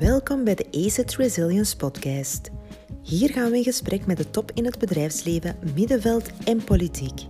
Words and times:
Welkom 0.00 0.44
bij 0.44 0.54
de 0.54 0.66
ACET 0.84 1.16
Resilience 1.16 1.76
Podcast. 1.76 2.50
Hier 3.02 3.30
gaan 3.30 3.50
we 3.50 3.56
in 3.56 3.62
gesprek 3.62 4.06
met 4.06 4.16
de 4.16 4.30
top 4.30 4.50
in 4.54 4.64
het 4.64 4.78
bedrijfsleven, 4.78 5.56
middenveld 5.74 6.30
en 6.44 6.64
politiek. 6.64 7.20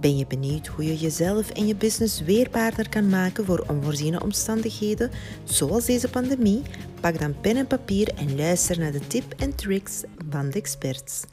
Ben 0.00 0.16
je 0.16 0.26
benieuwd 0.26 0.66
hoe 0.66 0.84
je 0.84 0.96
jezelf 0.96 1.50
en 1.50 1.66
je 1.66 1.76
business 1.76 2.20
weerbaarder 2.20 2.88
kan 2.88 3.08
maken 3.08 3.44
voor 3.44 3.64
onvoorziene 3.68 4.22
omstandigheden, 4.22 5.10
zoals 5.44 5.84
deze 5.84 6.10
pandemie? 6.10 6.62
Pak 7.00 7.18
dan 7.18 7.40
pen 7.40 7.56
en 7.56 7.66
papier 7.66 8.14
en 8.14 8.36
luister 8.36 8.78
naar 8.78 8.92
de 8.92 9.06
tip 9.06 9.32
en 9.36 9.54
tricks 9.54 10.02
van 10.30 10.50
de 10.50 10.58
experts. 10.58 11.24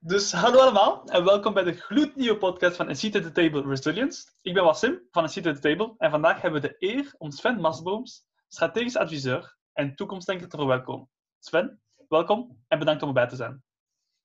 Dus 0.00 0.32
hallo 0.32 0.58
allemaal 0.58 1.02
en 1.04 1.24
welkom 1.24 1.54
bij 1.54 1.64
de 1.64 1.72
gloednieuwe 1.72 2.38
podcast 2.38 2.76
van 2.76 2.96
Seat 2.96 3.16
at 3.16 3.22
the 3.22 3.32
Table 3.32 3.62
Resilience. 3.62 4.26
Ik 4.42 4.54
ben 4.54 4.64
Wassim 4.64 5.00
van 5.10 5.28
Seat 5.28 5.46
at 5.46 5.54
the 5.54 5.60
Table 5.60 5.94
en 5.98 6.10
vandaag 6.10 6.40
hebben 6.40 6.60
we 6.60 6.68
de 6.68 6.76
eer 6.78 7.14
om 7.18 7.30
Sven 7.30 7.60
Masbooms, 7.60 8.27
strategisch 8.48 8.96
adviseur 8.96 9.56
en 9.72 9.94
toekomstdenker 9.94 10.48
te 10.48 10.56
verwelkomen. 10.56 11.08
Sven, 11.38 11.80
welkom 12.08 12.64
en 12.68 12.78
bedankt 12.78 13.02
om 13.02 13.08
erbij 13.08 13.28
te 13.28 13.36
zijn. 13.36 13.62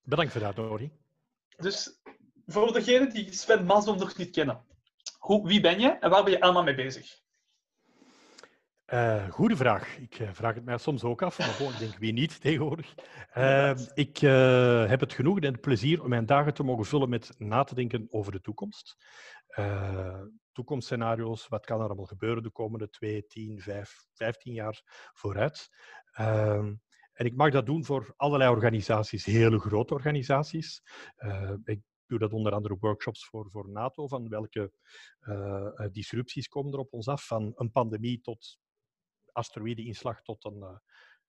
Bedankt 0.01 0.31
voor 0.31 0.41
de 0.41 0.47
uitnodiging. 0.47 0.91
Dus 1.57 2.01
voor 2.45 2.73
degenen 2.73 3.09
die 3.09 3.33
Sven 3.33 3.65
Masboom 3.65 3.97
nog 3.97 4.17
niet 4.17 4.31
kennen, 4.31 4.65
hoe, 5.17 5.47
wie 5.47 5.61
ben 5.61 5.79
je 5.79 5.89
en 5.89 6.09
waar 6.09 6.23
ben 6.23 6.33
je 6.33 6.41
allemaal 6.41 6.63
mee 6.63 6.75
bezig? 6.75 7.21
Uh, 8.87 9.29
goede 9.29 9.55
vraag. 9.55 9.97
Ik 9.97 10.19
uh, 10.19 10.29
vraag 10.33 10.55
het 10.55 10.65
mij 10.65 10.77
soms 10.77 11.03
ook 11.03 11.21
af, 11.21 11.39
maar 11.39 11.69
ik 11.69 11.79
denk 11.79 11.97
wie 11.97 12.13
niet 12.13 12.41
tegenwoordig. 12.41 12.93
Uh, 13.37 13.73
ik 13.93 14.17
heb 14.89 14.99
het 14.99 15.13
genoegen 15.13 15.43
en 15.43 15.51
het 15.51 15.61
plezier 15.61 16.03
om 16.03 16.09
mijn 16.09 16.25
dagen 16.25 16.53
te 16.53 16.63
mogen 16.63 16.85
vullen 16.85 17.09
met 17.09 17.33
na 17.37 17.63
te 17.63 17.75
denken 17.75 18.07
over 18.09 18.31
de 18.31 18.41
toekomst. 18.41 18.97
Toekomstscenario's, 20.53 21.47
wat 21.47 21.65
kan 21.65 21.79
er 21.79 21.85
allemaal 21.85 22.05
gebeuren 22.05 22.43
de 22.43 22.51
komende 22.51 22.89
2, 22.89 23.27
10, 23.27 23.59
5, 23.59 24.05
15 24.13 24.53
jaar 24.53 24.81
vooruit. 25.13 25.69
Ehm, 26.11 26.75
en 27.13 27.25
ik 27.25 27.35
mag 27.35 27.51
dat 27.51 27.65
doen 27.65 27.85
voor 27.85 28.13
allerlei 28.17 28.51
organisaties, 28.51 29.25
hele 29.25 29.59
grote 29.59 29.93
organisaties. 29.93 30.81
ik 31.63 31.81
doe 32.05 32.19
dat 32.19 32.33
onder 32.33 32.53
andere 32.53 32.77
workshops 32.79 33.25
voor, 33.25 33.49
voor 33.49 33.69
NATO, 33.69 34.07
van 34.07 34.29
welke 34.29 34.71
disrupties 35.91 36.47
komen 36.47 36.73
er 36.73 36.79
op 36.79 36.93
ons 36.93 37.07
af, 37.07 37.27
van 37.27 37.51
een 37.55 37.71
pandemie 37.71 38.21
tot 38.21 38.57
asteroïdeinslag 39.33 40.21
tot 40.21 40.45
een, 40.45 40.57
uh, 40.57 40.77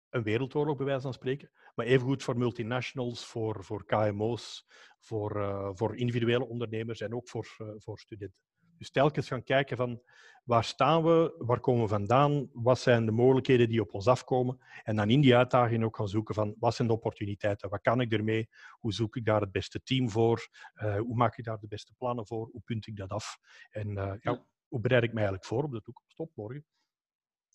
een 0.08 0.22
wereldoorlog, 0.22 0.76
bij 0.76 0.86
wijze 0.86 1.02
van 1.02 1.12
spreken. 1.12 1.50
Maar 1.74 1.86
evengoed 1.86 2.22
voor 2.22 2.38
multinationals, 2.38 3.26
voor, 3.26 3.64
voor 3.64 3.84
KMO's, 3.84 4.66
voor, 4.98 5.36
uh, 5.36 5.70
voor 5.72 5.96
individuele 5.96 6.46
ondernemers 6.46 7.00
en 7.00 7.14
ook 7.14 7.28
voor, 7.28 7.56
uh, 7.58 7.68
voor 7.76 7.98
studenten. 7.98 8.42
Dus 8.78 8.90
telkens 8.90 9.28
gaan 9.28 9.42
kijken 9.42 9.76
van 9.76 10.02
waar 10.44 10.64
staan 10.64 11.02
we, 11.02 11.34
waar 11.38 11.60
komen 11.60 11.82
we 11.82 11.88
vandaan, 11.88 12.50
wat 12.52 12.78
zijn 12.78 13.06
de 13.06 13.12
mogelijkheden 13.12 13.68
die 13.68 13.80
op 13.80 13.94
ons 13.94 14.06
afkomen. 14.06 14.58
En 14.82 14.96
dan 14.96 15.10
in 15.10 15.20
die 15.20 15.36
uitdaging 15.36 15.84
ook 15.84 15.96
gaan 15.96 16.08
zoeken 16.08 16.34
van 16.34 16.54
wat 16.58 16.74
zijn 16.74 16.88
de 16.88 16.94
opportuniteiten, 16.94 17.68
wat 17.68 17.80
kan 17.80 18.00
ik 18.00 18.12
ermee, 18.12 18.48
hoe 18.70 18.92
zoek 18.92 19.16
ik 19.16 19.24
daar 19.24 19.40
het 19.40 19.52
beste 19.52 19.82
team 19.82 20.10
voor, 20.10 20.48
uh, 20.74 20.96
hoe 20.96 21.16
maak 21.16 21.36
ik 21.36 21.44
daar 21.44 21.58
de 21.58 21.66
beste 21.66 21.94
plannen 21.98 22.26
voor, 22.26 22.48
hoe 22.52 22.60
punt 22.64 22.86
ik 22.86 22.96
dat 22.96 23.10
af. 23.10 23.38
En 23.70 23.88
uh, 23.90 24.12
ja, 24.20 24.44
hoe 24.68 24.80
bereid 24.80 25.02
ik 25.02 25.12
mij 25.12 25.22
eigenlijk 25.22 25.44
voor 25.44 25.64
op 25.64 25.72
de 25.72 25.80
toekomst, 25.80 26.18
op 26.18 26.30
morgen. 26.34 26.64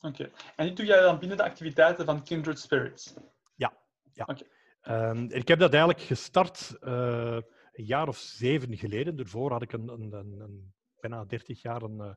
Oké. 0.02 0.32
En 0.56 0.68
dit 0.68 0.78
doe 0.78 0.86
jij 0.86 1.02
dan 1.02 1.20
binnen 1.20 1.38
de 1.38 1.44
activiteiten 1.44 2.06
van 2.06 2.24
Kindred 2.24 2.60
Spirits? 2.60 3.14
Ja. 3.56 3.78
ja. 4.14 4.24
Okay. 4.24 5.10
Um, 5.10 5.32
ik 5.32 5.48
heb 5.48 5.60
dat 5.60 5.74
eigenlijk 5.74 6.04
gestart 6.04 6.78
uh, 6.82 7.40
een 7.72 7.86
jaar 7.86 8.08
of 8.08 8.18
zeven 8.18 8.78
geleden. 8.78 9.16
Daarvoor 9.16 9.52
had 9.52 9.62
ik 9.62 9.74
een, 9.74 9.88
een, 9.88 10.14
een, 10.14 10.40
een 10.40 10.74
bijna 11.00 11.26
dertig 11.26 11.62
jaar 11.62 11.82
een, 11.82 12.00
eh, 12.00 12.14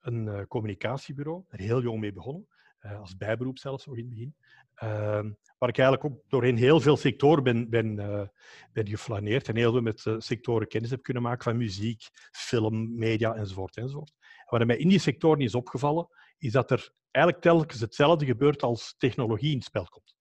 een 0.00 0.26
uh, 0.26 0.42
communicatiebureau. 0.42 1.44
Er 1.48 1.58
heel 1.58 1.82
jong 1.82 2.00
mee 2.00 2.12
begonnen. 2.12 2.46
Uh, 2.80 3.00
als 3.00 3.16
bijberoep 3.16 3.58
zelfs 3.58 3.86
nog 3.86 3.96
in 3.96 4.00
het 4.00 4.10
begin. 4.10 4.34
Uh, 4.82 5.30
waar 5.58 5.68
ik 5.68 5.78
eigenlijk 5.78 6.04
ook 6.04 6.22
doorheen 6.28 6.56
heel 6.56 6.80
veel 6.80 6.96
sectoren 6.96 7.42
ben, 7.42 7.70
ben, 7.70 8.30
geflaneerd 8.72 9.48
en 9.48 9.56
heel 9.56 9.72
veel 9.72 9.80
met 9.80 10.04
sectoren 10.18 10.68
kennis 10.68 10.90
heb 10.90 11.02
kunnen 11.02 11.22
maken 11.22 11.42
van 11.42 11.56
muziek, 11.56 12.08
film, 12.30 12.98
media 12.98 13.34
enzovoort. 13.34 13.76
enzovoort. 13.76 14.14
En 14.20 14.58
wat 14.58 14.66
mij 14.66 14.76
in 14.76 14.88
die 14.88 14.98
sectoren 14.98 15.40
is 15.40 15.54
opgevallen, 15.54 16.08
is 16.38 16.52
dat 16.52 16.70
er 16.70 16.92
eigenlijk 17.10 17.44
telkens 17.44 17.80
hetzelfde 17.80 18.26
gebeurt 18.26 18.62
als 18.62 18.94
technologie 18.98 19.50
in 19.50 19.56
het 19.56 19.64
spel 19.66 19.84
komt. 19.84 20.16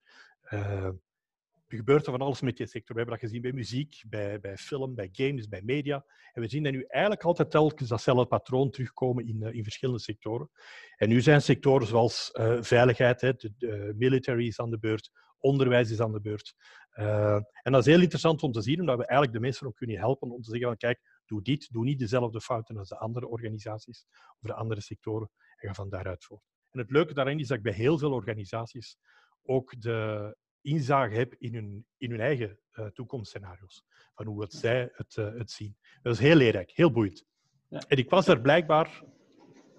Er 1.68 1.78
gebeurt 1.78 2.06
er 2.06 2.12
van 2.12 2.22
alles 2.22 2.42
met 2.42 2.58
die 2.58 2.68
sector. 2.68 2.96
We 2.96 3.02
hebben 3.02 3.20
dat 3.20 3.30
gezien 3.30 3.42
bij 3.42 3.52
muziek, 3.52 4.04
bij, 4.10 4.40
bij 4.40 4.58
film, 4.58 4.96
bij 4.96 5.10
games, 5.12 5.48
bij 5.48 5.62
media. 5.62 6.06
En 6.34 6.42
we 6.42 6.48
zien 6.48 6.64
dat 6.64 6.72
nu 6.72 6.84
eigenlijk 6.84 7.24
altijd 7.24 7.52
telkens 7.52 7.90
datzelfde 7.90 8.26
patroon 8.26 8.70
terugkomen 8.70 9.28
in, 9.28 9.42
uh, 9.42 9.54
in 9.54 9.64
verschillende 9.64 10.02
sectoren. 10.02 10.50
En 10.96 11.10
nu 11.10 11.22
zijn 11.22 11.42
sectoren 11.42 11.88
zoals 11.88 12.32
uh, 12.34 12.62
veiligheid, 12.62 13.22
hè, 13.22 13.34
de, 13.34 13.94
military 13.98 14.48
is 14.48 14.60
aan 14.60 14.70
de 14.70 14.80
beurt, 14.80 15.12
onderwijs 15.38 15.92
is 15.92 16.00
aan 16.00 16.12
de 16.12 16.22
beurt. 16.22 16.56
Uh, 16.94 17.34
en 17.34 17.72
dat 17.72 17.88
is 17.88 17.94
heel 17.94 18.02
interessant 18.02 18.44
om 18.44 18.52
te 18.52 18.62
zien, 18.62 18.80
omdat 18.80 18.98
we 18.98 19.06
eigenlijk 19.06 19.34
de 19.34 19.44
mensen 19.44 19.68
ook 19.68 19.76
kunnen 19.76 19.98
helpen 19.98 20.32
om 20.32 20.42
te 20.42 20.50
zeggen 20.50 20.68
van 20.68 20.78
kijk, 20.78 21.00
doe 21.26 21.42
dit, 21.42 21.68
doe 21.72 21.84
niet 21.84 22.00
dezelfde 22.00 22.42
fouten 22.42 22.78
als 22.78 22.90
de 22.90 22.98
andere 22.98 23.28
organisaties 23.28 24.06
of 24.12 24.50
de 24.50 24.54
andere 24.54 24.82
sectoren 24.82 25.30
en 25.56 25.68
ga 25.68 25.74
van 25.74 25.90
daaruit 25.90 26.26
voort. 26.26 26.44
En 26.72 26.80
het 26.80 26.92
leuke 26.92 27.14
daarin 27.14 27.40
is 27.40 27.48
dat 27.48 27.58
ik 27.58 27.64
bij 27.64 27.74
heel 27.74 27.98
veel 27.98 28.12
organisaties 28.12 28.98
ook 29.44 29.82
de 29.82 30.36
inzage 30.62 31.16
heb 31.16 31.34
in 31.38 31.54
hun, 31.54 31.86
in 31.98 32.10
hun 32.10 32.20
eigen 32.20 32.60
uh, 32.74 32.86
toekomstscenario's. 32.86 33.84
Van 34.16 34.26
hoe 34.26 34.42
het 34.42 34.54
zij 34.54 34.90
het, 34.94 35.16
uh, 35.16 35.34
het 35.34 35.52
zien. 35.52 35.78
Dat 36.02 36.14
is 36.14 36.20
heel 36.20 36.36
leerrijk, 36.36 36.72
heel 36.72 36.92
boeiend. 36.92 37.26
Ja. 37.70 37.84
En 37.88 37.98
ik 37.98 38.10
was 38.10 38.28
er 38.28 38.42
blijkbaar, 38.42 39.04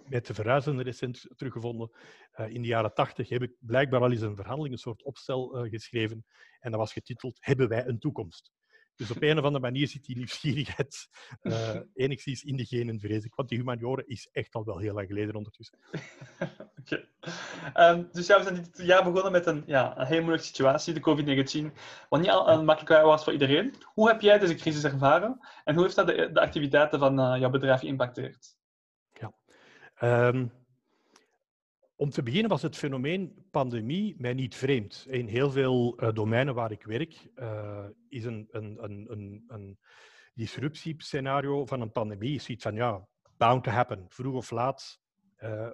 met 0.08 0.26
de 0.26 0.34
verhuizende 0.34 0.82
recent 0.82 1.28
teruggevonden, 1.36 1.90
uh, 2.36 2.48
in 2.48 2.62
de 2.62 2.68
jaren 2.68 2.94
tachtig 2.94 3.28
heb 3.28 3.42
ik 3.42 3.52
blijkbaar 3.58 4.00
al 4.00 4.10
eens 4.10 4.20
een 4.20 4.36
verhandeling, 4.36 4.74
een 4.74 4.80
soort 4.80 5.02
opstel 5.02 5.48
geschreven. 5.48 6.24
En 6.60 6.70
dat 6.70 6.80
was 6.80 6.92
getiteld 6.92 7.38
Hebben 7.40 7.68
wij 7.68 7.86
een 7.86 7.98
toekomst? 7.98 8.52
Dus 8.98 9.10
op 9.10 9.22
een 9.22 9.38
of 9.38 9.44
andere 9.44 9.64
manier 9.64 9.88
zit 9.88 10.04
die 10.04 10.16
nieuwsgierigheid 10.16 11.08
uh, 11.42 11.76
enigszins 11.94 12.42
in 12.42 12.56
de 12.56 12.64
genen, 12.64 13.00
vrees 13.00 13.24
ik. 13.24 13.34
Want 13.34 13.48
die 13.48 13.58
humanioren 13.58 14.06
is 14.06 14.28
echt 14.32 14.54
al 14.54 14.64
wel 14.64 14.78
heel 14.78 14.94
lang 14.94 15.06
geleden 15.06 15.34
ondertussen. 15.34 15.78
okay. 16.80 17.08
um, 17.74 18.08
dus 18.12 18.26
ja, 18.26 18.36
we 18.36 18.42
zijn 18.42 18.54
dit 18.54 18.86
jaar 18.86 19.04
begonnen 19.04 19.32
met 19.32 19.46
een, 19.46 19.62
ja, 19.66 19.98
een 19.98 20.06
heel 20.06 20.20
moeilijke 20.20 20.46
situatie, 20.46 20.94
de 20.94 21.00
COVID-19. 21.00 21.72
Wat 22.08 22.20
niet 22.20 22.30
al 22.30 22.48
een 22.48 22.64
makkelijk 22.64 23.04
was 23.04 23.24
voor 23.24 23.32
iedereen. 23.32 23.74
Hoe 23.84 24.08
heb 24.08 24.20
jij 24.20 24.38
deze 24.38 24.54
crisis 24.54 24.84
ervaren? 24.84 25.38
En 25.64 25.74
hoe 25.74 25.82
heeft 25.82 25.96
dat 25.96 26.06
de, 26.06 26.30
de 26.32 26.40
activiteiten 26.40 26.98
van 26.98 27.20
uh, 27.20 27.40
jouw 27.40 27.50
bedrijf 27.50 27.80
geïmpacteerd? 27.80 28.56
Ja. 29.12 29.32
Um, 30.28 30.52
om 31.98 32.10
te 32.10 32.22
beginnen 32.22 32.50
was 32.50 32.62
het 32.62 32.76
fenomeen 32.76 33.46
pandemie 33.50 34.14
mij 34.18 34.34
niet 34.34 34.54
vreemd. 34.54 35.06
In 35.08 35.26
heel 35.26 35.50
veel 35.50 36.02
uh, 36.02 36.12
domeinen 36.12 36.54
waar 36.54 36.70
ik 36.70 36.84
werk 36.84 37.28
uh, 37.36 37.84
is 38.08 38.24
een, 38.24 38.48
een, 38.50 38.76
een, 38.80 39.44
een, 39.48 39.78
disruptiescenario 40.34 41.66
van 41.66 41.80
een 41.80 41.92
pandemie 41.92 42.34
is 42.34 42.48
iets 42.48 42.62
van 42.62 42.74
ja, 42.74 43.06
bound 43.36 43.64
to 43.64 43.70
happen. 43.70 44.04
Vroeg 44.08 44.34
of 44.34 44.50
laat 44.50 45.00
uh, 45.38 45.68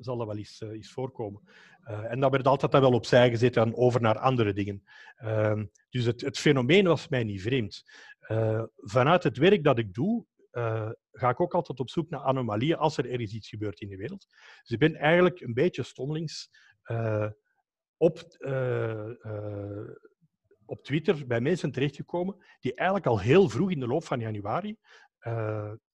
zal 0.00 0.16
dat 0.16 0.26
wel 0.26 0.36
eens, 0.36 0.60
eens 0.60 0.92
voorkomen. 0.92 1.42
en 1.82 2.20
dat 2.20 2.30
werd 2.30 2.46
altijd 2.46 2.72
dan 2.72 2.80
wel 2.80 2.92
opzij 2.92 3.30
gezet 3.30 3.56
en 3.56 3.76
over 3.76 4.00
naar 4.00 4.18
andere 4.18 4.52
dingen. 4.52 4.82
Ehm, 5.16 5.64
dus 5.90 6.04
het, 6.04 6.20
het 6.20 6.38
fenomeen 6.38 6.86
was 6.86 7.08
mij 7.08 7.24
niet 7.24 7.42
vreemd. 7.42 7.82
vanuit 8.76 9.22
het 9.22 9.36
werk 9.36 9.64
dat 9.64 9.78
ik 9.78 9.94
doe, 9.94 10.26
uh, 10.56 10.90
ga 11.12 11.28
ik 11.28 11.40
ook 11.40 11.54
altijd 11.54 11.80
op 11.80 11.90
zoek 11.90 12.10
naar 12.10 12.20
anomalieën 12.20 12.76
als 12.76 12.96
er 12.96 13.10
ergens 13.10 13.32
iets 13.32 13.48
gebeurt 13.48 13.80
in 13.80 13.88
de 13.88 13.96
wereld. 13.96 14.26
Dus 14.60 14.70
ik 14.70 14.78
ben 14.78 14.94
eigenlijk 14.94 15.40
een 15.40 15.54
beetje 15.54 15.82
stommelings 15.82 16.50
uh, 16.84 17.30
op, 17.96 18.36
uh, 18.38 19.10
op 20.64 20.84
Twitter 20.84 21.26
bij 21.26 21.40
mensen 21.40 21.72
terechtgekomen 21.72 22.36
die 22.60 22.74
eigenlijk 22.74 23.08
al 23.08 23.20
heel 23.20 23.48
vroeg 23.48 23.70
in 23.70 23.80
de 23.80 23.86
loop 23.86 24.04
van 24.04 24.20
januari 24.20 24.78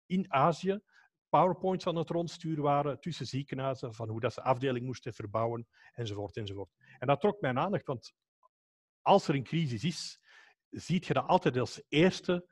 in 0.06 0.32
Azië 0.32 0.80
PowerPoints 1.28 1.86
aan 1.86 1.96
het 1.96 2.10
rondsturen 2.10 2.62
waren 2.62 3.00
tussen 3.00 3.26
ziekenhuizen 3.26 3.94
van 3.94 4.08
hoe 4.08 4.20
dat 4.20 4.32
ze 4.32 4.42
afdeling 4.42 4.86
moesten 4.86 5.14
verbouwen 5.14 5.66
enzovoort 5.92 6.36
enzovoort. 6.36 6.70
En 6.98 7.06
dat 7.06 7.20
trok 7.20 7.40
mijn 7.40 7.58
aandacht, 7.58 7.86
want 7.86 8.12
als 9.02 9.28
er 9.28 9.34
een 9.34 9.42
crisis 9.42 9.84
is, 9.84 10.20
ziet 10.70 11.06
je 11.06 11.14
dat 11.14 11.26
altijd 11.26 11.56
als 11.56 11.82
eerste 11.88 12.46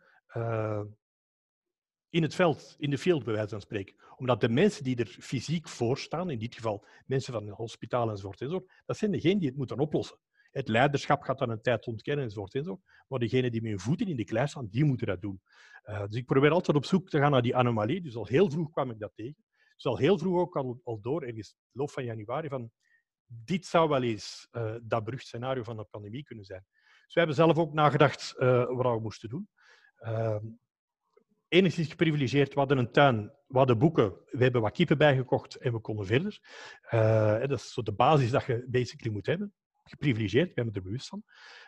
in 2.11 2.23
het 2.23 2.35
veld, 2.35 2.75
in 2.79 2.91
de 2.91 2.99
field, 2.99 3.25
bij 3.25 3.35
wijze 3.35 3.49
van 3.49 3.61
spreken. 3.61 3.95
Omdat 4.17 4.41
de 4.41 4.49
mensen 4.49 4.85
die 4.85 4.97
er 4.97 5.07
fysiek 5.07 5.69
voor 5.69 5.99
staan, 5.99 6.31
in 6.31 6.39
dit 6.39 6.55
geval 6.55 6.87
mensen 7.07 7.33
van 7.33 7.47
het 7.47 7.57
hospitaal 7.57 8.11
enzovoort, 8.11 8.41
enzovoort, 8.41 8.83
dat 8.87 8.97
zijn 8.97 9.11
degenen 9.11 9.39
die 9.39 9.49
het 9.49 9.57
moeten 9.57 9.79
oplossen. 9.79 10.19
Het 10.51 10.69
leiderschap 10.69 11.23
gaat 11.23 11.39
dan 11.39 11.51
een 11.51 11.63
tijd 11.63 11.87
ontkennen 11.87 12.25
enzovoort, 12.25 12.55
enzovoort. 12.55 12.83
Maar 13.09 13.19
degenen 13.19 13.53
die 13.53 13.63
met 13.63 13.71
hun 13.71 13.81
voeten 13.81 14.07
in 14.07 14.17
de 14.17 14.25
klei 14.25 14.47
staan, 14.47 14.69
die 14.71 14.85
moeten 14.85 15.07
dat 15.07 15.21
doen. 15.21 15.41
Uh, 15.85 16.07
dus 16.07 16.17
ik 16.17 16.27
probeer 16.27 16.51
altijd 16.51 16.77
op 16.77 16.85
zoek 16.85 17.09
te 17.09 17.19
gaan 17.19 17.31
naar 17.31 17.43
die 17.43 17.57
anomalie. 17.57 18.01
Dus 18.01 18.17
al 18.17 18.27
heel 18.27 18.51
vroeg 18.51 18.71
kwam 18.71 18.91
ik 18.91 18.99
dat 18.99 19.13
tegen. 19.15 19.45
Dus 19.75 19.87
al 19.87 19.97
heel 19.97 20.19
vroeg 20.19 20.39
ook 20.39 20.57
al, 20.57 20.99
door, 21.01 21.23
ergens 21.23 21.57
loop 21.73 21.91
van 21.91 22.05
januari, 22.05 22.49
van 22.49 22.71
dit 23.25 23.67
zou 23.67 23.89
wel 23.89 24.03
eens 24.03 24.49
uh, 24.53 24.75
dat 24.83 25.05
beruchtscenario 25.05 25.63
van 25.63 25.77
de 25.77 25.85
pandemie 25.85 26.25
kunnen 26.25 26.45
zijn. 26.45 26.65
Dus 27.05 27.15
we 27.15 27.19
hebben 27.19 27.37
zelf 27.37 27.59
ook 27.59 27.73
nagedacht 27.73 28.35
uh, 28.39 28.65
wat 28.67 28.95
we 28.95 29.01
moesten 29.01 29.29
doen. 29.29 29.49
Enigszins 31.49 31.89
geprivilegeerd. 31.89 32.55
We 32.55 32.59
hadden 32.59 32.79
een 32.79 32.93
tuin, 32.93 33.33
we 33.47 33.59
hadden 33.59 33.79
boeken, 33.79 34.15
we 34.27 34.43
hebben 34.43 34.61
wat 34.61 34.73
kippen 34.73 34.99
bijgekocht 34.99 35.55
en 35.55 35.73
we 35.73 35.81
konden 35.81 36.07
verder. 36.07 36.41
Uh, 36.91 37.41
dat 37.41 37.51
is 37.51 37.73
zo 37.73 37.83
de 37.83 37.93
basis 37.93 38.31
dat 38.31 38.45
je 38.45 38.67
basically 38.69 39.13
moet 39.13 39.27
hebben. 39.27 39.55
Geprivilegeerd, 39.83 40.49
ik 40.49 40.55
ben 40.55 40.67
me 40.67 40.73
er 40.73 40.83
bewust 40.83 41.09
van. 41.09 41.23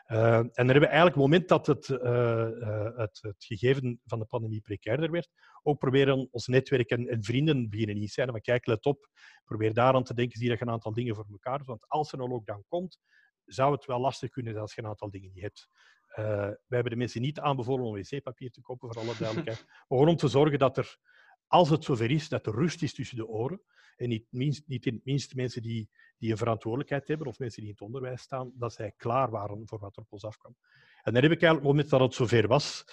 Uh, 0.07 0.37
en 0.37 0.51
dan 0.55 0.67
hebben 0.67 0.81
we 0.81 0.87
eigenlijk, 0.87 1.17
op 1.17 1.23
het 1.23 1.31
moment 1.31 1.49
dat 1.49 1.67
het, 1.67 1.89
uh, 1.89 2.97
het, 2.97 3.19
het, 3.21 3.45
gegeven 3.45 4.01
van 4.05 4.19
de 4.19 4.25
pandemie 4.25 4.61
precairder 4.61 5.11
werd, 5.11 5.29
ook 5.63 5.79
proberen 5.79 6.29
ons 6.31 6.47
netwerk 6.47 6.91
en, 6.91 7.09
en 7.09 7.25
vrienden 7.25 7.69
beginnen 7.69 7.99
niet 7.99 8.13
zijn. 8.13 8.31
Maar 8.31 8.41
kijk, 8.41 8.67
let 8.67 8.85
op, 8.85 9.09
probeer 9.45 9.75
daaraan 9.75 10.05
te 10.05 10.15
denken, 10.15 10.39
zie 10.39 10.49
dat 10.49 10.59
je 10.59 10.65
een 10.65 10.71
aantal 10.71 10.93
dingen 10.93 11.15
voor 11.15 11.27
elkaar 11.31 11.55
hebt. 11.55 11.67
Want 11.67 11.89
als 11.89 12.13
er 12.13 12.21
een 12.21 12.29
lockdown 12.29 12.65
komt, 12.69 12.99
zou 13.45 13.73
het 13.73 13.85
wel 13.85 14.01
lastig 14.01 14.31
kunnen 14.31 14.53
zijn 14.53 14.65
als 14.65 14.75
je 14.75 14.83
een 14.83 14.89
aantal 14.89 15.11
dingen 15.11 15.31
niet 15.33 15.43
hebt. 15.43 15.69
Uh, 16.19 16.25
wij 16.27 16.57
hebben 16.69 16.93
de 16.93 16.99
mensen 16.99 17.21
niet 17.21 17.41
aanbevolen 17.41 17.87
om 17.87 17.95
wc-papier 17.95 18.51
te 18.51 18.61
kopen, 18.61 18.93
voor 18.93 19.03
alle 19.03 19.17
duidelijkheid. 19.19 19.65
maar 19.67 19.85
gewoon 19.89 20.09
om 20.09 20.17
te 20.17 20.29
zorgen 20.29 20.59
dat 20.59 20.77
er, 20.77 20.99
als 21.47 21.71
het 21.71 21.85
zover 21.85 22.11
is, 22.11 22.29
dat 22.29 22.47
er 22.47 22.55
rust 22.55 22.83
is 22.83 22.95
tussen 22.95 23.17
de 23.17 23.27
oren. 23.27 23.63
En 23.97 24.09
niet, 24.09 24.27
niet 24.67 24.87
in 24.87 24.95
het 24.95 25.05
minst 25.05 25.35
mensen 25.35 25.63
die, 25.63 25.91
die 26.19 26.31
een 26.31 26.37
verantwoordelijkheid 26.37 27.09
hebben 27.09 27.27
of 27.27 27.39
mensen 27.39 27.61
die 27.61 27.71
in 27.71 27.77
het 27.77 27.87
onderwijs 27.87 28.23
staan, 28.23 28.53
dat 28.55 28.73
zij 28.73 28.93
klaar 28.97 29.31
waren 29.31 29.63
voor 29.69 29.79
wat 29.79 29.97
er 29.97 30.03
op 30.03 30.13
ons 30.13 30.25
afkwam. 30.25 30.57
En 31.03 31.13
dan 31.13 31.23
heb 31.23 31.33
ik 31.33 31.43
eigenlijk, 31.43 31.57
op 31.57 31.63
het 31.63 31.71
moment 31.73 31.91
dat 31.91 32.01
het 32.01 32.15
zover 32.15 32.49
was, 32.49 32.85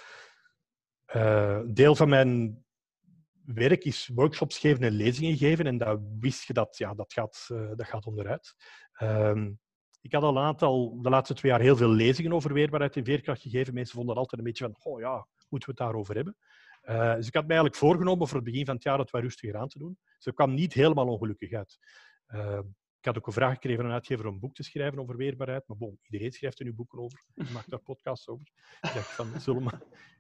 uh, 1.16 1.62
deel 1.66 1.96
van 1.96 2.10
mijn 2.10 2.66
werk 3.46 3.84
is 3.84 4.08
workshops 4.08 4.58
geven 4.58 4.84
en 4.84 4.92
lezingen 4.92 5.38
geven. 5.38 5.66
En 5.66 5.78
dat 5.78 6.00
wist 6.20 6.48
je 6.48 6.54
dat, 6.54 6.78
ja, 6.78 6.94
dat, 6.94 7.14
gaat, 7.14 7.48
uh, 7.52 7.72
dat 7.76 7.88
gaat 7.88 8.06
onderuit. 8.06 8.56
Uh, 9.02 9.48
ik 10.08 10.14
had 10.14 10.24
al 10.24 10.38
een 10.38 10.44
aantal, 10.44 11.02
de 11.02 11.10
laatste 11.10 11.34
twee 11.34 11.52
jaar, 11.52 11.62
heel 11.62 11.76
veel 11.76 11.90
lezingen 11.90 12.34
over 12.34 12.54
weerbaarheid 12.54 12.96
en 12.96 13.06
veerkracht 13.06 13.42
gegeven. 13.42 13.74
Mensen 13.74 13.96
vonden 13.96 14.16
altijd 14.16 14.42
een 14.42 14.48
beetje 14.48 14.64
van, 14.64 14.94
oh 14.94 15.00
ja, 15.00 15.28
moeten 15.50 15.70
we 15.70 15.76
het 15.76 15.78
daarover 15.78 16.16
hebben? 16.16 16.38
Uh, 16.84 17.16
dus 17.16 17.28
ik 17.28 17.34
had 17.34 17.44
me 17.44 17.50
eigenlijk 17.50 17.80
voorgenomen 17.80 18.28
voor 18.28 18.36
het 18.36 18.46
begin 18.46 18.66
van 18.66 18.76
het 18.76 18.84
jaar 18.84 19.00
het 19.00 19.12
wat 19.12 19.22
rustiger 19.22 19.58
aan 19.58 19.68
te 19.68 19.80
doen. 19.80 19.98
Dus 20.16 20.26
ik 20.26 20.36
kwam 20.36 20.54
niet 20.54 20.74
helemaal 20.74 21.08
ongelukkig 21.08 21.54
uit. 21.54 21.78
Uh, 22.28 22.60
ik 23.00 23.06
had 23.06 23.18
ook 23.18 23.28
een 23.28 23.34
vraag 23.34 23.54
gekregen 23.54 23.78
van 23.78 23.86
een 23.86 23.94
uitgever 23.94 24.28
om 24.28 24.34
een 24.34 24.40
boek 24.40 24.54
te 24.54 24.64
schrijven 24.64 25.00
over 25.00 25.18
weerbaarheid. 25.18 25.68
Maar 25.68 25.78
bon, 25.78 26.00
iedereen 26.02 26.32
schrijft 26.32 26.60
er 26.60 26.66
nu 26.66 26.74
boeken 26.74 27.00
over. 27.00 27.24
Je 27.34 27.52
maakt 27.54 27.70
daar 27.70 27.80
podcasts 27.80 28.28
over. 28.28 28.48
Ik 28.82 28.94
dacht 28.94 29.12
van, 29.12 29.42
zullen 29.42 29.64
we... 29.64 29.72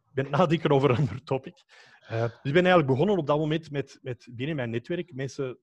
Ik 0.07 0.24
ben 0.24 0.31
nadenken 0.31 0.72
over 0.72 0.90
een 0.90 0.98
ander 0.98 1.24
topic. 1.24 1.63
Uh, 2.12 2.22
dus 2.22 2.31
ik 2.44 2.54
ben 2.54 2.66
eigenlijk 2.66 2.88
begonnen 2.88 3.18
op 3.18 3.28
dat 3.28 3.38
moment 3.38 3.72
met, 3.72 4.00
met 4.01 4.28
binnen 4.31 4.56
mijn 4.56 4.69
netwerk 4.69 5.13
mensen 5.13 5.57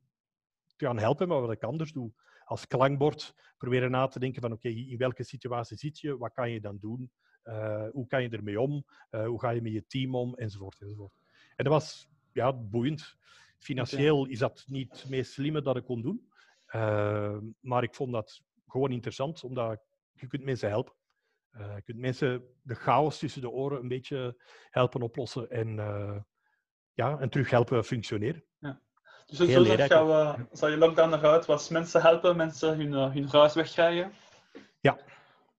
te 0.77 0.87
gaan 0.87 0.99
helpen 0.99 1.29
met 1.29 1.41
wat 1.41 1.53
ik 1.53 1.63
anders 1.63 1.93
doe 1.93 2.13
als 2.45 2.67
klankbord 2.67 3.35
proberen 3.57 3.91
na 3.91 4.07
te 4.07 4.19
denken 4.19 4.43
van 4.43 4.53
oké, 4.53 4.69
in 4.69 4.97
welke 4.97 5.25
situatie 5.25 5.77
zit 5.77 5.99
je, 5.99 6.17
wat 6.17 6.33
kan 6.33 6.51
je 6.51 6.61
dan 6.61 6.79
doen, 6.79 7.11
uh, 7.45 7.89
hoe 7.93 8.07
kan 8.07 8.23
je 8.23 8.29
ermee 8.29 8.61
om, 8.61 8.85
uh, 9.11 9.27
hoe 9.27 9.41
ga 9.41 9.51
je 9.51 9.63
met 9.63 9.73
je 9.73 9.87
team 9.87 10.15
om, 10.15 10.35
enzovoort. 10.35 10.81
enzovoort. 10.81 11.13
En 11.57 11.65
dat 11.65 11.73
was 11.73 12.09
ja, 12.33 12.53
boeiend. 12.53 13.17
Financieel 13.59 14.27
is 14.27 14.39
dat 14.39 14.65
niet 14.67 15.01
het 15.01 15.09
meest 15.09 15.33
slimme 15.33 15.63
dat 15.63 15.77
ik 15.77 15.85
kon 15.85 16.03
doen, 16.03 16.29
uh, 16.75 17.39
maar 17.61 17.83
ik 17.83 17.95
vond 17.95 18.13
dat 18.13 18.43
gewoon 18.67 18.91
interessant, 18.91 19.45
omdat 19.45 19.85
je 20.13 20.27
kunt 20.27 20.45
mensen 20.45 20.69
helpen. 20.69 20.95
je 21.53 21.83
kunt 21.85 21.99
mensen 21.99 22.45
de 22.63 22.75
chaos 22.75 23.19
tussen 23.19 23.41
de 23.41 23.51
oren 23.51 23.81
een 23.81 23.89
beetje 23.89 24.43
helpen 24.71 25.03
oplossen 25.03 25.51
en, 25.51 25.75
ja, 26.93 27.19
en 27.19 27.29
terug 27.29 27.51
helpen 27.51 27.85
functioneren. 27.85 28.45
Dus 29.27 29.39
zo 29.39 29.45
Heel 29.45 29.77
dat 29.77 29.89
jou, 29.89 30.39
zal 30.53 30.69
je 30.69 30.77
lockdown 30.77 31.13
eruit 31.13 31.47
was 31.47 31.69
mensen 31.69 32.01
helpen, 32.01 32.37
mensen 32.37 32.77
hun, 32.77 32.93
uh, 32.93 33.13
hun 33.13 33.29
huis 33.29 33.55
wegkrijgen? 33.55 34.13
Ja. 34.81 34.99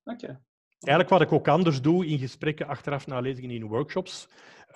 Oké. 0.04 0.42
Eigenlijk 0.80 1.10
wat 1.10 1.22
ik 1.22 1.32
ook 1.32 1.48
anders 1.48 1.82
doe 1.82 2.06
in 2.06 2.20
gesprekken 2.20 2.68
achteraf 2.68 3.08
na 3.08 3.20
lezingen 3.20 3.56
in 3.56 3.68
workshops, 3.68 4.28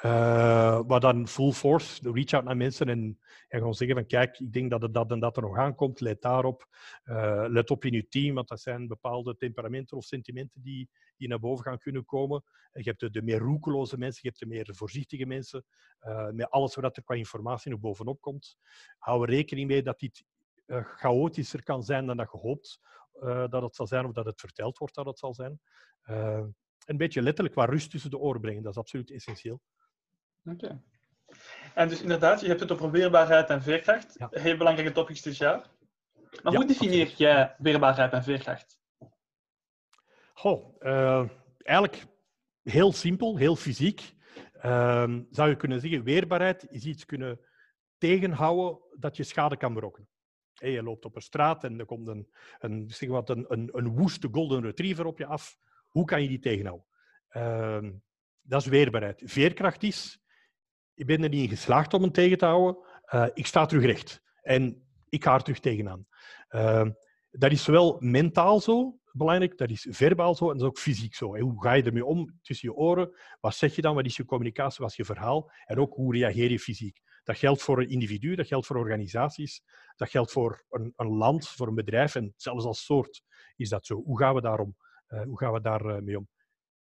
uh, 0.06 0.80
waar 0.88 1.00
dan 1.00 1.28
full 1.28 1.52
force, 1.52 2.02
de 2.04 2.12
reach 2.12 2.34
out 2.34 2.44
naar 2.44 2.58
mensen 2.58 2.90
en, 2.90 3.20
en 3.48 3.58
gewoon 3.58 3.74
zeggen 3.74 3.96
van 3.96 4.06
kijk, 4.06 4.40
ik 4.40 4.54
denk 4.54 4.70
dat 4.70 4.82
het 4.82 4.94
dat 4.94 5.12
en 5.12 5.20
dat 5.20 5.36
er 5.36 5.42
nog 5.42 5.58
aankomt, 5.58 6.00
let 6.00 6.22
daarop. 6.22 6.68
Uh, 7.04 7.46
let 7.48 7.70
op 7.70 7.86
in 7.86 7.94
je 7.94 8.08
team, 8.08 8.36
want 8.36 8.48
dat 8.48 8.62
zijn 8.62 8.88
bepaalde 8.88 9.36
temperamenten 9.36 9.98
of 9.98 10.04
sentimenten 10.04 10.62
die, 10.62 10.90
die 11.18 11.28
naar 11.28 11.40
boven 11.40 11.66
gaan 11.66 11.78
kunnen 11.78 12.06
komen. 12.06 12.44
En 12.72 12.84
je 12.84 12.90
hebt 12.90 13.00
de, 13.00 13.10
de, 13.10 13.22
meer 13.22 13.40
roekeloze 13.40 13.98
mensen, 13.98 14.20
je 14.22 14.28
hebt 14.28 14.40
de 14.40 14.46
meer 14.46 14.76
voorzichtige 14.76 15.26
mensen, 15.26 15.66
uh, 16.02 16.30
met 16.30 16.50
alles 16.50 16.76
wat 16.76 16.98
er 16.98 17.04
qua 17.04 17.16
informatie 17.16 17.72
nog 17.72 17.80
bovenop 17.80 18.22
komt. 18.22 18.58
Hou 18.98 19.24
er 19.24 19.30
rekening 19.30 19.68
mee 19.68 19.84
dat 19.84 20.00
dit 20.00 20.24
chaotischer 20.82 21.64
kan 21.64 21.84
zijn 21.84 22.06
dan 22.06 22.18
dat 22.18 22.32
je 22.32 22.38
hoopt 22.38 22.80
dat 23.50 23.62
het 23.62 23.76
zal 23.76 23.88
zijn, 23.88 24.06
of 24.06 24.12
dat 24.12 24.26
het 24.26 24.40
verteld 24.40 24.78
wordt 24.78 24.96
dat 24.96 25.06
het 25.06 25.20
zal 25.20 25.34
zijn. 25.34 25.60
een 26.86 26.98
beetje 26.98 27.22
letterlijk 27.22 27.56
wat 27.56 27.70
rust 27.70 27.92
tussen 27.92 28.10
de 28.10 28.18
oren 28.18 28.42
brengen, 28.42 28.64
dat 28.64 28.72
is 28.72 28.78
absoluut 28.78 29.12
essentieel. 29.12 29.62
Oké. 30.46 30.82
En 31.76 31.88
dus 31.88 32.02
inderdaad, 32.02 32.42
je 32.42 32.48
hebt 32.48 32.60
het 32.60 32.72
over 32.72 32.92
weerbaarheid 32.92 33.50
en 33.50 33.62
veerkracht. 33.62 34.16
Heel 34.30 34.58
belangrijke 34.58 34.94
topics 34.94 35.22
dit 35.22 35.38
jaar. 35.38 35.70
Maar 36.44 36.54
hoe 36.56 36.66
definieer 36.66 37.14
jij 37.18 37.56
weerbaarheid 37.58 38.14
en 38.14 38.24
veerkracht? 38.24 38.80
Goh, 40.34 40.76
uh, 40.80 41.30
eigenlijk 41.58 42.06
heel 42.64 42.94
simpel, 42.94 43.38
heel 43.38 43.56
fysiek. 43.56 44.14
Uh, 44.66 45.20
zou 45.30 45.50
je 45.50 45.56
kunnen 45.56 45.80
zeggen, 45.80 46.04
weerbaarheid 46.04 46.66
is 46.70 46.86
iets 46.86 47.06
kunnen 47.06 47.40
tegenhouden 47.98 48.80
dat 49.00 49.18
je 49.18 49.24
schade 49.24 49.58
kan 49.58 49.74
berokkenen. 49.74 50.10
Hey, 50.54 50.72
je 50.72 50.84
loopt 50.84 51.06
op 51.06 51.16
een 51.16 51.22
straat 51.22 51.64
en 51.64 51.80
er 51.80 51.86
komt 51.86 52.08
een, 52.08 52.30
een, 52.60 52.90
zeg 52.90 53.10
wat, 53.10 53.30
een, 53.30 53.46
een, 53.48 53.70
een 53.72 53.88
woeste 53.88 54.28
golden 54.32 54.62
retriever 54.62 55.06
op 55.06 55.18
je 55.18 55.26
af. 55.26 55.58
Hoe 55.88 56.06
kan 56.06 56.22
je 56.22 56.28
die 56.28 56.40
tegenhouden? 56.40 56.86
Uh, 57.32 57.92
dat 58.42 58.62
is 58.62 58.68
weerbaarheid. 58.68 59.22
Veerkracht 59.26 59.84
is, 59.84 60.22
ik 61.00 61.06
ben 61.06 61.24
er 61.24 61.30
niet 61.30 61.44
in 61.44 61.50
geslaagd 61.58 61.94
om 61.94 62.02
hem 62.02 62.12
tegen 62.12 62.38
te 62.38 62.46
houden. 62.46 62.84
Uh, 63.14 63.28
ik 63.34 63.46
sta 63.46 63.66
terug 63.66 63.86
recht. 63.86 64.22
En 64.42 64.88
ik 65.10 65.24
ga 65.24 65.34
er 65.34 65.42
terug 65.42 65.60
tegenaan. 65.60 66.08
Uh, 66.50 66.88
dat 67.32 67.52
is 67.52 67.64
zowel 67.64 67.98
mentaal 68.00 68.60
zo 68.60 69.00
belangrijk, 69.12 69.58
dat 69.58 69.70
is 69.70 69.88
verbaal 69.90 70.36
zo 70.36 70.46
en 70.46 70.52
dat 70.52 70.62
is 70.62 70.68
ook 70.68 70.78
fysiek 70.78 71.16
zo. 71.16 71.38
Hoe 71.38 71.62
ga 71.64 71.74
je 71.74 71.84
ermee 71.84 72.06
om 72.06 72.40
tussen 72.42 72.70
je 72.70 72.76
oren? 72.76 73.16
Wat 73.40 73.56
zeg 73.56 73.76
je 73.76 73.82
dan? 73.82 73.96
Wat 73.96 74.06
is 74.06 74.16
je 74.18 74.26
communicatie? 74.26 74.82
Wat 74.82 74.90
is 74.90 74.96
je 74.96 75.06
verhaal? 75.06 75.52
En 75.66 75.80
ook 75.80 75.94
hoe 75.94 76.16
reageer 76.18 76.52
je 76.52 76.60
fysiek? 76.60 77.02
Dat 77.24 77.38
geldt 77.38 77.62
voor 77.62 77.80
een 77.80 77.90
individu, 77.90 78.36
dat 78.36 78.48
geldt 78.48 78.66
voor 78.66 78.78
organisaties, 78.78 79.64
dat 79.96 80.10
geldt 80.10 80.32
voor 80.32 80.66
een, 80.70 80.94
een 80.96 81.08
land, 81.08 81.50
voor 81.50 81.68
een 81.68 81.76
bedrijf 81.76 82.16
en 82.16 82.34
zelfs 82.36 82.66
als 82.66 82.86
soort 82.86 83.22
is 83.56 83.70
dat 83.70 83.86
zo. 83.86 84.04
Hoe 84.04 84.20
gaan 84.20 84.36
we 84.36 84.42
daarom? 84.42 84.76
Uh, 85.10 85.22
hoe 85.22 85.38
gaan 85.38 85.54
we 85.54 85.62
daar 85.62 86.04
mee 86.04 86.18
om? 86.18 86.28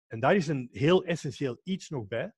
En 0.07 0.19
daar 0.19 0.35
is 0.35 0.47
een 0.47 0.69
heel 0.71 1.03
essentieel 1.03 1.59
iets 1.63 1.89
nog 1.89 2.07
bij 2.07 2.33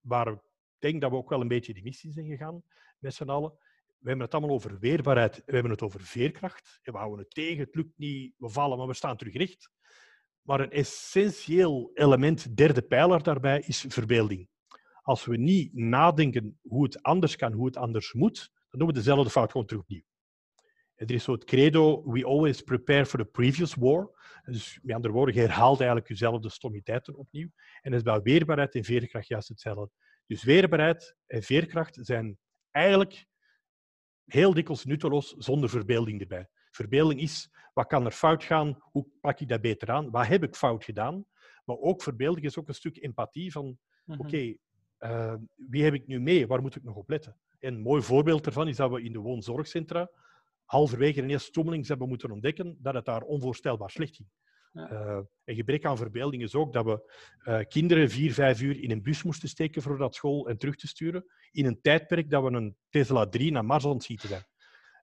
waar 0.00 0.28
ik 0.28 0.40
denk 0.78 1.00
dat 1.00 1.10
we 1.10 1.16
ook 1.16 1.30
wel 1.30 1.40
een 1.40 1.48
beetje 1.48 1.74
die 1.74 1.82
missie 1.82 2.12
zijn 2.12 2.26
gegaan 2.26 2.62
met 2.98 3.14
z'n 3.14 3.28
allen. 3.28 3.52
We 3.98 4.08
hebben 4.08 4.24
het 4.24 4.34
allemaal 4.34 4.54
over 4.54 4.78
weerbaarheid, 4.78 5.42
we 5.46 5.52
hebben 5.52 5.70
het 5.70 5.82
over 5.82 6.00
veerkracht. 6.00 6.80
we 6.82 6.90
houden 6.90 7.18
het 7.18 7.34
tegen, 7.34 7.64
het 7.64 7.74
lukt 7.74 7.98
niet, 7.98 8.34
we 8.36 8.48
vallen, 8.48 8.78
maar 8.78 8.86
we 8.86 8.94
staan 8.94 9.16
terug 9.16 9.34
recht. 9.34 9.70
Maar 10.42 10.60
een 10.60 10.70
essentieel 10.70 11.90
element, 11.94 12.56
derde 12.56 12.82
pijler 12.82 13.22
daarbij, 13.22 13.62
is 13.66 13.84
verbeelding. 13.88 14.48
Als 15.02 15.24
we 15.24 15.36
niet 15.36 15.74
nadenken 15.74 16.58
hoe 16.62 16.84
het 16.84 17.02
anders 17.02 17.36
kan, 17.36 17.52
hoe 17.52 17.66
het 17.66 17.76
anders 17.76 18.12
moet, 18.12 18.52
dan 18.70 18.78
doen 18.78 18.88
we 18.88 18.94
dezelfde 18.94 19.30
fout 19.30 19.50
gewoon 19.50 19.66
terug 19.66 19.82
opnieuw. 19.82 20.02
Er 20.98 21.10
is 21.10 21.24
zo 21.24 21.32
het 21.32 21.44
credo, 21.44 22.02
we 22.10 22.24
always 22.24 22.62
prepare 22.62 23.06
for 23.06 23.18
the 23.18 23.24
previous 23.24 23.74
war. 23.74 24.10
Dus 24.44 24.78
met 24.82 24.94
andere 24.94 25.14
woorden, 25.14 25.34
je 25.34 25.40
herhaalt 25.40 25.78
eigenlijk 25.78 26.08
jezelf 26.08 26.40
de 26.40 26.50
stommiteiten 26.50 27.16
opnieuw. 27.16 27.48
En 27.80 27.90
dat 27.90 28.00
is 28.00 28.02
bij 28.02 28.22
weerbaarheid 28.22 28.74
en 28.74 28.84
veerkracht 28.84 29.28
juist 29.28 29.48
hetzelfde. 29.48 29.90
Dus 30.26 30.42
weerbaarheid 30.42 31.16
en 31.26 31.42
veerkracht 31.42 31.98
zijn 32.00 32.38
eigenlijk 32.70 33.26
heel 34.24 34.54
dikwijls 34.54 34.84
nutteloos 34.84 35.34
zonder 35.36 35.68
verbeelding 35.68 36.20
erbij. 36.20 36.48
Verbeelding 36.70 37.20
is, 37.20 37.50
wat 37.72 37.86
kan 37.86 38.04
er 38.04 38.10
fout 38.10 38.44
gaan? 38.44 38.78
Hoe 38.80 39.06
pak 39.20 39.40
ik 39.40 39.48
dat 39.48 39.60
beter 39.60 39.90
aan? 39.90 40.10
Wat 40.10 40.26
heb 40.26 40.42
ik 40.42 40.54
fout 40.54 40.84
gedaan? 40.84 41.24
Maar 41.64 41.76
ook 41.76 42.02
verbeelding 42.02 42.46
is 42.46 42.58
ook 42.58 42.68
een 42.68 42.74
stuk 42.74 43.02
empathie 43.02 43.52
van, 43.52 43.78
mhm. 44.04 44.20
oké, 44.20 44.54
uh, 45.00 45.34
wie 45.54 45.84
heb 45.84 45.94
ik 45.94 46.06
nu 46.06 46.20
mee? 46.20 46.46
Waar 46.46 46.62
moet 46.62 46.76
ik 46.76 46.84
nog 46.84 46.96
op 46.96 47.08
letten? 47.08 47.36
En 47.58 47.74
een 47.74 47.80
mooi 47.80 48.02
voorbeeld 48.02 48.44
daarvan 48.44 48.68
is 48.68 48.76
dat 48.76 48.90
we 48.90 49.02
in 49.02 49.12
de 49.12 49.18
woonzorgcentra 49.18 50.10
halverwege 50.68 51.22
een 51.22 51.30
eerste 51.30 51.48
stommeling 51.48 51.86
hebben 51.86 52.08
moeten 52.08 52.30
ontdekken 52.30 52.76
dat 52.80 52.94
het 52.94 53.04
daar 53.04 53.22
onvoorstelbaar 53.22 53.90
slecht 53.90 54.16
ging. 54.16 54.28
Ja. 54.72 54.90
Uh, 54.90 55.20
een 55.44 55.54
gebrek 55.54 55.84
aan 55.84 55.96
verbeelding 55.96 56.42
is 56.42 56.54
ook 56.54 56.72
dat 56.72 56.84
we 56.84 57.12
uh, 57.44 57.60
kinderen 57.68 58.10
vier, 58.10 58.32
vijf 58.32 58.60
uur 58.60 58.82
in 58.82 58.90
een 58.90 59.02
bus 59.02 59.22
moesten 59.22 59.48
steken 59.48 59.82
voor 59.82 59.98
dat 59.98 60.14
school 60.14 60.48
en 60.48 60.58
terug 60.58 60.76
te 60.76 60.86
sturen, 60.86 61.24
in 61.50 61.66
een 61.66 61.80
tijdperk 61.80 62.30
dat 62.30 62.42
we 62.42 62.50
een 62.50 62.76
Tesla 62.88 63.28
3 63.28 63.52
naar 63.52 63.64
Mars 63.64 63.86
aan 63.86 64.00
schieten 64.00 64.28
zijn. 64.28 64.46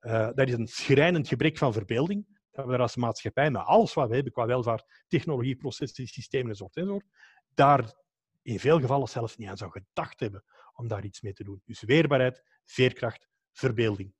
Uh, 0.01 0.29
dat 0.33 0.47
is 0.47 0.53
een 0.53 0.67
schrijnend 0.67 1.27
gebrek 1.27 1.57
van 1.57 1.73
verbeelding, 1.73 2.39
dat 2.51 2.65
we 2.65 2.73
er 2.73 2.79
als 2.79 2.95
maatschappij 2.95 3.51
met 3.51 3.61
alles 3.61 3.93
wat 3.93 4.09
we 4.09 4.15
hebben 4.15 4.33
qua 4.33 4.45
welvaart, 4.45 5.03
technologie, 5.07 5.55
processen, 5.55 6.07
systemen 6.07 6.49
enzovoort, 6.49 6.75
enzovoort, 6.75 7.05
daar 7.53 7.93
in 8.41 8.59
veel 8.59 8.79
gevallen 8.79 9.07
zelfs 9.07 9.37
niet 9.37 9.49
aan 9.49 9.57
zou 9.57 9.71
gedacht 9.71 10.19
hebben 10.19 10.43
om 10.73 10.87
daar 10.87 11.05
iets 11.05 11.21
mee 11.21 11.33
te 11.33 11.43
doen. 11.43 11.61
Dus 11.65 11.81
weerbaarheid, 11.81 12.43
veerkracht, 12.65 13.27
verbeelding. 13.51 14.13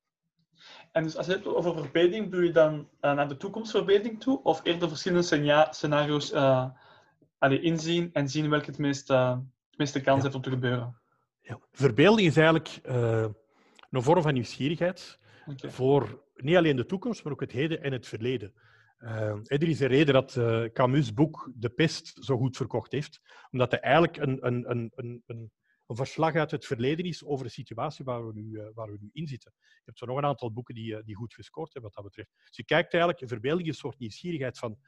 En 0.92 1.02
dus 1.02 1.16
als 1.16 1.26
je 1.26 1.32
het 1.32 1.46
over 1.46 1.74
verbetering, 1.74 2.30
doe 2.30 2.44
je 2.44 2.50
dan 2.50 2.74
uh, 2.74 3.12
naar 3.14 3.28
de 3.28 3.36
toekomstverbetering 3.36 4.20
toe? 4.20 4.42
Of 4.42 4.60
eerder 4.62 4.88
verschillende 4.88 5.66
scenario's 5.70 6.32
uh, 6.32 6.70
inzien 7.40 8.10
en 8.12 8.28
zien 8.28 8.50
welke 8.50 8.66
het 8.66 8.78
meest 8.78 9.10
uh, 9.10 9.38
meeste 9.76 10.00
kans 10.00 10.22
heeft 10.22 10.34
om 10.34 10.42
te 10.42 10.50
gebeuren. 10.50 10.98
Ja. 11.40 11.58
Verbeelding 11.72 12.28
is 12.28 12.36
eigenlijk 12.36 12.80
uh, 12.86 13.26
een 13.90 14.02
vorm 14.02 14.22
van 14.22 14.34
nieuwsgierigheid 14.34 15.18
voor 15.56 16.24
niet 16.34 16.56
alleen 16.56 16.76
de 16.76 16.86
toekomst, 16.86 17.24
maar 17.24 17.32
ook 17.32 17.40
het 17.40 17.52
heden 17.52 17.82
en 17.82 17.92
het 17.92 18.06
verleden. 18.06 18.52
Uh, 18.98 19.10
er 19.44 19.62
is 19.62 19.80
een 19.80 19.88
reden 19.88 20.14
dat 20.14 20.38
Camus' 20.72 21.14
boek 21.14 21.50
De 21.54 21.68
Pest 21.68 22.16
zo 22.20 22.36
goed 22.36 22.56
verkocht 22.56 22.92
heeft, 22.92 23.20
omdat 23.50 23.70
hij 23.70 23.80
eigenlijk 23.80 24.16
een, 24.16 24.46
een, 24.46 24.70
een, 24.70 25.22
een, 25.26 25.52
een 25.86 25.96
verslag 25.96 26.34
uit 26.34 26.50
het 26.50 26.66
verleden 26.66 27.04
is 27.04 27.24
over 27.24 27.44
de 27.44 27.52
situatie 27.52 28.04
waar 28.04 28.26
we 28.26 28.32
nu, 28.32 28.50
uh, 28.50 28.66
waar 28.74 28.90
we 28.90 28.98
nu 29.00 29.10
in 29.12 29.26
zitten. 29.26 29.52
Je 29.58 29.82
hebt 29.84 29.98
zo 29.98 30.06
nog 30.06 30.16
een 30.16 30.24
aantal 30.24 30.52
boeken 30.52 30.74
die, 30.74 31.04
die 31.04 31.14
goed 31.14 31.34
gescoord 31.34 31.72
hebben 31.72 31.92
wat 31.94 32.04
dat 32.04 32.12
betreft. 32.12 32.46
Dus 32.46 32.56
je 32.56 32.64
kijkt 32.64 32.92
eigenlijk, 32.92 33.22
een 33.22 33.28
verbeelding 33.28 33.68
een 33.68 33.74
soort 33.74 33.98
nieuwsgierigheid 33.98 34.58
van 34.58 34.78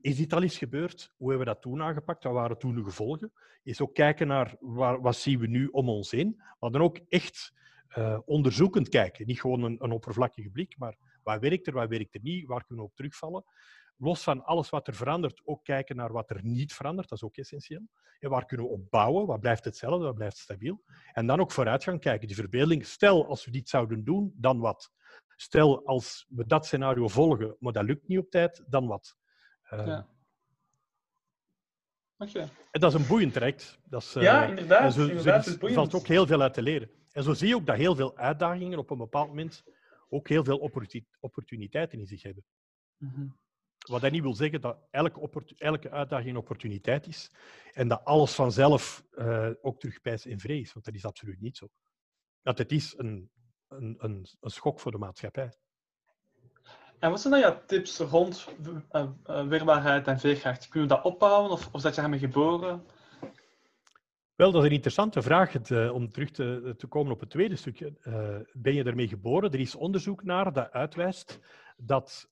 is 0.00 0.16
dit 0.16 0.32
al 0.32 0.42
eens 0.42 0.58
gebeurd? 0.58 1.12
Hoe 1.16 1.28
hebben 1.28 1.46
we 1.46 1.52
dat 1.52 1.62
toen 1.62 1.82
aangepakt? 1.82 2.24
Wat 2.24 2.32
waren 2.32 2.58
toen 2.58 2.74
de 2.74 2.84
gevolgen? 2.84 3.32
Is 3.62 3.80
ook 3.80 3.94
kijken 3.94 4.26
naar 4.26 4.56
waar, 4.60 5.00
wat 5.00 5.16
zien 5.16 5.38
we 5.38 5.46
nu 5.46 5.66
om 5.66 5.88
ons 5.88 6.10
heen, 6.10 6.42
maar 6.60 6.70
dan 6.70 6.82
ook 6.82 7.00
echt 7.08 7.52
uh, 7.98 8.18
onderzoekend 8.24 8.88
kijken. 8.88 9.26
Niet 9.26 9.40
gewoon 9.40 9.62
een, 9.62 9.76
een, 9.84 9.90
oppervlakkige 9.90 10.50
blik, 10.50 10.78
maar 10.78 10.96
wat 11.22 11.40
werkt 11.40 11.66
er, 11.66 11.72
wat 11.72 11.88
werkt 11.88 12.14
er 12.14 12.20
niet, 12.22 12.46
waar 12.46 12.64
kunnen 12.64 12.84
we 12.84 12.90
op 12.90 12.96
terugvallen. 12.96 13.44
Los 13.96 14.22
van 14.22 14.44
alles 14.44 14.70
wat 14.70 14.86
er 14.86 14.94
verandert, 14.94 15.40
ook 15.44 15.64
kijken 15.64 15.96
naar 15.96 16.12
wat 16.12 16.30
er 16.30 16.44
niet 16.44 16.74
verandert, 16.74 17.08
dat 17.08 17.18
is 17.18 17.24
ook 17.24 17.36
essentieel. 17.36 17.88
En 18.18 18.30
waar 18.30 18.46
kunnen 18.46 18.66
we 18.66 18.72
op 18.72 18.90
bouwen, 18.90 19.26
wat 19.26 19.40
blijft 19.40 19.64
hetzelfde, 19.64 20.04
wat 20.04 20.14
blijft 20.14 20.36
stabiel. 20.36 20.82
En 21.12 21.26
dan 21.26 21.40
ook 21.40 21.52
vooruit 21.52 21.84
gaan 21.84 21.98
kijken, 21.98 22.26
die 22.26 22.36
verbeelding. 22.36 22.86
Stel, 22.86 23.26
als 23.26 23.44
we 23.44 23.50
dit 23.50 23.68
zouden 23.68 24.04
doen, 24.04 24.34
dan 24.36 24.58
wat? 24.58 24.92
Stel, 25.36 25.86
als 25.86 26.26
we 26.28 26.46
dat 26.46 26.66
scenario 26.66 27.08
volgen, 27.08 27.56
maar 27.58 27.72
dat 27.72 27.84
lukt 27.84 28.08
niet 28.08 28.18
op 28.18 28.30
tijd, 28.30 28.64
dan 28.66 28.86
wat? 28.86 29.16
Uh, 29.72 29.86
ja. 29.86 30.08
Okay. 32.18 32.48
En 32.70 32.80
dat 32.80 32.94
is 32.94 33.00
een 33.00 33.06
boeiend 33.06 33.32
traject. 33.32 33.78
Dat 33.84 34.02
is, 34.02 34.12
ja, 34.12 34.44
inderdaad. 34.44 34.92
Zo, 34.92 35.06
inderdaad 35.06 35.46
er 35.46 35.72
valt 35.72 35.94
ook 35.94 36.06
heel 36.06 36.26
veel 36.26 36.42
uit 36.42 36.54
te 36.54 36.62
leren. 36.62 36.90
En 37.12 37.22
zo 37.22 37.32
zie 37.32 37.48
je 37.48 37.56
ook 37.56 37.66
dat 37.66 37.76
heel 37.76 37.94
veel 37.94 38.16
uitdagingen 38.16 38.78
op 38.78 38.90
een 38.90 38.98
bepaald 38.98 39.28
moment 39.28 39.64
ook 40.08 40.28
heel 40.28 40.44
veel 40.44 40.70
opportuniteiten 41.20 41.98
in 41.98 42.06
zich 42.06 42.22
hebben. 42.22 42.44
Mm 42.96 43.12
-hmm. 43.14 43.36
Wat 43.88 44.00
dat 44.00 44.10
niet 44.10 44.22
wil 44.22 44.34
zeggen 44.34 44.60
dat 44.60 44.78
elke, 44.90 45.44
elke 45.56 45.90
uitdaging 45.90 46.30
een 46.30 46.36
opportuniteit 46.36 47.06
is 47.06 47.30
en 47.72 47.88
dat 47.88 48.04
alles 48.04 48.34
vanzelf 48.34 49.04
uh, 49.12 49.50
ook 49.60 49.80
terugpijs 49.80 50.26
in 50.26 50.40
vrees, 50.40 50.72
want 50.72 50.84
dat 50.84 50.94
is 50.94 51.04
absoluut 51.04 51.40
niet 51.40 51.56
zo. 51.56 51.68
Dat 52.42 52.58
het 52.58 52.72
is 52.72 52.94
een, 52.96 53.30
een, 53.68 53.96
een, 53.98 54.26
een 54.40 54.50
schok 54.50 54.80
voor 54.80 54.92
de 54.92 54.98
maatschappij. 54.98 55.52
En 56.98 57.10
wat 57.10 57.20
zijn 57.20 57.32
dan 57.32 57.42
jouw 57.42 57.64
tips 57.66 57.98
rond 57.98 58.48
uh, 58.92 59.06
uh, 59.26 59.48
weerbaarheid 59.48 60.06
en 60.06 60.18
veerkracht? 60.18 60.68
Kun 60.68 60.80
je 60.80 60.86
dat 60.86 61.04
opbouwen 61.04 61.50
of, 61.50 61.68
of 61.72 61.80
zat 61.80 61.94
je 61.94 62.00
ermee 62.00 62.18
geboren? 62.18 62.86
Wel, 64.36 64.52
dat 64.52 64.62
is 64.62 64.68
een 64.68 64.74
interessante 64.74 65.22
vraag. 65.22 65.70
Uh, 65.70 65.94
om 65.94 66.10
terug 66.10 66.30
te, 66.30 66.74
te, 66.76 66.86
komen 66.86 67.12
op 67.12 67.20
het 67.20 67.30
tweede 67.30 67.56
stukje. 67.56 67.92
ben 68.52 68.74
je 68.74 68.84
ermee 68.84 69.08
geboren? 69.08 69.52
Er 69.52 69.60
is 69.60 69.74
onderzoek 69.74 70.22
naar 70.22 70.52
dat 70.52 70.70
uitwijst 70.70 71.40
dat 71.76 72.28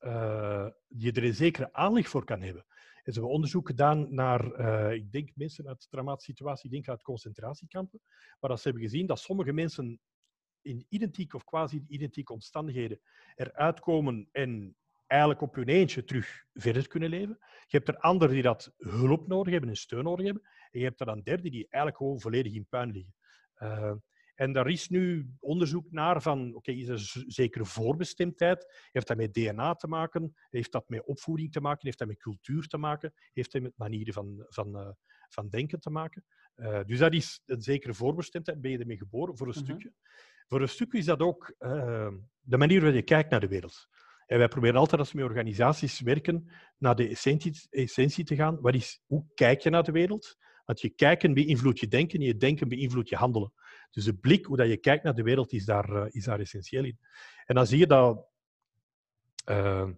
je 0.89 1.13
er 1.13 1.25
een 1.25 1.35
zekere 1.35 1.73
aanleg 1.73 2.09
voor 2.09 2.25
kan 2.25 2.41
hebben. 2.41 2.65
Is 3.03 3.17
een 3.17 3.23
onderzoek 3.23 3.67
gedaan 3.67 4.15
naar, 4.15 4.61
ik 4.95 5.13
denk 5.13 5.31
mensen 5.35 5.69
uit 5.69 5.91
traumatische 5.91 6.31
situatie, 6.31 6.65
ik 6.65 6.71
denk 6.71 6.89
uit 6.89 7.03
concentratiekampen, 7.03 8.01
maar 8.41 8.51
dat 8.51 8.61
ze 8.61 8.69
hebben 8.69 8.89
gezien 8.89 9.07
dat 9.07 9.19
sommige 9.19 9.53
mensen 9.53 10.01
in 10.63 10.87
identieke 10.89 11.37
of 11.37 11.45
quasi-identieke 11.45 12.33
omstandigheden 12.33 13.01
eruit 13.35 13.81
komen 13.81 14.29
en 14.33 14.77
eigenlijk 15.07 15.41
op 15.41 15.55
hun 15.55 15.69
eentje 15.69 16.05
terug 16.05 16.45
verder 16.53 16.89
kunnen 16.89 17.09
leven. 17.09 17.39
Je 17.67 17.77
hebt 17.77 17.89
er 17.89 17.99
anderen 17.99 18.35
die 18.35 18.43
dat 18.43 18.73
hulp 18.77 19.29
nodig 19.29 19.53
hebben 19.53 19.71
en 19.71 19.77
steun 19.77 20.05
nodig 20.05 20.25
hebben. 20.25 20.43
En 20.71 20.79
je 20.79 20.85
hebt 20.85 21.01
er 21.01 21.07
dan 21.07 21.23
derden 21.23 21.51
die 21.51 21.67
eigenlijk 21.69 21.97
gewoon 21.97 22.21
volledig 22.21 22.55
in 22.55 22.67
puin 22.69 22.91
liggen. 22.91 23.15
Uh, 23.59 23.93
en 24.35 24.53
daar 24.53 24.69
is 24.69 24.89
nu 24.89 25.31
onderzoek 25.41 25.91
naar 25.91 26.23
van, 26.23 26.55
oké, 26.55 26.73
is 26.73 26.89
er 26.89 27.25
zekere 27.27 27.65
voorbestemdheid? 27.65 28.89
Heeft 28.93 29.07
dat 29.07 29.17
met 29.17 29.35
DNA 29.35 29.75
te 29.75 29.87
maken? 29.87 30.35
Heeft 30.51 30.73
dat 30.73 30.89
met 30.89 31.05
opvoeding 31.05 31.53
te 31.53 31.61
maken? 31.61 31.87
Heeft 31.87 31.99
dat 31.99 32.09
met 32.09 32.19
cultuur 32.19 32.67
te 32.67 32.79
maken? 32.79 33.13
Heeft 33.33 33.53
dat 33.53 33.63
met 33.63 33.73
manieren 33.77 34.15
van, 34.15 34.45
van, 34.49 34.77
uh, 34.77 34.91
van 35.29 35.49
denken 35.49 35.81
te 35.81 35.91
maken? 35.91 36.25
Uh, 36.57 36.81
dus 36.85 36.99
dat 36.99 37.13
is 37.13 37.43
een 37.47 37.63
zekere 37.63 37.95
voorbestemdheid. 37.95 38.61
Ben 38.61 38.71
je 38.71 38.79
ermee 38.79 38.97
geboren 38.97 39.37
voor 39.37 39.47
een 39.47 39.55
mm 39.57 39.67
-hmm. 39.67 39.71
stukje? 39.71 39.93
Voor 40.47 40.61
een 40.61 40.69
stuk 40.69 40.93
is 40.93 41.05
dat 41.05 41.21
ook 41.21 41.55
de 42.41 42.57
manier 42.57 42.81
waarop 42.81 42.99
je 42.99 43.05
kijkt 43.05 43.31
naar 43.31 43.41
de 43.41 43.49
wereld. 43.49 43.89
En 44.27 44.39
wij 44.39 44.49
proberen 44.49 44.77
altijd 44.77 45.01
als 45.01 45.13
we 45.13 45.19
met 45.19 45.27
organisaties 45.29 46.01
werken 46.01 46.51
naar 46.79 46.97
de 46.97 47.09
essentie, 47.71 48.25
te 48.25 48.35
gaan. 48.35 48.61
Wat 48.61 48.75
is, 48.75 49.03
hoe 49.07 49.27
kijk 49.35 49.61
je 49.61 49.71
naar 49.71 49.85
de 49.85 49.93
wereld? 49.93 50.37
Want 50.65 50.81
je 50.81 50.89
kijken 50.89 51.35
beïnvloedt 51.35 51.81
je 51.81 51.89
denken 51.89 52.19
en 52.19 52.25
je 52.25 52.37
denken 52.37 52.69
beïnvloedt 52.69 53.09
je 53.09 53.17
handelen. 53.17 53.53
Dus 53.91 54.05
de 54.05 54.15
blik, 54.15 54.45
hoe 54.45 54.57
dat 54.57 54.69
je 54.69 54.77
kijkt 54.77 55.05
naar 55.05 55.15
de 55.15 55.23
wereld, 55.23 55.53
is 55.53 55.65
daar, 55.65 55.91
uh, 55.91 56.05
is 56.09 56.25
daar 56.25 56.41
essentieel 56.41 56.85
in. 56.85 56.99
En 57.45 57.55
dan 57.55 57.67
zie 57.67 57.79
je 57.79 57.87
dat 57.87 58.27
uh, 59.51 59.91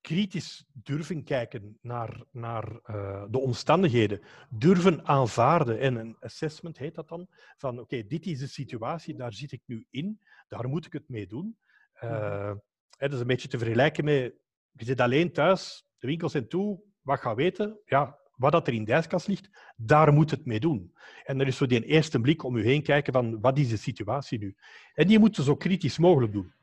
kritisch 0.00 0.66
durven 0.72 1.24
kijken 1.24 1.78
naar, 1.80 2.24
naar 2.30 2.72
uh, 2.72 3.24
de 3.30 3.38
omstandigheden, 3.38 4.20
durven 4.50 5.06
aanvaarden. 5.06 5.78
En 5.80 5.96
een 5.96 6.16
assessment 6.20 6.78
heet 6.78 6.94
dat 6.94 7.08
dan, 7.08 7.28
van 7.56 7.78
oké, 7.78 8.06
dit 8.06 8.26
is 8.26 8.38
de 8.38 8.46
situatie, 8.46 9.16
daar 9.16 9.32
zit 9.32 9.52
ik 9.52 9.62
nu 9.66 9.86
in, 9.90 10.20
daar 10.48 10.68
moet 10.68 10.86
ik 10.86 10.92
het 10.92 11.08
mee 11.08 11.26
doen. 11.26 11.56
Uh, 12.04 12.52
dat 12.98 13.12
is 13.12 13.20
een 13.20 13.26
beetje 13.26 13.48
te 13.48 13.58
vergelijken 13.58 14.04
met, 14.04 14.34
je 14.72 14.84
zit 14.84 15.00
alleen 15.00 15.32
thuis, 15.32 15.86
de 15.98 16.06
winkels 16.06 16.32
zijn 16.32 16.48
toe, 16.48 16.82
wat 17.00 17.20
ga 17.20 17.34
weten? 17.34 17.80
Ja, 17.84 18.18
wat 18.36 18.52
dat 18.52 18.66
er 18.66 18.74
in 18.74 18.84
de 18.84 18.92
ijskast 18.92 19.26
ligt, 19.26 19.72
daar 19.76 20.12
moet 20.12 20.30
het 20.30 20.46
mee 20.46 20.60
doen. 20.60 20.92
En 21.24 21.40
er 21.40 21.46
is 21.46 21.56
zo 21.56 21.66
die 21.66 21.84
eerste 21.84 22.20
blik 22.20 22.44
om 22.44 22.56
u 22.56 22.64
heen 22.64 22.82
kijken 22.82 23.12
van, 23.12 23.40
wat 23.40 23.58
is 23.58 23.68
de 23.68 23.76
situatie 23.76 24.38
nu? 24.38 24.56
En 24.94 25.06
die 25.06 25.18
moeten 25.18 25.44
zo 25.44 25.56
kritisch 25.56 25.98
mogelijk 25.98 26.32
doen. 26.32 26.54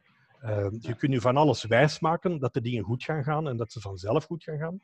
Uh, 0.43 0.67
je 0.79 0.95
kunt 0.95 1.13
je 1.13 1.21
van 1.21 1.37
alles 1.37 1.63
wijsmaken 1.63 2.39
dat 2.39 2.53
de 2.53 2.61
dingen 2.61 2.83
goed 2.83 3.03
gaan 3.03 3.23
gaan 3.23 3.47
en 3.47 3.57
dat 3.57 3.71
ze 3.71 3.79
vanzelf 3.79 4.25
goed 4.25 4.43
gaan 4.43 4.57
gaan. 4.57 4.79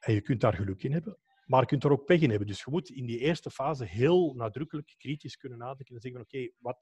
En 0.00 0.14
je 0.14 0.20
kunt 0.20 0.40
daar 0.40 0.54
geluk 0.54 0.82
in 0.82 0.92
hebben, 0.92 1.18
maar 1.46 1.60
je 1.60 1.66
kunt 1.66 1.84
er 1.84 1.90
ook 1.90 2.04
pech 2.04 2.20
in 2.20 2.30
hebben. 2.30 2.46
Dus 2.48 2.62
je 2.64 2.70
moet 2.70 2.90
in 2.90 3.06
die 3.06 3.18
eerste 3.18 3.50
fase 3.50 3.84
heel 3.84 4.34
nadrukkelijk 4.34 4.94
kritisch 4.98 5.36
kunnen 5.36 5.58
nadenken 5.58 5.94
en 5.94 6.00
zeggen: 6.00 6.20
oké, 6.20 6.50
wat, 6.58 6.78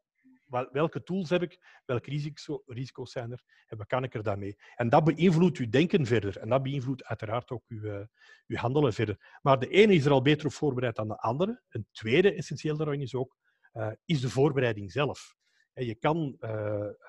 welke 0.70 1.02
tools 1.02 1.30
heb 1.30 1.42
ik, 1.42 1.80
welke 1.84 2.10
risico, 2.10 2.62
risico's 2.66 3.12
zijn 3.12 3.32
er 3.32 3.42
en 3.66 3.76
wat 3.76 3.86
kan 3.86 4.04
ik 4.04 4.14
er 4.14 4.22
daarmee? 4.22 4.56
En 4.76 4.88
dat 4.88 5.04
beïnvloedt 5.04 5.58
uw 5.58 5.68
denken 5.68 6.06
verder 6.06 6.38
en 6.38 6.48
dat 6.48 6.62
beïnvloedt 6.62 7.04
uiteraard 7.04 7.50
ook 7.50 7.64
uw, 7.68 7.82
uh, 7.82 8.00
uw 8.46 8.56
handelen 8.56 8.92
verder. 8.92 9.38
Maar 9.42 9.58
de 9.58 9.68
ene 9.68 9.94
is 9.94 10.04
er 10.04 10.12
al 10.12 10.22
beter 10.22 10.46
op 10.46 10.52
voorbereid 10.52 10.96
dan 10.96 11.08
de 11.08 11.18
andere. 11.18 11.62
Een 11.68 11.86
tweede 11.92 12.32
essentieel 12.32 12.76
daarin 12.76 13.00
is 13.00 13.14
ook 13.14 13.36
uh, 13.72 13.90
is 14.04 14.20
de 14.20 14.28
voorbereiding 14.28 14.92
zelf. 14.92 15.36
En 15.72 15.86
je 15.86 15.94
kan 15.94 16.36
uh, 16.40 16.50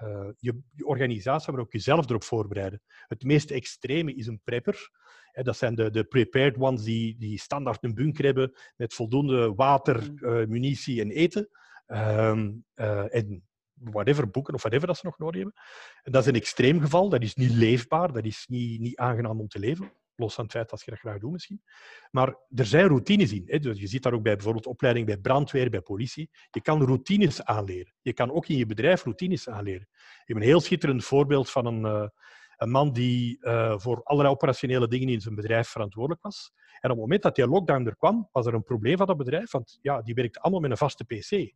uh, 0.03 0.29
je, 0.38 0.62
je, 0.72 0.86
organisatie, 0.86 1.51
maar 1.51 1.62
ook 1.62 1.72
jezelf 1.72 2.10
erop 2.10 2.24
voorbereiden. 2.24 2.81
Het 3.08 3.24
meest 3.24 3.51
extreme 3.51 4.15
is 4.15 4.27
een 4.27 4.41
prepper. 4.43 4.89
dat 5.34 5.58
zijn 5.58 5.75
de, 5.75 5.89
de 5.89 6.03
prepared 6.03 6.58
ones 6.58 6.84
die, 6.84 7.17
die 7.17 7.39
standaard 7.39 7.84
een 7.84 7.93
bunker 7.93 8.25
hebben 8.25 8.53
met 8.75 8.93
voldoende 8.93 9.53
water, 9.53 10.12
uh, 10.15 10.48
munitie 10.48 11.01
en 11.01 11.12
eten. 11.12 11.50
En 11.89 12.65
whatever, 13.79 14.29
boeken 14.29 14.53
of 14.53 14.62
whatever 14.62 14.88
dat 14.88 14.98
ze 14.98 15.05
nog 15.05 15.17
nodig 15.17 15.36
hebben. 15.36 15.62
En 16.03 16.12
dat 16.12 16.22
is 16.22 16.27
een 16.27 16.36
extreem 16.36 16.81
geval. 16.81 17.10
Dat 17.10 17.22
is 17.22 17.36
niet 17.36 17.51
leefbaar. 17.51 18.13
Dat 18.13 18.25
is 18.25 18.46
niet, 18.48 18.79
niet 18.79 18.98
aangenaam 18.98 19.39
om 19.39 19.48
te 19.48 19.60
leven. 19.60 19.91
Los 20.15 20.34
van 20.34 20.43
het 20.43 20.53
feit 20.53 20.69
dat 20.69 20.81
je 20.84 20.91
dat 20.91 21.00
graag 21.00 21.19
doet 21.19 21.31
misschien. 21.31 21.62
Maar 22.12 22.36
er 22.55 22.65
zijn 22.65 22.88
routines 22.88 23.34
in. 23.34 23.43
Hè. 23.46 23.60
Dus 23.60 23.79
je 23.79 23.88
ziet 23.88 24.03
daar 24.03 24.13
ook 24.13 24.24
bij 24.24 24.36
bijvoorbeeld 24.36 24.67
opleiding 24.67 25.05
bij 25.05 25.17
brandweer, 25.17 25.69
bij 25.69 25.81
politie. 25.81 26.29
Je 26.50 26.62
kan 26.62 26.84
routines 26.86 27.43
aanleren. 27.43 27.93
Je 28.01 28.13
kan 28.13 28.31
ook 28.31 28.48
in 28.48 28.58
je 28.58 28.65
bedrijf 28.65 29.03
routines 29.03 29.50
aanleren. 29.50 29.88
Ik 29.91 30.24
heb 30.25 30.38
een 30.38 30.43
heel 30.43 30.60
schitterend 30.60 31.03
voorbeeld 31.03 31.50
van 31.50 31.65
een, 31.65 31.81
uh, 31.81 32.08
een 32.58 32.69
man 32.69 32.93
die 32.93 33.38
uh, 33.41 33.77
voor 33.77 34.03
allerlei 34.03 34.34
operationele 34.34 34.88
dingen 34.88 35.10
in 35.10 35.22
zijn 35.22 35.36
bedrijf 35.36 35.67
verantwoordelijk 35.67 36.22
was. 36.22 36.51
En 36.55 36.89
op 36.89 36.96
het 36.96 37.00
moment 37.05 37.22
dat 37.22 37.36
die 37.36 37.48
lockdown 37.48 37.86
er 37.86 37.96
kwam, 37.96 38.29
was 38.31 38.46
er 38.46 38.53
een 38.53 38.63
probleem 38.63 38.98
van 38.98 39.08
dat 39.08 39.17
bedrijf. 39.17 39.51
Want 39.51 39.79
ja, 39.81 40.01
die 40.01 40.13
werkte 40.13 40.39
allemaal 40.39 40.62
met 40.62 40.72
een 40.72 40.77
vaste 40.77 41.05
PC. 41.05 41.53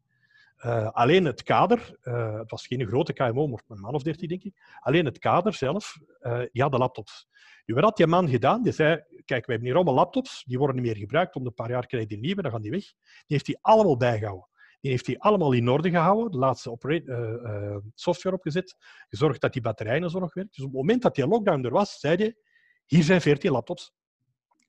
Uh, 0.65 0.89
alleen 0.91 1.25
het 1.25 1.43
kader, 1.43 1.98
uh, 2.03 2.38
het 2.38 2.51
was 2.51 2.67
geen 2.67 2.88
grote 2.88 3.13
KMO, 3.13 3.48
maar 3.48 3.63
een 3.67 3.79
man 3.79 3.93
of 3.93 4.03
dertien, 4.03 4.27
denk 4.27 4.43
ik. 4.43 4.77
Alleen 4.79 5.05
het 5.05 5.19
kader 5.19 5.53
zelf, 5.53 5.98
uh, 6.22 6.39
die 6.51 6.62
hadden 6.62 6.79
laptops. 6.79 7.27
Nu, 7.65 7.74
wat 7.74 7.83
had 7.83 7.98
die 7.98 8.07
man 8.07 8.29
gedaan? 8.29 8.63
Die 8.63 8.72
zei, 8.72 9.03
kijk, 9.25 9.45
we 9.45 9.51
hebben 9.51 9.67
hier 9.67 9.75
allemaal 9.75 9.93
laptops, 9.93 10.43
die 10.43 10.57
worden 10.57 10.75
niet 10.75 10.86
meer 10.86 10.98
gebruikt, 10.98 11.36
om 11.36 11.45
een 11.45 11.53
paar 11.53 11.69
jaar 11.69 11.86
krijg 11.88 12.03
je 12.03 12.10
die 12.10 12.19
nieuwe, 12.19 12.41
dan 12.41 12.51
gaan 12.51 12.62
die 12.62 12.72
weg. 12.72 12.83
Die 12.83 12.93
heeft 13.25 13.48
hij 13.48 13.57
allemaal 13.62 13.98
bijgehouden. 13.98 14.48
Die 14.79 14.91
heeft 14.91 15.07
hij 15.07 15.17
allemaal 15.17 15.51
in 15.51 15.69
orde 15.69 15.89
gehouden, 15.89 16.31
de 16.31 16.38
laatste 16.38 16.77
software 17.95 18.36
opgezet, 18.36 18.75
gezorgd 19.10 19.41
dat 19.41 19.53
die 19.53 19.62
batterijen 19.62 20.10
zo 20.10 20.19
nog 20.19 20.33
werken. 20.33 20.53
Dus 20.53 20.65
op 20.65 20.72
het 20.72 20.79
moment 20.79 21.01
dat 21.01 21.15
die 21.15 21.27
lockdown 21.27 21.65
er 21.65 21.72
was, 21.72 22.00
zei 22.00 22.15
hij, 22.15 22.36
hier 22.86 23.03
zijn 23.03 23.22
14 23.22 23.51
laptops. 23.51 23.93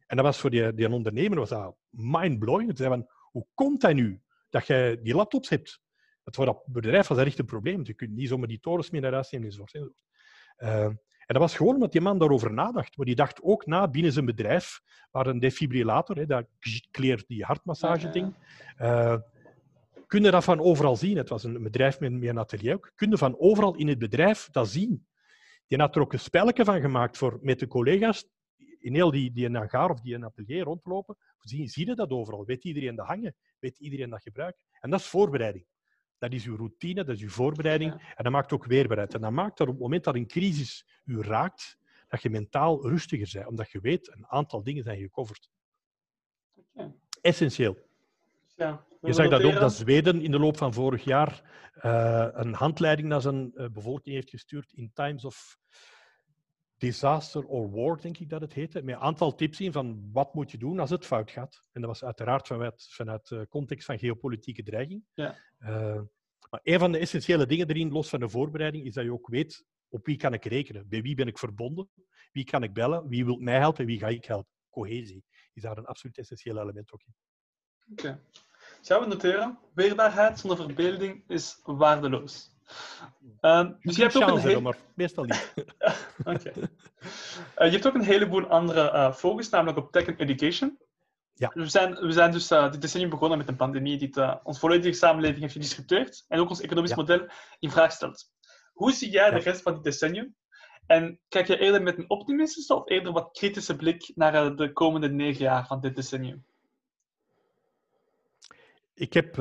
En 0.07 0.17
dat 0.17 0.25
was 0.25 0.39
voor 0.39 0.51
die, 0.51 0.75
die 0.75 0.93
ondernemer 0.93 1.39
was 1.39 1.49
dat 1.49 1.77
mind-blowing. 1.91 2.79
Zei 2.79 3.05
hoe 3.31 3.47
komt 3.55 3.81
dat 3.81 3.95
nu 3.95 4.23
dat 4.55 4.67
je 4.67 5.01
die 5.03 5.15
laptops 5.15 5.49
hebt? 5.49 5.81
Het 6.25 6.35
voor 6.35 6.45
dat 6.45 6.63
bedrijf 6.67 7.07
was 7.07 7.19
dat 7.19 7.27
echt 7.27 7.39
een 7.39 7.45
probleem. 7.45 7.81
Je 7.85 7.95
kunt 7.95 8.11
niet 8.11 8.29
zomaar 8.29 8.49
die 8.49 8.61
torens 8.61 8.91
meer 8.91 9.01
naar 9.01 9.13
huis 9.13 9.31
nemen 9.31 9.49
enzovoort. 9.49 10.05
Uh, 10.59 10.85
En 11.27 11.35
dat 11.35 11.43
was 11.43 11.57
gewoon 11.57 11.75
omdat 11.75 11.93
die 11.93 12.01
man 12.01 12.19
daarover 12.19 12.53
nadacht. 12.53 12.97
Maar 12.97 13.07
die 13.07 13.15
dacht 13.15 13.43
ook 13.43 13.67
na 13.67 13.89
binnen 13.89 14.13
zijn 14.13 14.25
bedrijf, 14.25 14.81
waar 15.11 15.27
een 15.27 15.39
defibrillator, 15.39 16.17
hè, 16.17 16.27
dat 16.27 16.47
kleert 16.91 17.27
die 17.27 17.45
hartmassage-ding, 17.45 18.35
uh, 18.79 19.17
kun 20.07 20.23
je 20.23 20.31
dat 20.31 20.45
van 20.45 20.61
overal 20.61 20.97
zien. 20.97 21.17
Het 21.17 21.29
was 21.29 21.45
een 21.45 21.63
bedrijf 21.63 22.01
met, 22.01 22.13
met 22.13 22.29
een 22.29 22.39
atelier 22.39 22.75
ook. 22.75 22.93
Kun 22.95 23.11
je 23.11 23.19
van 23.19 23.39
overal 23.39 23.75
in 23.75 23.89
het 23.89 23.99
bedrijf 23.99 24.49
dat 24.51 24.69
zien. 24.69 25.07
Die 25.67 25.79
had 25.79 25.95
er 25.95 26.01
ook 26.01 26.13
een 26.13 26.19
spelletje 26.21 26.65
van 26.65 26.81
gemaakt 26.81 27.19
voor, 27.19 27.39
met 27.43 27.59
de 27.59 27.67
collega's 27.67 28.29
in 28.85 28.95
heel 28.95 29.11
die, 29.11 29.33
die 29.33 29.51
hangar 29.51 29.91
of 29.91 30.01
die 30.01 30.15
een 30.15 30.25
atelier 30.25 30.63
rondlopen. 30.63 31.17
Zie, 31.41 31.69
zie 31.69 31.87
je 31.87 31.95
dat 31.95 32.11
overal? 32.11 32.45
Weet 32.45 32.65
iedereen 32.65 32.97
dat 32.97 33.07
hangen? 33.07 33.35
Weet 33.59 33.79
iedereen 33.79 34.11
dat 34.11 34.23
gebruiken? 34.23 34.63
En 34.81 34.91
dat 34.91 35.01
is 35.01 35.07
voorbereiding. 35.07 35.67
Dat 36.19 36.33
is 36.33 36.47
uw 36.47 36.57
routine, 36.57 37.05
dat 37.05 37.17
is 37.17 37.23
uw 37.23 37.29
voorbereiding. 37.29 37.93
En 37.93 38.25
dat 38.25 38.33
maakt 38.33 38.53
ook 38.53 38.65
weerbaarheid. 38.65 39.15
En 39.15 39.21
dat 39.21 39.31
maakt 39.31 39.59
dat 39.59 39.67
op 39.67 39.73
het 39.73 39.83
moment 39.83 40.05
dat 40.05 40.15
een 40.15 40.27
crisis 40.27 40.87
u 41.05 41.21
raakt, 41.21 41.79
dat 42.09 42.23
je 42.23 42.31
mentaal 42.31 42.89
rustiger 42.89 43.31
bent. 43.33 43.49
Omdat 43.49 43.71
je 43.71 43.81
weet, 43.81 44.13
een 44.17 44.27
aantal 44.27 44.63
dingen 44.63 44.83
zijn 44.83 44.99
gecoverd. 44.99 45.51
Okay. 46.73 46.95
Essentieel. 47.21 47.79
Ja, 48.57 48.85
je 49.01 49.13
zag 49.13 49.29
dat 49.29 49.43
ook 49.43 49.55
dat 49.55 49.73
Zweden 49.73 50.21
in 50.21 50.31
de 50.31 50.39
loop 50.39 50.57
van 50.57 50.75
vorig 50.75 51.05
jaar 51.05 51.43
uh, 51.83 52.29
een 52.33 52.55
handleiding 52.55 53.09
naar 53.09 53.21
zijn 53.21 53.53
uh, 53.55 53.69
bevolking 53.69 54.15
heeft 54.15 54.31
gestuurd 54.31 54.73
in 54.73 54.91
Times 54.93 55.25
of 55.25 55.59
Disaster 56.85 57.47
or 57.47 57.71
War, 57.71 58.01
denk 58.01 58.19
ik 58.19 58.29
dat 58.29 58.41
het 58.41 58.53
heette, 58.53 58.83
met 58.83 58.95
een 58.95 59.01
aantal 59.01 59.35
tips 59.35 59.61
in 59.61 59.73
van 59.73 60.11
wat 60.13 60.35
moet 60.35 60.51
je 60.51 60.59
doen 60.59 60.79
als 60.79 60.91
het 60.91 61.07
fout 61.07 61.31
gaat. 61.31 61.69
En 61.73 61.81
dat 61.81 61.91
was 61.91 62.05
uiteraard 62.05 62.47
vanuit, 62.47 62.87
vanuit 62.91 63.29
de 63.29 63.47
context 63.49 63.87
van 63.87 63.99
geopolitieke 63.99 64.63
dreiging. 64.63 65.05
Ja. 65.15 65.37
Uh, 65.61 66.01
maar 66.51 66.61
een 66.63 66.79
van 66.79 66.93
de 66.93 66.99
essentiële 66.99 67.47
dingen 67.47 67.69
erin, 67.69 67.93
los 67.93 68.09
van 68.09 68.21
de 68.21 68.29
voorbereiding, 68.29 68.85
is 68.85 68.95
dat 68.95 69.05
je 69.05 69.13
ook 69.13 69.29
weet 69.29 69.65
op 69.89 70.07
wie 70.07 70.17
kan 70.17 70.33
ik 70.33 70.45
rekenen, 70.45 70.89
bij 70.89 71.03
wie 71.03 71.15
ben 71.15 71.27
ik 71.27 71.39
verbonden, 71.39 71.89
wie 72.33 72.45
kan 72.45 72.63
ik 72.63 72.73
bellen, 72.73 73.09
wie 73.09 73.25
wil 73.25 73.37
mij 73.37 73.59
helpen, 73.59 73.87
wie 73.87 73.99
ga 73.99 74.09
ik 74.09 74.25
helpen. 74.25 74.53
Cohesie 74.71 75.25
is 75.53 75.63
daar 75.63 75.79
een 75.79 75.87
absoluut 75.87 76.19
essentieel 76.19 76.61
element 76.61 76.93
ook 76.93 77.03
in. 77.07 77.15
Oké. 77.93 78.21
Gaan 78.83 79.01
we 79.01 79.07
noteren? 79.07 79.59
Weerbaarheid 79.75 80.39
zonder 80.39 80.59
verbeelding 80.59 81.25
is 81.29 81.61
waardeloos. 81.63 82.54
Uh, 83.41 83.71
dus 83.81 83.97
je 83.97 84.03
hebt 84.03 84.17
ook 84.17 84.29
een 84.29 84.39
hele... 84.39 84.61
maar 84.61 84.77
meestal 84.95 85.25
niet. 85.25 85.55
Oké. 86.25 86.53
Uh, 86.59 87.67
je 87.67 87.71
hebt 87.71 87.87
ook 87.87 87.95
een 87.95 88.05
heleboel 88.05 88.47
andere 88.47 88.93
uh, 88.93 89.13
focus, 89.13 89.49
namelijk 89.49 89.79
op 89.79 89.93
tech 89.93 90.05
en 90.05 90.17
education. 90.17 90.79
Ja. 91.35 91.51
We 91.55 91.67
zijn, 91.67 91.95
we 91.95 92.13
zijn 92.13 92.31
dus 92.31 92.51
uh, 92.51 92.71
dit 92.71 92.81
decennium 92.81 93.11
begonnen 93.11 93.39
met 93.39 93.49
een 93.49 93.57
pandemie 93.57 93.99
die 93.99 94.43
ons 94.43 94.59
volledige 94.59 94.97
samenleving 94.97 95.41
heeft 95.41 95.53
gedisrupteerd 95.53 96.25
en 96.29 96.41
ook 96.41 96.49
ons 96.49 96.61
economisch 96.61 96.91
ja. 96.91 96.97
model 96.97 97.29
in 97.59 97.71
vraag 97.71 97.93
stelt. 97.93 98.33
Hoe 98.73 98.93
zie 98.93 99.11
jij 99.11 99.31
de 99.31 99.39
rest 99.39 99.63
van 99.63 99.75
dit 99.75 99.85
decennium? 99.85 100.35
En 100.87 101.21
kijk 101.29 101.47
je 101.47 101.59
eerder 101.59 101.83
met 101.83 101.99
een 101.99 102.11
optimistische 102.11 102.75
of 102.75 102.89
eerder 102.89 103.13
wat 103.13 103.33
kritische 103.33 103.77
blik 103.77 104.13
naar 104.15 104.57
de 104.57 104.73
komende 104.73 105.09
negen 105.09 105.43
jaar 105.43 105.67
van 105.67 105.81
dit 105.81 105.97
decennium? 105.97 106.45
Ik 108.95 109.13
heb 109.13 109.37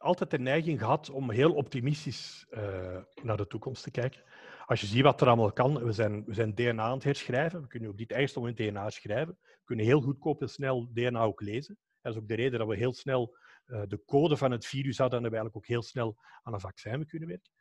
altijd 0.00 0.30
de 0.30 0.38
neiging 0.38 0.78
gehad 0.78 1.10
om 1.10 1.30
heel 1.30 1.52
optimistisch 1.52 2.46
uh, 2.50 2.96
naar 3.22 3.36
de 3.36 3.46
toekomst 3.46 3.82
te 3.82 3.90
kijken. 3.90 4.22
Als 4.66 4.80
je 4.80 4.86
ziet 4.86 5.02
wat 5.02 5.20
er 5.20 5.26
allemaal 5.26 5.52
kan, 5.52 5.84
we 5.84 5.92
zijn, 5.92 6.24
we 6.24 6.34
zijn 6.34 6.54
DNA 6.54 6.82
aan 6.82 6.94
het 6.94 7.04
herschrijven. 7.04 7.60
We 7.60 7.66
kunnen 7.66 7.90
op 7.90 7.98
dit 7.98 8.10
eigenste 8.10 8.38
moment 8.38 8.56
DNA 8.56 8.90
schrijven. 8.90 9.38
We 9.42 9.64
kunnen 9.64 9.84
heel 9.84 10.00
goedkoop 10.00 10.40
en 10.40 10.48
snel 10.48 10.88
DNA 10.92 11.22
ook 11.22 11.40
lezen. 11.40 11.78
Dat 12.00 12.12
is 12.12 12.18
ook 12.18 12.28
de 12.28 12.34
reden 12.34 12.58
dat 12.58 12.68
we 12.68 12.76
heel 12.76 12.92
snel 12.92 13.36
uh, 13.66 13.82
de 13.86 14.04
code 14.04 14.36
van 14.36 14.50
het 14.50 14.66
virus 14.66 14.98
hadden 14.98 15.16
en 15.16 15.22
dat 15.22 15.32
we 15.32 15.38
eigenlijk 15.38 15.56
ook 15.56 15.74
heel 15.74 15.88
snel 15.90 16.16
aan 16.42 16.52
een 16.52 16.60
vaccin 16.60 17.06
kunnen 17.06 17.28
werken. 17.28 17.52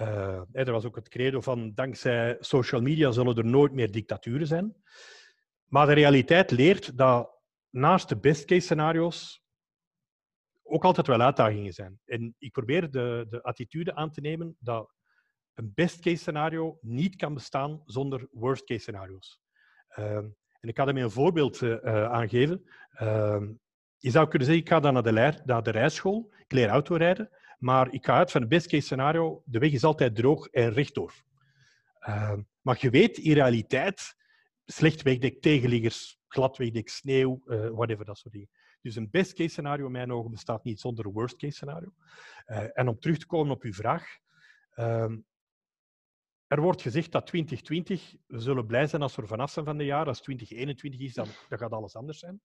Uh, 0.00 0.42
er 0.52 0.72
was 0.72 0.84
ook 0.84 0.96
het 0.96 1.08
credo 1.08 1.40
van 1.40 1.74
dankzij 1.74 2.36
social 2.40 2.80
media 2.80 3.10
zullen 3.10 3.36
er 3.36 3.44
nooit 3.44 3.72
meer 3.72 3.90
dictaturen 3.90 4.46
zijn. 4.46 4.76
Maar 5.64 5.86
de 5.86 5.92
realiteit 5.92 6.50
leert 6.50 6.98
dat 6.98 7.30
naast 7.70 8.08
de 8.08 8.16
best 8.16 8.44
case 8.44 8.60
scenario's 8.60 9.41
ook 10.62 10.84
altijd 10.84 11.06
wel 11.06 11.20
uitdagingen 11.20 11.72
zijn. 11.72 12.00
En 12.04 12.34
ik 12.38 12.52
probeer 12.52 12.90
de, 12.90 13.26
de 13.28 13.42
attitude 13.42 13.94
aan 13.94 14.10
te 14.10 14.20
nemen 14.20 14.56
dat 14.58 14.92
een 15.54 15.72
best 15.74 16.00
case 16.00 16.16
scenario 16.16 16.78
niet 16.80 17.16
kan 17.16 17.34
bestaan 17.34 17.82
zonder 17.84 18.28
worst 18.30 18.64
case 18.64 18.80
scenario's. 18.80 19.40
Ehm, 19.88 20.26
en 20.60 20.68
ik 20.68 20.74
kan 20.74 20.88
er 20.88 20.96
een 20.96 21.10
voorbeeld 21.10 21.60
uh, 21.60 22.04
aangeven. 22.04 22.64
Uh, 23.02 23.42
je 23.98 24.10
zou 24.10 24.28
kunnen 24.28 24.46
zeggen, 24.46 24.64
ik 24.64 24.70
ga 24.70 24.80
dan 24.80 24.92
naar 24.92 25.02
de, 25.02 25.12
leer, 25.12 25.40
naar 25.44 25.62
de 25.62 25.70
rijschool, 25.70 26.32
ik 26.38 26.52
leer 26.52 26.68
autorijden, 26.68 27.30
maar 27.58 27.92
ik 27.92 28.04
ga 28.04 28.16
uit 28.16 28.30
van 28.30 28.40
het 28.40 28.50
best 28.50 28.66
case 28.66 28.82
scenario, 28.82 29.42
de 29.44 29.58
weg 29.58 29.72
is 29.72 29.84
altijd 29.84 30.16
droog 30.16 30.46
en 30.46 30.72
rechtdoor. 30.72 31.12
Uh, 32.08 32.34
maar 32.60 32.76
je 32.80 32.90
weet 32.90 33.18
in 33.18 33.32
realiteit, 33.32 34.16
slecht 34.64 35.02
wegdek, 35.02 35.40
tegenliggers, 35.40 36.18
glad 36.28 36.56
wegdek, 36.56 36.88
sneeuw, 36.88 37.42
uh, 37.46 37.68
whatever, 37.68 38.04
dat 38.04 38.18
soort 38.18 38.34
dingen. 38.34 38.50
Dus 38.82 38.96
een 38.96 39.10
best 39.10 39.32
case 39.32 39.48
scenario 39.48 39.86
in 39.86 39.92
mijn 39.92 40.12
ogen 40.12 40.30
bestaat 40.30 40.64
niet 40.64 40.80
zonder 40.80 41.06
een 41.06 41.12
worst 41.12 41.36
case 41.36 41.54
scenario. 41.54 41.92
Uh, 42.46 42.78
en 42.78 42.88
om 42.88 42.98
terug 42.98 43.18
te 43.18 43.26
komen 43.26 43.54
op 43.54 43.62
uw 43.62 43.72
vraag. 43.72 44.18
Uh, 44.76 45.12
er 46.46 46.60
wordt 46.60 46.82
gezegd 46.82 47.12
dat 47.12 47.26
2020, 47.26 48.14
we 48.26 48.40
zullen 48.40 48.66
blij 48.66 48.86
zijn 48.86 49.02
als 49.02 49.16
we 49.16 49.22
er 49.22 49.28
vanaf 49.28 49.50
zijn 49.50 49.64
van 49.64 49.78
de 49.78 49.84
jaar. 49.84 50.06
Als 50.06 50.20
2021 50.20 51.00
is, 51.00 51.14
dan, 51.14 51.26
gaat 51.48 51.72
alles 51.72 51.96
anders 51.96 52.18
zijn. 52.18 52.40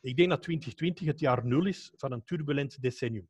Ik 0.00 0.16
denk 0.16 0.28
dat 0.28 0.42
2020 0.42 1.06
het 1.06 1.20
jaar 1.20 1.46
nul 1.46 1.66
is 1.66 1.92
van 1.96 2.12
een 2.12 2.24
turbulent 2.24 2.82
decennium. 2.82 3.28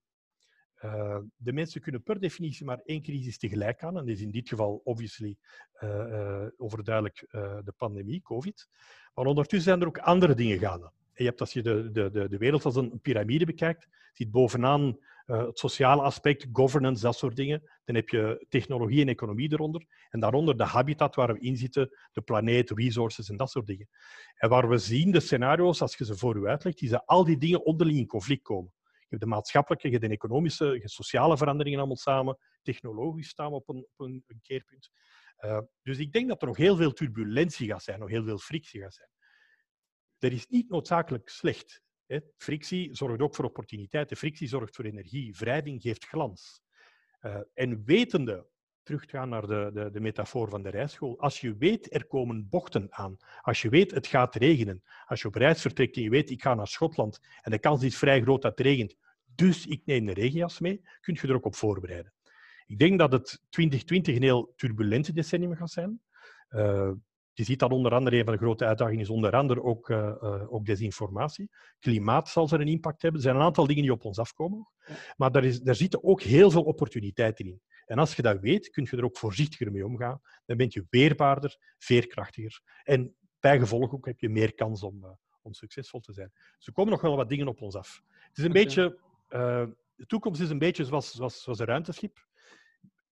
Uh, 0.84 1.18
de 1.36 1.52
mensen 1.52 1.80
kunnen 1.80 2.02
per 2.02 2.20
definitie 2.20 2.66
maar 2.66 2.80
één 2.84 3.02
crisis 3.02 3.38
tegelijk 3.38 3.82
aan. 3.82 3.98
En 3.98 4.06
dat 4.06 4.14
is 4.14 4.20
in 4.20 4.30
dit 4.30 4.48
geval, 4.48 4.80
obviously, 4.84 5.36
uh, 5.80 6.46
overduidelijk 6.56 7.26
de 7.64 7.74
pandemie, 7.76 8.22
COVID. 8.22 8.68
Maar 9.14 9.26
ondertussen 9.26 9.68
zijn 9.68 9.80
er 9.80 9.86
ook 9.86 9.98
andere 9.98 10.34
dingen 10.34 10.58
gaande. 10.58 10.92
Je 11.18 11.24
hebt, 11.24 11.40
als 11.40 11.52
je 11.52 11.62
de, 11.62 11.90
de, 11.90 12.28
de 12.28 12.38
wereld 12.38 12.64
als 12.64 12.76
een 12.76 13.00
piramide 13.00 13.44
bekijkt, 13.44 13.88
ziet 14.12 14.30
bovenaan 14.30 14.98
het 15.26 15.58
sociale 15.58 16.02
aspect, 16.02 16.46
governance, 16.52 17.02
dat 17.02 17.16
soort 17.16 17.36
dingen. 17.36 17.62
Dan 17.84 17.94
heb 17.94 18.08
je 18.08 18.46
technologie 18.48 19.00
en 19.00 19.08
economie 19.08 19.52
eronder. 19.52 19.86
En 20.10 20.20
daaronder 20.20 20.56
de 20.56 20.64
habitat 20.64 21.14
waar 21.14 21.32
we 21.32 21.40
in 21.40 21.56
zitten, 21.56 21.90
de 22.12 22.20
planeet, 22.20 22.70
resources 22.70 23.28
en 23.28 23.36
dat 23.36 23.50
soort 23.50 23.66
dingen. 23.66 23.88
En 24.34 24.48
waar 24.48 24.68
we 24.68 24.78
zien 24.78 25.10
de 25.10 25.20
scenario's, 25.20 25.82
als 25.82 25.96
je 25.96 26.04
ze 26.04 26.16
voor 26.16 26.36
u 26.36 26.46
uitlegt, 26.46 26.82
is 26.82 26.90
dat 26.90 27.02
al 27.06 27.24
die 27.24 27.38
dingen 27.38 27.64
onderling 27.64 27.98
in 27.98 28.06
conflict 28.06 28.42
komen. 28.42 28.72
Je 28.92 29.06
hebt 29.08 29.22
de 29.22 29.28
maatschappelijke, 29.28 29.86
je 29.86 29.92
hebt 29.92 30.06
de 30.06 30.12
economische, 30.12 30.64
je 30.64 30.78
hebt 30.78 30.90
sociale 30.90 31.36
veranderingen 31.36 31.78
allemaal 31.78 31.96
samen. 31.96 32.38
Technologisch 32.62 33.28
staan 33.28 33.50
we 33.50 33.54
op 33.54 33.68
een, 33.68 33.86
op 33.96 34.06
een, 34.06 34.24
keerpunt. 34.42 34.90
Uh, 35.44 35.58
dus 35.82 35.98
ik 35.98 36.12
denk 36.12 36.28
dat 36.28 36.40
er 36.40 36.46
nog 36.46 36.56
heel 36.56 36.76
veel 36.76 36.92
turbulentie 36.92 37.68
gaat 37.68 37.82
zijn, 37.82 37.98
nog 37.98 38.08
heel 38.08 38.24
veel 38.24 38.38
frictie 38.38 38.80
gaat 38.80 38.94
zijn. 38.94 39.08
Dat 40.18 40.32
is 40.32 40.46
niet 40.46 40.68
noodzakelijk 40.68 41.28
slecht. 41.28 41.82
Hè. 42.06 42.20
Frictie 42.36 42.94
zorgt 42.94 43.20
ook 43.20 43.34
voor 43.34 43.44
opportuniteiten. 43.44 44.16
Frictie 44.16 44.48
zorgt 44.48 44.76
voor 44.76 44.84
energie. 44.84 45.34
Wrijving 45.38 45.82
geeft 45.82 46.04
glans. 46.04 46.62
Uh, 47.22 47.38
en 47.54 47.84
wetende, 47.84 48.46
terug 48.82 49.04
te 49.04 49.16
gaan 49.16 49.28
naar 49.28 49.46
de, 49.46 49.70
de, 49.74 49.90
de 49.90 50.00
metafoor 50.00 50.48
van 50.48 50.62
de 50.62 50.68
rijschool, 50.68 51.20
als 51.20 51.40
je 51.40 51.56
weet 51.56 51.94
er 51.94 52.06
komen 52.06 52.48
bochten 52.48 52.86
aan, 52.90 53.16
als 53.40 53.62
je 53.62 53.68
weet 53.68 53.90
het 53.90 54.06
gaat 54.06 54.34
regenen, 54.34 54.82
als 55.06 55.22
je 55.22 55.28
op 55.28 55.34
reis 55.34 55.60
vertrekt 55.60 55.96
en 55.96 56.02
je 56.02 56.10
weet 56.10 56.30
ik 56.30 56.42
ga 56.42 56.54
naar 56.54 56.66
Schotland 56.66 57.20
en 57.42 57.50
de 57.50 57.58
kans 57.58 57.82
is 57.82 57.98
vrij 57.98 58.22
groot 58.22 58.42
dat 58.42 58.58
het 58.58 58.66
regent, 58.66 58.96
dus 59.34 59.66
ik 59.66 59.82
neem 59.84 60.06
de 60.06 60.12
regenjas 60.12 60.58
mee, 60.58 60.80
kun 61.00 61.18
je 61.20 61.28
er 61.28 61.34
ook 61.34 61.44
op 61.44 61.54
voorbereiden. 61.54 62.12
Ik 62.66 62.78
denk 62.78 62.98
dat 62.98 63.12
het 63.12 63.42
2020 63.48 64.16
een 64.16 64.22
heel 64.22 64.52
turbulente 64.56 65.12
decennium 65.12 65.56
gaat 65.56 65.70
zijn. 65.70 66.00
Uh, 66.50 66.90
je 67.36 67.44
ziet 67.44 67.58
dat 67.58 67.70
onder 67.70 67.92
andere, 67.92 68.16
een 68.16 68.24
van 68.24 68.32
de 68.32 68.38
grote 68.38 68.64
uitdagingen 68.64 69.00
is 69.00 69.10
onder 69.10 69.32
andere 69.32 69.62
ook, 69.62 69.88
uh, 69.88 69.96
uh, 70.22 70.52
ook 70.52 70.64
desinformatie. 70.64 71.50
Klimaat 71.78 72.28
zal 72.28 72.48
er 72.50 72.60
een 72.60 72.68
impact 72.68 73.02
hebben. 73.02 73.20
Er 73.20 73.26
zijn 73.26 73.36
een 73.40 73.46
aantal 73.46 73.66
dingen 73.66 73.82
die 73.82 73.92
op 73.92 74.04
ons 74.04 74.18
afkomen. 74.18 74.68
Maar 75.16 75.32
daar, 75.32 75.44
is, 75.44 75.60
daar 75.60 75.74
zitten 75.74 76.04
ook 76.04 76.22
heel 76.22 76.50
veel 76.50 76.62
opportuniteiten 76.62 77.44
in. 77.44 77.60
En 77.86 77.98
als 77.98 78.16
je 78.16 78.22
dat 78.22 78.40
weet, 78.40 78.70
kun 78.70 78.86
je 78.90 78.96
er 78.96 79.04
ook 79.04 79.16
voorzichtiger 79.16 79.72
mee 79.72 79.86
omgaan. 79.86 80.20
Dan 80.46 80.56
ben 80.56 80.66
je 80.70 80.86
weerbaarder, 80.90 81.58
veerkrachtiger. 81.78 82.60
En 82.82 83.16
bijgevolg 83.40 83.92
ook 83.92 84.06
heb 84.06 84.20
je 84.20 84.28
meer 84.28 84.54
kans 84.54 84.82
om, 84.82 85.04
uh, 85.04 85.10
om 85.42 85.52
succesvol 85.52 86.00
te 86.00 86.12
zijn. 86.12 86.32
Dus 86.56 86.66
er 86.66 86.72
komen 86.72 86.92
nog 86.92 87.00
wel 87.00 87.16
wat 87.16 87.28
dingen 87.28 87.48
op 87.48 87.60
ons 87.60 87.74
af. 87.74 88.02
Het 88.08 88.38
is 88.38 88.44
een 88.44 88.50
okay. 88.50 88.62
beetje... 88.62 88.98
de 89.96 90.06
toekomst 90.06 90.40
is 90.40 90.50
een 90.50 90.58
beetje 90.58 90.84
zoals, 90.84 91.10
zoals, 91.10 91.42
zoals 91.42 91.58
een 91.58 91.66
ruimteschip 91.66 92.26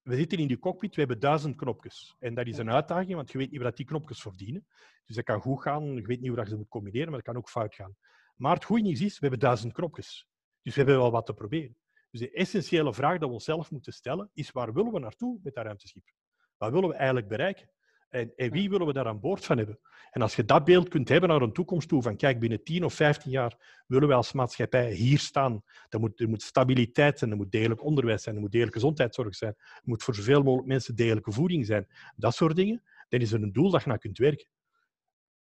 we 0.04 0.16
zitten 0.16 0.38
in 0.38 0.46
die 0.46 0.58
cockpit, 0.58 0.94
we 0.94 1.00
hebben 1.00 1.20
duizend 1.20 1.56
knopjes. 1.56 2.16
En 2.18 2.34
dat 2.34 2.46
is 2.46 2.58
een 2.58 2.70
uitdaging, 2.70 3.14
want 3.14 3.32
je 3.32 3.38
weet 3.38 3.50
niet 3.50 3.62
wat 3.62 3.76
die 3.76 3.86
knopjes 3.86 4.20
verdienen. 4.20 4.66
Dus 5.04 5.16
dat 5.16 5.24
kan 5.24 5.40
goed 5.40 5.62
gaan, 5.62 5.94
je 5.94 6.06
weet 6.06 6.20
niet 6.20 6.30
hoe 6.30 6.40
je 6.40 6.48
ze 6.48 6.56
moet 6.56 6.68
combineren, 6.68 7.08
maar 7.08 7.22
dat 7.22 7.26
kan 7.26 7.36
ook 7.36 7.48
fout 7.48 7.74
gaan. 7.74 7.96
Maar 8.36 8.54
het 8.54 8.64
goede 8.64 8.82
nieuws 8.82 9.00
is, 9.00 9.12
we 9.12 9.18
hebben 9.20 9.38
duizend 9.38 9.72
knopjes. 9.72 10.28
Dus 10.62 10.74
we 10.74 10.80
hebben 10.80 10.98
wel 10.98 11.10
wat 11.10 11.26
te 11.26 11.34
proberen. 11.34 11.76
Dus 12.10 12.20
de 12.20 12.30
essentiële 12.30 12.94
vraag 12.94 13.18
die 13.18 13.28
we 13.28 13.34
onszelf 13.34 13.70
moeten 13.70 13.92
stellen, 13.92 14.30
is 14.34 14.50
waar 14.50 14.72
willen 14.72 14.92
we 14.92 14.98
naartoe 14.98 15.40
met 15.42 15.54
dat 15.54 15.64
ruimteschip? 15.64 16.12
Wat 16.56 16.72
willen 16.72 16.88
we 16.88 16.94
eigenlijk 16.94 17.28
bereiken? 17.28 17.70
En, 18.14 18.32
en, 18.36 18.50
wie 18.50 18.70
willen 18.70 18.86
we 18.86 18.92
daar 18.92 19.06
aan 19.06 19.20
boord 19.20 19.44
van 19.44 19.56
hebben? 19.56 19.78
En 20.10 20.22
als 20.22 20.36
je 20.36 20.44
dat 20.44 20.64
beeld 20.64 20.88
kunt 20.88 21.08
hebben 21.08 21.28
naar 21.28 21.42
een 21.42 21.52
toekomst 21.52 21.88
toe, 21.88 22.02
van 22.02 22.16
kijk, 22.16 22.40
binnen 22.40 22.64
10 22.64 22.84
of 22.84 22.94
15 22.94 23.30
jaar 23.30 23.82
willen 23.86 24.08
wij 24.08 24.16
als 24.16 24.32
maatschappij 24.32 24.92
hier 24.92 25.18
staan. 25.18 25.62
Dan 25.88 26.00
moet, 26.00 26.20
er 26.20 26.28
moet 26.28 26.42
stabiliteit 26.42 27.18
zijn, 27.18 27.30
er 27.30 27.36
moet 27.36 27.52
degelijk 27.52 27.84
onderwijs 27.84 28.22
zijn, 28.22 28.34
er 28.34 28.40
moet 28.40 28.50
degelijke 28.50 28.78
gezondheidszorg 28.78 29.34
zijn, 29.34 29.54
er 29.56 29.82
moet 29.84 30.02
voor 30.02 30.14
zoveel 30.14 30.42
mogelijk 30.42 30.68
mensen 30.68 30.96
degelijke 30.96 31.32
voeding 31.32 31.66
zijn. 31.66 31.86
Dat 32.16 32.34
soort 32.34 32.56
dingen. 32.56 32.82
Dan 33.08 33.20
is 33.20 33.32
er 33.32 33.42
een 33.42 33.52
doel 33.52 33.70
dat 33.70 33.82
je 33.82 33.88
naar 33.88 33.98
kunt 33.98 34.18
werken. 34.18 34.46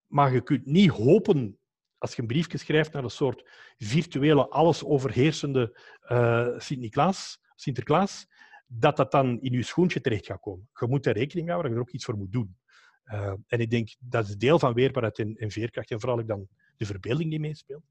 Maar 0.08 0.34
je 0.34 0.42
kunt 0.42 0.66
niet 0.66 0.90
hopen, 0.90 1.60
als 1.98 2.16
je 2.16 2.22
een 2.22 2.28
briefje 2.28 2.58
schrijft 2.58 2.94
naar 2.94 3.04
een 3.04 3.10
soort 3.10 3.50
virtuele, 3.78 4.48
alles 4.50 4.84
overheersende 4.84 5.80
uh, 6.12 6.48
Sint-Niklaas, 6.58 7.40
Sinterklaas, 7.56 8.28
dat 8.68 8.98
dat 8.98 9.12
dan 9.12 9.42
in 9.42 9.52
je 9.52 9.64
schoentje 9.64 10.02
terecht 10.02 10.26
gaat 10.26 10.40
komen. 10.40 10.70
Je 10.74 10.88
moet 10.88 11.06
er 11.06 11.14
rekening 11.14 11.46
mee 11.46 11.56
houden 11.56 11.72
dat 11.72 11.72
je 11.72 11.76
er 11.76 11.90
ook 11.90 11.96
iets 11.96 12.06
voor 12.06 12.18
moet 12.18 12.32
doen. 12.32 12.58
Uh, 13.06 13.34
en 13.48 13.60
ik 13.60 13.70
denk, 13.70 13.96
dat 14.00 14.28
is 14.28 14.38
deel 14.38 14.60
van 14.60 14.74
weerbaarheid 14.74 15.20
en, 15.20 15.52
veerkracht. 15.52 15.92
En 15.92 16.00
vooral 16.00 16.20
ook 16.20 16.28
dan 16.28 16.48
de 16.78 16.86
verbeelding 16.86 17.30
die 17.30 17.40
meespeelt. 17.40 17.84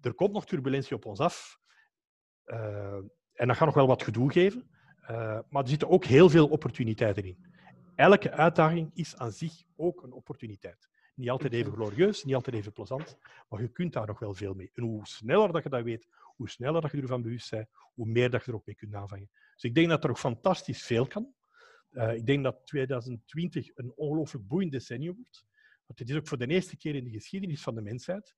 Er 0.00 0.14
komt 0.14 0.32
nog 0.32 0.46
turbulentie 0.46 0.96
op 0.96 1.04
ons 1.04 1.18
af. 1.18 1.58
Uh, 2.46 2.94
en 3.32 3.46
dat 3.46 3.56
gaat 3.56 3.66
nog 3.66 3.74
wel 3.74 3.86
wat 3.86 4.02
gedoe 4.02 4.32
geven. 4.32 4.70
Uh, 5.02 5.38
maar 5.48 5.62
er 5.62 5.68
zitten 5.68 5.88
ook 5.88 6.04
heel 6.04 6.30
veel 6.30 6.48
opportuniteiten 6.48 7.24
in. 7.24 7.44
Elke 7.94 8.30
uitdaging 8.30 8.90
is 8.94 9.16
aan 9.16 9.32
zich 9.32 9.62
ook 9.76 10.02
een 10.02 10.12
opportuniteit. 10.12 10.88
Niet 11.14 11.30
altijd 11.30 11.52
even 11.52 11.72
glorieus, 11.72 12.24
niet 12.24 12.34
altijd 12.34 12.56
even 12.56 12.72
plezant, 12.72 13.16
maar 13.48 13.60
je 13.60 13.68
kunt 13.68 13.92
daar 13.92 14.06
nog 14.06 14.18
wel 14.18 14.34
veel 14.34 14.54
mee. 14.54 14.70
En 14.74 14.82
hoe 14.82 15.06
sneller 15.06 15.52
dat 15.52 15.62
je 15.62 15.68
dat 15.68 15.82
weet, 15.82 16.06
hoe 16.36 16.48
sneller 16.48 16.80
dat 16.80 16.90
je 16.90 17.00
ervan 17.00 17.22
bewust 17.22 17.50
bent, 17.50 17.68
hoe 17.94 18.06
meer 18.06 18.30
dat 18.30 18.44
je 18.44 18.50
er 18.50 18.56
ook 18.56 18.66
mee 18.66 18.74
kunt 18.74 18.94
aanvangen. 18.94 19.30
Dus 19.62 19.70
ik 19.70 19.76
denk 19.76 19.88
dat 19.88 20.04
er 20.04 20.10
ook 20.10 20.18
fantastisch 20.18 20.82
veel 20.82 21.06
kan. 21.06 21.34
Uh, 21.90 22.14
ik 22.14 22.26
denk 22.26 22.44
dat 22.44 22.66
2020 22.66 23.76
een 23.76 23.92
ongelooflijk 23.96 24.46
boeiend 24.46 24.72
decennium 24.72 25.14
wordt. 25.14 25.44
Want 25.86 25.98
het 25.98 26.10
is 26.10 26.16
ook 26.16 26.26
voor 26.26 26.38
de 26.38 26.46
eerste 26.46 26.76
keer 26.76 26.94
in 26.94 27.04
de 27.04 27.10
geschiedenis 27.10 27.62
van 27.62 27.74
de 27.74 27.82
mensheid 27.82 28.34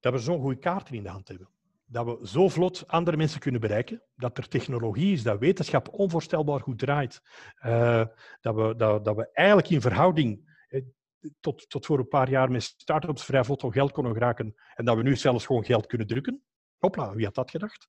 dat 0.00 0.12
we 0.12 0.18
zo'n 0.18 0.40
goede 0.40 0.58
kaarten 0.58 0.94
in 0.94 1.02
de 1.02 1.08
hand 1.08 1.28
hebben. 1.28 1.48
Dat 1.84 2.06
we 2.06 2.28
zo 2.28 2.48
vlot 2.48 2.86
andere 2.86 3.16
mensen 3.16 3.40
kunnen 3.40 3.60
bereiken. 3.60 4.02
Dat 4.16 4.38
er 4.38 4.48
technologie 4.48 5.12
is, 5.12 5.22
dat 5.22 5.38
wetenschap 5.38 5.88
onvoorstelbaar 5.88 6.60
goed 6.60 6.78
draait. 6.78 7.22
Uh, 7.66 8.04
dat, 8.40 8.54
we, 8.54 8.74
dat, 8.76 9.04
dat 9.04 9.16
we 9.16 9.30
eigenlijk 9.32 9.70
in 9.70 9.80
verhouding 9.80 10.54
tot, 11.40 11.70
tot 11.70 11.86
voor 11.86 11.98
een 11.98 12.08
paar 12.08 12.30
jaar 12.30 12.50
met 12.50 12.62
start-ups 12.62 13.24
vrij 13.24 13.44
vlot 13.44 13.64
geld 13.68 13.92
konden 13.92 14.14
raken 14.14 14.54
en 14.74 14.84
dat 14.84 14.96
we 14.96 15.02
nu 15.02 15.16
zelfs 15.16 15.46
gewoon 15.46 15.64
geld 15.64 15.86
kunnen 15.86 16.06
drukken. 16.06 16.42
Hopla, 16.78 17.14
wie 17.14 17.24
had 17.24 17.34
dat 17.34 17.50
gedacht? 17.50 17.88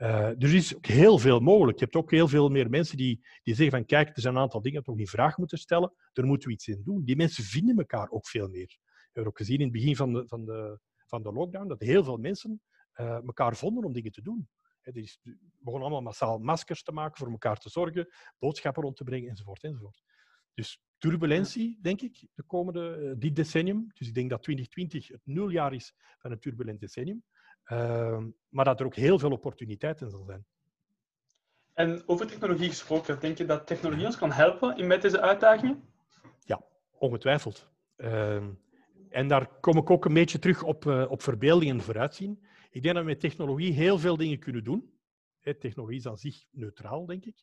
Uh, 0.00 0.42
er 0.42 0.54
is 0.54 0.76
ook 0.76 0.86
heel 0.86 1.18
veel 1.18 1.40
mogelijk. 1.40 1.78
Je 1.78 1.84
hebt 1.84 1.96
ook 1.96 2.10
heel 2.10 2.28
veel 2.28 2.48
meer 2.48 2.70
mensen 2.70 2.96
die, 2.96 3.26
die 3.42 3.54
zeggen 3.54 3.76
van 3.76 3.86
kijk, 3.86 4.16
er 4.16 4.22
zijn 4.22 4.34
een 4.34 4.40
aantal 4.40 4.62
dingen 4.62 4.82
toch 4.82 4.98
in 4.98 5.06
vraag 5.06 5.36
moeten 5.36 5.58
stellen, 5.58 5.92
daar 6.12 6.26
moeten 6.26 6.48
we 6.48 6.54
iets 6.54 6.68
in 6.68 6.82
doen. 6.84 7.04
Die 7.04 7.16
mensen 7.16 7.44
vinden 7.44 7.76
elkaar 7.76 8.10
ook 8.10 8.26
veel 8.26 8.48
meer. 8.48 8.78
We 8.80 9.10
hebben 9.12 9.32
ook 9.32 9.38
gezien 9.38 9.58
in 9.58 9.62
het 9.62 9.72
begin 9.72 9.96
van 9.96 10.12
de, 10.12 10.26
van 10.26 10.44
de, 10.44 10.80
van 11.06 11.22
de 11.22 11.32
lockdown 11.32 11.68
dat 11.68 11.80
heel 11.80 12.04
veel 12.04 12.16
mensen 12.16 12.60
uh, 12.94 13.06
elkaar 13.06 13.56
vonden 13.56 13.84
om 13.84 13.92
dingen 13.92 14.12
te 14.12 14.22
doen. 14.22 14.48
He, 14.80 14.92
is, 14.92 15.20
we 15.22 15.36
begonnen 15.58 15.88
allemaal 15.88 16.02
massaal 16.02 16.38
maskers 16.38 16.82
te 16.82 16.92
maken, 16.92 17.16
voor 17.16 17.30
elkaar 17.30 17.56
te 17.56 17.70
zorgen, 17.70 18.08
boodschappen 18.38 18.82
rond 18.82 18.96
te 18.96 19.04
brengen, 19.04 19.28
enzovoort. 19.28 19.62
enzovoort. 19.62 20.02
Dus 20.54 20.82
turbulentie, 20.98 21.78
denk 21.80 22.00
ik, 22.00 22.26
de 22.34 22.42
komende, 22.42 22.98
uh, 23.00 23.12
dit 23.18 23.36
decennium. 23.36 23.86
Dus 23.94 24.08
ik 24.08 24.14
denk 24.14 24.30
dat 24.30 24.42
2020 24.42 25.08
het 25.08 25.20
nuljaar 25.24 25.74
is 25.74 25.94
van 26.18 26.30
een 26.30 26.38
turbulent 26.38 26.80
decennium. 26.80 27.24
Uh, 27.72 28.22
maar 28.48 28.64
dat 28.64 28.80
er 28.80 28.86
ook 28.86 28.94
heel 28.94 29.18
veel 29.18 29.30
opportuniteiten 29.30 30.10
zal 30.10 30.24
zijn. 30.24 30.44
En 31.72 32.02
over 32.06 32.26
technologie 32.26 32.68
gesproken, 32.68 33.20
denk 33.20 33.38
je 33.38 33.44
dat 33.44 33.66
technologie 33.66 34.06
ons 34.06 34.16
kan 34.16 34.32
helpen 34.32 34.76
in 34.76 34.86
met 34.86 35.02
deze 35.02 35.20
uitdagingen? 35.20 35.82
Ja, 36.44 36.62
ongetwijfeld. 36.98 37.70
Uh, 37.96 38.42
en 39.08 39.28
daar 39.28 39.48
kom 39.60 39.76
ik 39.76 39.90
ook 39.90 40.04
een 40.04 40.14
beetje 40.14 40.38
terug 40.38 40.62
op, 40.62 40.84
uh, 40.84 41.10
op 41.10 41.22
verbeelding 41.22 41.70
en 41.70 41.80
vooruitzien. 41.80 42.46
Ik 42.70 42.82
denk 42.82 42.94
dat 42.94 43.04
we 43.04 43.10
met 43.10 43.20
technologie 43.20 43.72
heel 43.72 43.98
veel 43.98 44.16
dingen 44.16 44.38
kunnen 44.38 44.64
doen. 44.64 44.90
technologie 45.40 45.98
is 45.98 46.06
aan 46.06 46.18
zich 46.18 46.44
neutraal, 46.50 47.06
denk 47.06 47.24
ik. 47.24 47.36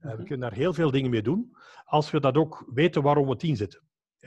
Uh, 0.00 0.10
we 0.10 0.16
mhm. 0.16 0.26
kunnen 0.26 0.48
daar 0.48 0.58
heel 0.58 0.74
veel 0.74 0.90
dingen 0.90 1.10
mee 1.10 1.22
doen, 1.22 1.56
als 1.84 2.10
we 2.10 2.20
dat 2.20 2.36
ook 2.36 2.70
weten 2.74 3.02
waarom 3.02 3.24
we 3.24 3.32
het 3.32 3.42
inzetten. 3.42 3.82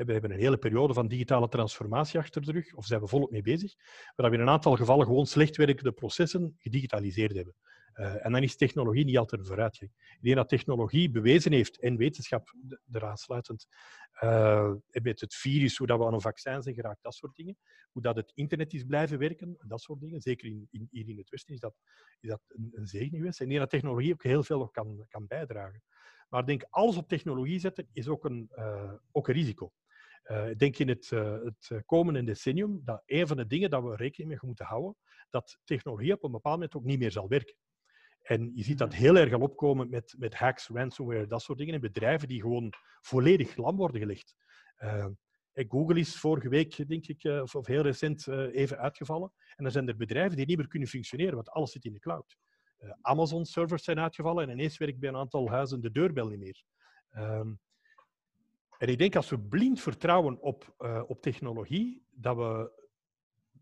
We 0.06 0.12
hebben 0.12 0.32
een 0.32 0.40
hele 0.40 0.58
periode 0.58 0.94
van 0.94 1.08
digitale 1.08 1.48
transformatie 1.48 2.20
achter 2.20 2.42
de 2.42 2.52
rug, 2.52 2.74
of 2.74 2.86
zijn 2.86 3.02
we 3.02 3.08
volop 3.08 3.32
mee 3.32 3.42
bezig, 3.42 3.74
waar 4.16 4.30
we 4.30 4.36
in 4.36 4.42
een 4.42 4.50
aantal 4.50 4.76
gevallen 4.76 5.06
gewoon 5.06 5.26
slecht 5.26 5.58
werkende 5.58 5.92
processen 5.92 6.56
gedigitaliseerd 6.58 7.36
hebben. 7.36 7.56
Uh, 8.00 8.26
en 8.26 8.32
dan 8.32 8.44
is 8.44 8.56
technologie 8.56 9.06
niet 9.06 9.18
altijd 9.18 9.42
een 9.42 9.48
vooruitgang. 9.48 9.92
Ik 9.92 10.22
denk 10.22 10.36
dat 10.36 10.50
technologie 10.50 11.10
bewezen 11.10 11.52
heeft, 11.52 11.80
en 11.80 11.98
wetenschap 11.98 12.54
eraan 12.92 13.18
sluitend, 13.18 13.68
uh, 14.24 14.74
met 14.92 15.20
het 15.20 15.36
virus, 15.36 15.78
hoe 15.78 15.88
dat 15.88 16.00
we 16.00 16.06
aan 16.06 16.14
een 16.14 16.22
vaccin 16.22 16.62
zijn 16.62 16.76
geraakt, 16.76 17.04
dat 17.04 17.14
soort 17.14 17.36
dingen. 17.36 17.58
Hoe 17.92 18.02
dat 18.02 18.16
het 18.16 18.32
internet 18.36 18.74
is 18.74 18.84
blijven 18.84 19.18
werken, 19.20 19.58
dat 19.68 19.82
soort 19.82 20.00
dingen. 20.00 20.22
Zeker 20.22 20.48
in, 20.48 20.68
in, 20.72 20.88
hier 20.92 21.10
in 21.10 21.18
het 21.18 21.30
Westen 21.30 21.54
is 21.54 21.60
dat, 21.60 21.76
is 22.20 22.30
dat 22.30 22.42
een, 22.48 22.72
een 22.74 22.88
zegen 22.88 23.18
geweest. 23.18 23.42
En 23.42 23.52
ik 23.52 23.58
dat 23.58 23.70
technologie 23.70 24.14
ook 24.14 24.24
heel 24.24 24.44
veel 24.44 24.70
kan, 24.70 25.06
kan 25.10 25.28
bijdragen. 25.28 25.82
Maar 26.30 26.46
denk, 26.46 26.66
alles 26.70 26.98
op 26.98 27.08
technologie 27.08 27.60
zetten 27.60 27.88
is 27.94 28.08
ook 28.08 28.26
een, 28.26 28.50
ook 29.12 29.28
een 29.28 29.34
risico. 29.34 29.72
Uh, 30.24 30.50
ik 30.50 30.60
denk 30.60 30.78
in 30.78 30.88
het, 30.88 31.12
uh, 31.12 31.38
het 31.44 31.86
komende 31.86 32.24
decennium 32.24 32.82
dat 32.84 33.02
een 33.06 33.28
van 33.28 33.38
de 33.38 33.48
dingen 33.48 33.70
dat 33.70 33.84
we 33.84 33.96
rekening 33.96 34.30
mee 34.30 34.40
moeten 34.42 34.66
houden, 34.66 34.96
dat 35.30 35.60
technologie 35.64 36.14
op 36.14 36.24
een 36.24 36.32
bepaald 36.32 36.56
moment 36.56 36.76
ook 36.76 36.84
niet 36.84 37.00
meer 37.00 37.12
zal 37.12 37.28
werken. 37.28 37.56
En 38.22 38.52
je 38.56 38.64
ziet 38.64 38.78
dat 38.78 38.94
heel 38.94 39.18
erg 39.18 39.34
al 39.34 39.42
opkomen 39.42 39.90
met, 39.90 40.16
met 40.18 40.36
hacks, 40.36 40.68
ransomware, 40.68 41.28
dat 41.28 41.42
soort 41.42 41.58
dingen. 41.58 41.74
En 41.74 41.82
bedrijven 41.82 42.28
die 42.28 42.42
gewoon 42.42 42.74
volledig 43.02 43.56
lam 43.56 43.76
worden 43.76 44.02
gelegd. 44.02 44.36
Uh, 44.80 45.06
Google 45.54 46.00
is 46.00 46.20
vorige 46.20 46.50
week, 46.50 46.88
denk 46.88 47.08
ik, 47.08 47.24
of, 47.24 47.56
of 47.56 47.68
heel 47.68 47.82
recent, 47.82 48.28
even 48.28 48.78
uitgevallen. 48.78 49.32
En 49.56 49.64
dan 49.64 49.72
zijn 49.72 49.88
er 49.88 49.96
bedrijven 49.96 50.38
die 50.38 50.46
niet 50.46 50.58
meer 50.58 50.68
kunnen 50.68 50.88
functioneren, 50.88 51.36
want 51.36 51.50
alles 51.50 51.72
zit 51.72 51.86
in 51.86 51.94
de 51.94 52.00
cloud. 52.00 52.38
Amazon-servers 53.02 53.84
zijn 53.84 54.00
uitgevallen 54.00 54.44
en 54.44 54.50
ineens 54.50 54.78
werkt 54.78 55.00
bij 55.00 55.10
een 55.10 55.16
aantal 55.16 55.50
huizen 55.50 55.82
de 55.82 55.92
deurbel 55.92 56.28
niet 56.28 56.40
meer. 56.40 56.64
Ehm, 57.10 57.54
en 58.78 58.88
ik 58.88 58.98
denk 58.98 59.16
als 59.16 59.30
we 59.30 59.40
blind 59.40 59.82
vertrouwen 59.82 60.42
op, 60.42 60.76
uh, 60.80 61.02
op 61.08 61.22
technologie, 61.22 62.06
dat 62.12 62.36
we 62.36 62.72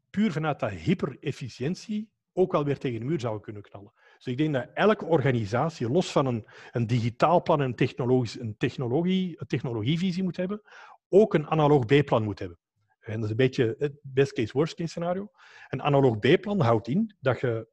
puur 0.09 0.31
vanuit 0.31 0.59
dat 0.59 0.71
hyper-efficiëntie 0.71 2.13
ook 2.33 2.53
alweer 2.53 2.77
tegen 2.77 2.99
de 2.99 3.05
muur 3.05 3.19
zouden 3.19 3.41
kunnen 3.41 3.61
knallen. 3.61 3.93
Dus 4.17 4.25
ik 4.25 4.37
denk 4.37 4.53
dat 4.53 4.69
elke 4.73 5.05
organisatie, 5.05 5.89
los 5.89 6.11
van 6.11 6.25
een, 6.25 6.45
een 6.71 6.87
digitaal 6.87 7.41
plan 7.41 7.61
en 7.61 7.75
technologisch, 7.75 8.39
een, 8.39 8.57
technologie, 8.57 9.35
een 9.37 9.47
technologievisie 9.47 10.23
moet 10.23 10.37
hebben, 10.37 10.61
ook 11.09 11.33
een 11.33 11.47
analoog 11.47 11.85
B-plan 11.85 12.23
moet 12.23 12.39
hebben. 12.39 12.59
En 12.99 13.13
dat 13.13 13.23
is 13.23 13.29
een 13.29 13.35
beetje 13.35 13.75
het 13.77 13.93
best 14.01 14.33
case, 14.33 14.53
worst 14.53 14.75
case 14.75 14.89
scenario. 14.89 15.31
Een 15.69 15.81
analoog 15.81 16.19
B-plan 16.19 16.59
houdt 16.59 16.87
in 16.87 17.15
dat 17.19 17.39
je 17.39 17.67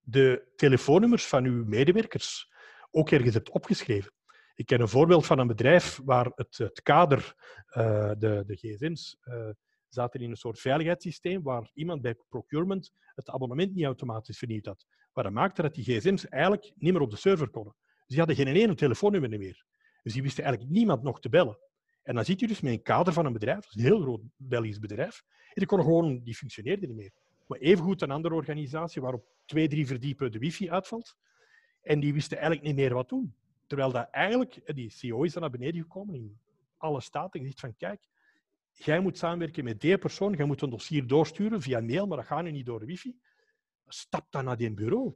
de 0.00 0.52
telefoonnummers 0.56 1.26
van 1.26 1.44
uw 1.44 1.64
medewerkers 1.64 2.52
ook 2.90 3.10
ergens 3.10 3.34
hebt 3.34 3.50
opgeschreven. 3.50 4.12
Ik 4.56 4.66
ken 4.66 4.80
een 4.80 4.88
voorbeeld 4.88 5.26
van 5.26 5.38
een 5.38 5.46
bedrijf 5.46 6.00
waar 6.04 6.32
het, 6.34 6.58
het 6.58 6.82
kader, 6.82 7.34
uh, 7.68 8.10
de, 8.18 8.44
de 8.46 8.56
gsm's, 8.56 9.16
uh, 9.24 9.48
zaten 9.88 10.20
in 10.20 10.30
een 10.30 10.36
soort 10.36 10.58
veiligheidssysteem 10.58 11.42
waar 11.42 11.70
iemand 11.74 12.02
bij 12.02 12.14
procurement 12.28 12.92
het 13.14 13.30
abonnement 13.30 13.74
niet 13.74 13.84
automatisch 13.84 14.38
vernieuwd 14.38 14.66
had. 14.66 14.86
Wat 15.12 15.24
dat 15.24 15.32
maakte 15.32 15.62
dat 15.62 15.74
die 15.74 15.84
gsm's 15.84 16.28
eigenlijk 16.28 16.72
niet 16.76 16.92
meer 16.92 17.02
op 17.02 17.10
de 17.10 17.16
server 17.16 17.48
konden. 17.48 17.74
Dus 17.82 18.06
die 18.06 18.18
hadden 18.18 18.36
geen 18.36 18.46
ene 18.46 18.74
telefoonnummer 18.74 19.38
meer. 19.38 19.64
Dus 20.02 20.12
die 20.12 20.22
wisten 20.22 20.44
eigenlijk 20.44 20.74
niemand 20.74 21.02
nog 21.02 21.20
te 21.20 21.28
bellen. 21.28 21.58
En 22.02 22.14
dan 22.14 22.24
zit 22.24 22.40
je 22.40 22.46
dus 22.46 22.60
met 22.60 22.72
een 22.72 22.82
kader 22.82 23.12
van 23.12 23.26
een 23.26 23.32
bedrijf, 23.32 23.64
dat 23.64 23.74
een 23.74 23.80
heel 23.80 24.00
groot 24.00 24.20
Belgisch 24.36 24.78
bedrijf, 24.78 25.22
en 25.28 25.52
die, 25.54 25.66
kon 25.66 25.80
gewoon, 25.80 26.20
die 26.22 26.34
functioneerde 26.34 26.86
niet 26.86 26.96
meer. 26.96 27.12
Maar 27.46 27.58
evengoed 27.58 28.02
een 28.02 28.10
andere 28.10 28.34
organisatie 28.34 29.02
waarop 29.02 29.26
twee, 29.44 29.68
drie 29.68 29.86
verdiepen 29.86 30.32
de 30.32 30.38
wifi 30.38 30.70
uitvalt, 30.70 31.16
en 31.82 32.00
die 32.00 32.12
wisten 32.12 32.36
eigenlijk 32.36 32.66
niet 32.66 32.76
meer 32.76 32.94
wat 32.94 33.08
doen. 33.08 33.34
Terwijl 33.66 33.92
dat 33.92 34.08
eigenlijk, 34.10 34.74
die 34.74 34.90
CEO 34.90 35.22
is 35.22 35.32
dan 35.32 35.42
naar 35.42 35.50
beneden 35.50 35.82
gekomen 35.82 36.14
in 36.14 36.38
alle 36.76 37.00
staten 37.00 37.40
en 37.40 37.46
zegt 37.46 37.60
van 37.60 37.76
kijk, 37.76 38.08
jij 38.70 39.00
moet 39.00 39.18
samenwerken 39.18 39.64
met 39.64 39.80
die 39.80 39.98
persoon, 39.98 40.32
jij 40.32 40.46
moet 40.46 40.62
een 40.62 40.70
dossier 40.70 41.06
doorsturen 41.06 41.62
via 41.62 41.80
mail, 41.80 42.06
maar 42.06 42.16
dat 42.16 42.26
gaat 42.26 42.42
nu 42.42 42.50
niet 42.50 42.66
door 42.66 42.80
de 42.80 42.86
wifi. 42.86 43.16
Stap 43.86 44.26
dan 44.30 44.44
naar 44.44 44.56
die 44.56 44.74
bureau 44.74 45.14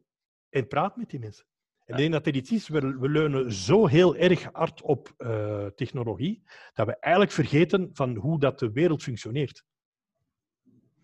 en 0.49 0.67
praat 0.67 0.97
met 0.97 1.11
die 1.11 1.21
mensen. 1.21 1.45
En 1.85 1.97
ik 1.97 1.97
denk 1.97 2.13
dat 2.13 2.27
er 2.27 2.35
iets 2.35 2.51
is, 2.51 2.69
we, 2.69 2.99
we 2.99 3.09
leunen 3.09 3.53
zo 3.53 3.87
heel 3.87 4.17
erg 4.17 4.49
hard 4.53 4.83
op 4.83 5.15
uh, 5.19 5.67
technologie, 5.67 6.43
dat 6.75 6.87
we 6.87 6.97
eigenlijk 6.99 7.35
vergeten 7.35 7.91
van 7.93 8.17
hoe 8.17 8.39
dat 8.39 8.59
de 8.59 8.73
wereld 8.73 9.03
functioneert. 9.03 9.65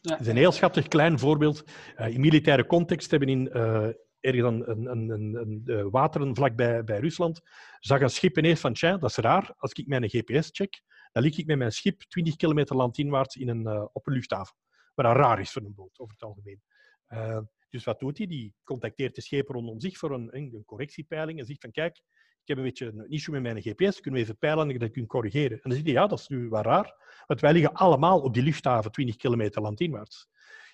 Ja. 0.00 0.12
Het 0.12 0.20
is 0.20 0.26
een 0.26 0.36
heel 0.36 0.52
schattig 0.52 0.88
klein 0.88 1.18
voorbeeld. 1.18 1.64
Uh, 1.98 2.08
in 2.08 2.20
militaire 2.20 2.66
context 2.66 3.10
hebben 3.10 3.28
in, 3.28 3.50
uh, 3.52 3.88
ergens 4.26 4.66
een, 4.66 4.90
een, 4.90 5.10
een, 5.10 5.34
een, 5.34 5.62
een 5.64 5.90
wateren 5.90 6.34
vlakbij 6.34 6.84
bij 6.84 6.98
Rusland, 6.98 7.40
zag 7.78 8.00
een 8.00 8.10
schip 8.10 8.38
ineens 8.38 8.60
van, 8.60 8.72
tja, 8.72 8.96
dat 8.96 9.10
is 9.10 9.16
raar, 9.16 9.54
als 9.56 9.72
ik 9.72 9.86
mijn 9.86 10.08
GPS 10.08 10.48
check, 10.52 10.82
dan 11.12 11.22
lig 11.22 11.38
ik 11.38 11.46
met 11.46 11.58
mijn 11.58 11.72
schip 11.72 12.00
20 12.00 12.36
kilometer 12.36 12.76
landinwaarts 12.76 13.36
in 13.36 13.48
een, 13.48 13.62
uh, 13.62 13.84
op 13.92 14.06
een 14.06 14.12
luchthaven. 14.12 14.56
Wat 14.94 15.06
dat 15.06 15.16
raar 15.16 15.40
is 15.40 15.52
voor 15.52 15.62
een 15.62 15.74
boot, 15.74 15.98
over 15.98 16.12
het 16.12 16.22
algemeen. 16.22 16.62
Uh, 17.08 17.38
dus 17.70 17.84
wat 17.84 18.00
doet 18.00 18.18
hij? 18.18 18.26
Die 18.26 18.54
contacteert 18.64 19.14
de 19.14 19.20
schepen 19.20 19.54
rondom 19.54 19.80
zich 19.80 19.98
voor 19.98 20.10
een, 20.10 20.36
een 20.36 20.62
correctiepeiling 20.64 21.38
en 21.38 21.46
zegt 21.46 21.60
van, 21.60 21.70
kijk, 21.70 21.96
ik 22.42 22.56
heb 22.56 22.56
een 22.56 22.70
beetje 22.70 22.86
een 22.86 23.10
issue 23.10 23.40
met 23.40 23.42
mijn 23.42 23.62
GPS, 23.62 24.00
kunnen 24.00 24.20
we 24.20 24.26
even 24.26 24.38
peilen 24.38 24.70
en 24.70 24.78
dat 24.78 24.90
kun 24.90 25.06
corrigeren. 25.06 25.60
En 25.62 25.70
dan 25.70 25.72
zie 25.72 25.86
je, 25.86 25.92
ja, 25.92 26.06
dat 26.06 26.18
is 26.18 26.28
nu 26.28 26.48
wel 26.48 26.62
raar, 26.62 26.94
want 27.26 27.40
wij 27.40 27.52
liggen 27.52 27.72
allemaal 27.72 28.20
op 28.20 28.34
die 28.34 28.42
luchthaven 28.42 28.90
20 28.90 29.16
kilometer 29.16 29.62
landinwaarts. 29.62 30.28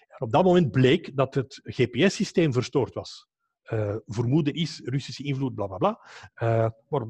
En 0.09 0.21
op 0.21 0.33
dat 0.33 0.45
moment 0.45 0.71
bleek 0.71 1.17
dat 1.17 1.35
het 1.35 1.61
GPS-systeem 1.62 2.53
verstoord 2.53 2.95
was. 2.95 3.29
Uh, 3.73 3.97
vermoeden 4.07 4.55
is 4.55 4.81
Russische 4.85 5.23
invloed, 5.23 5.55
bla 5.55 5.67
bla 5.67 5.77
bla. 5.77 6.01
Uh, 6.43 6.71
maar 6.89 7.07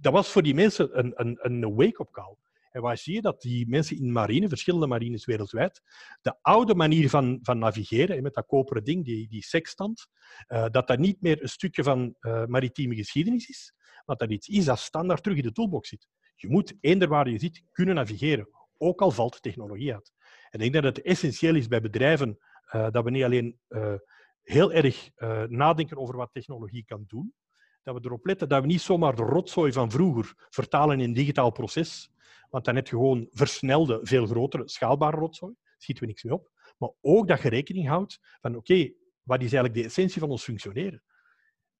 dat 0.00 0.12
was 0.12 0.28
voor 0.28 0.42
die 0.42 0.54
mensen 0.54 0.98
een, 0.98 1.12
een, 1.16 1.38
een 1.40 1.74
wake-up 1.74 2.10
call. 2.10 2.36
En 2.70 2.82
waar 2.82 2.96
zie 2.96 3.14
je 3.14 3.20
dat 3.20 3.40
die 3.40 3.68
mensen 3.68 3.96
in 3.96 4.12
marine, 4.12 4.48
verschillende 4.48 4.86
marines 4.86 5.24
wereldwijd, 5.24 5.82
de 6.22 6.34
oude 6.42 6.74
manier 6.74 7.10
van, 7.10 7.38
van 7.42 7.58
navigeren, 7.58 8.22
met 8.22 8.34
dat 8.34 8.46
koperen 8.46 8.84
ding, 8.84 9.04
die, 9.04 9.28
die 9.28 9.42
sextant, 9.42 10.06
uh, 10.48 10.66
dat 10.70 10.86
dat 10.86 10.98
niet 10.98 11.22
meer 11.22 11.42
een 11.42 11.48
stukje 11.48 11.82
van 11.82 12.14
maritieme 12.46 12.94
geschiedenis 12.94 13.48
is, 13.48 13.74
maar 14.06 14.16
dat 14.16 14.30
iets 14.30 14.48
is 14.48 14.64
dat 14.64 14.78
standaard 14.78 15.22
terug 15.22 15.38
in 15.38 15.44
de 15.44 15.52
toolbox 15.52 15.88
zit. 15.88 16.08
Je 16.34 16.48
moet, 16.48 16.74
eender 16.80 17.08
waar 17.08 17.28
je 17.30 17.38
zit, 17.38 17.62
kunnen 17.72 17.94
navigeren, 17.94 18.48
ook 18.76 19.00
al 19.00 19.10
valt 19.10 19.42
technologie 19.42 19.94
uit. 19.94 20.12
En 20.50 20.60
ik 20.60 20.72
denk 20.72 20.84
dat 20.84 20.96
het 20.96 21.04
essentieel 21.04 21.54
is 21.54 21.68
bij 21.68 21.80
bedrijven 21.80 22.38
dat 22.90 23.04
we 23.04 23.10
niet 23.10 23.24
alleen 23.24 23.58
heel 24.48 24.72
erg 24.72 25.10
nadenken 25.48 25.96
over 25.96 26.16
wat 26.16 26.32
technologie 26.32 26.84
kan 26.84 27.04
doen, 27.06 27.34
dat 27.82 27.94
we 27.94 28.00
erop 28.04 28.26
letten 28.26 28.48
dat 28.48 28.60
we 28.60 28.66
niet 28.66 28.80
zomaar 28.80 29.16
de 29.16 29.22
rotzooi 29.22 29.72
van 29.72 29.90
vroeger 29.90 30.34
vertalen 30.50 31.00
in 31.00 31.08
een 31.08 31.14
digitaal 31.14 31.50
proces, 31.50 32.10
want 32.50 32.64
dan 32.64 32.74
heb 32.74 32.86
je 32.86 32.96
gewoon 32.96 33.28
versnelde, 33.30 34.00
veel 34.02 34.26
grotere, 34.26 34.68
schaalbare 34.68 35.16
rotzooi. 35.16 35.54
Daar 35.62 35.74
schieten 35.78 36.04
we 36.04 36.08
niks 36.10 36.22
mee 36.22 36.34
op. 36.34 36.50
Maar 36.78 36.90
ook 37.00 37.28
dat 37.28 37.42
je 37.42 37.48
rekening 37.48 37.88
houdt 37.88 38.18
van, 38.40 38.56
oké, 38.56 38.92
wat 39.22 39.42
is 39.42 39.52
eigenlijk 39.52 39.74
de 39.74 39.84
essentie 39.84 40.20
van 40.20 40.30
ons 40.30 40.42
functioneren? 40.44 41.02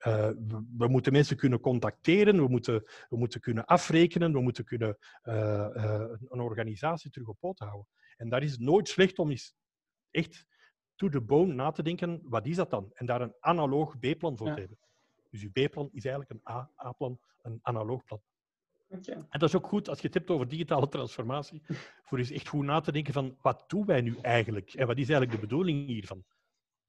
Uh, 0.07 0.29
we, 0.77 0.87
moeten 0.87 1.11
mensen 1.11 1.37
kunnen 1.37 1.59
contacteren, 1.59 2.35
we 2.35 2.47
moeten, 2.47 2.83
we 3.09 3.17
moeten 3.17 3.39
kunnen 3.39 3.65
afrekenen, 3.65 4.33
we 4.33 4.41
moeten 4.41 4.65
kunnen 4.65 4.97
uh, 5.23 5.67
een 6.27 6.39
organisatie 6.39 7.11
terug 7.11 7.27
op 7.27 7.39
poot 7.39 7.59
houden. 7.59 7.87
En 8.17 8.29
daar 8.29 8.43
is 8.43 8.57
nooit 8.57 8.87
slecht 8.87 9.19
om 9.19 9.29
eens 9.29 9.55
echt 10.11 10.45
to 10.99 11.09
the 11.09 11.21
bone 11.21 11.53
na 11.53 11.71
te 11.71 11.83
denken, 11.83 12.21
wat 12.23 12.45
is 12.45 12.55
dat 12.55 12.69
dan? 12.69 12.91
En 12.93 13.05
daar 13.05 13.21
een 13.21 13.33
analoog 13.39 13.99
B-plan 13.99 14.37
voor 14.37 14.53
te 14.53 14.59
hebben. 14.59 14.77
Dus 15.29 15.41
je 15.41 15.49
B-plan 15.49 15.89
is 15.91 16.05
eigenlijk 16.05 16.29
een 16.29 16.53
A-plan, 16.85 17.19
een 17.41 17.59
analoog 17.61 18.03
plan. 18.03 18.21
Okay. 18.89 19.15
En 19.15 19.39
dat 19.39 19.49
is 19.49 19.55
ook 19.55 19.67
goed 19.67 19.89
als 19.89 19.99
je 19.99 20.05
het 20.05 20.15
hebt 20.15 20.29
over 20.29 20.47
digitale 20.47 20.87
transformatie, 20.87 21.61
voor 22.03 22.17
eens 22.17 22.31
echt 22.31 22.47
goed 22.47 22.65
na 22.65 22.79
te 22.79 22.91
denken 22.91 23.13
van 23.13 23.37
wat 23.41 23.63
doen 23.67 23.85
wij 23.85 24.01
nu 24.01 24.17
eigenlijk 24.21 24.73
en 24.73 24.87
wat 24.87 24.97
is 24.97 25.09
eigenlijk 25.09 25.31
de 25.31 25.47
bedoeling 25.47 25.87
hiervan. 25.87 26.23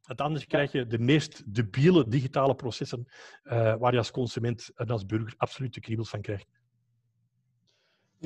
Want 0.00 0.20
anders 0.20 0.46
krijg 0.46 0.72
je 0.72 0.86
de 0.86 0.98
meest 0.98 1.54
debiele 1.54 2.08
digitale 2.08 2.54
processen 2.54 3.04
uh, 3.44 3.76
waar 3.76 3.92
je 3.92 3.98
als 3.98 4.10
consument 4.10 4.70
en 4.74 4.88
als 4.88 5.06
burger 5.06 5.34
absoluut 5.36 5.74
de 5.74 5.80
kriebels 5.80 6.10
van 6.10 6.20
krijgt. 6.20 6.48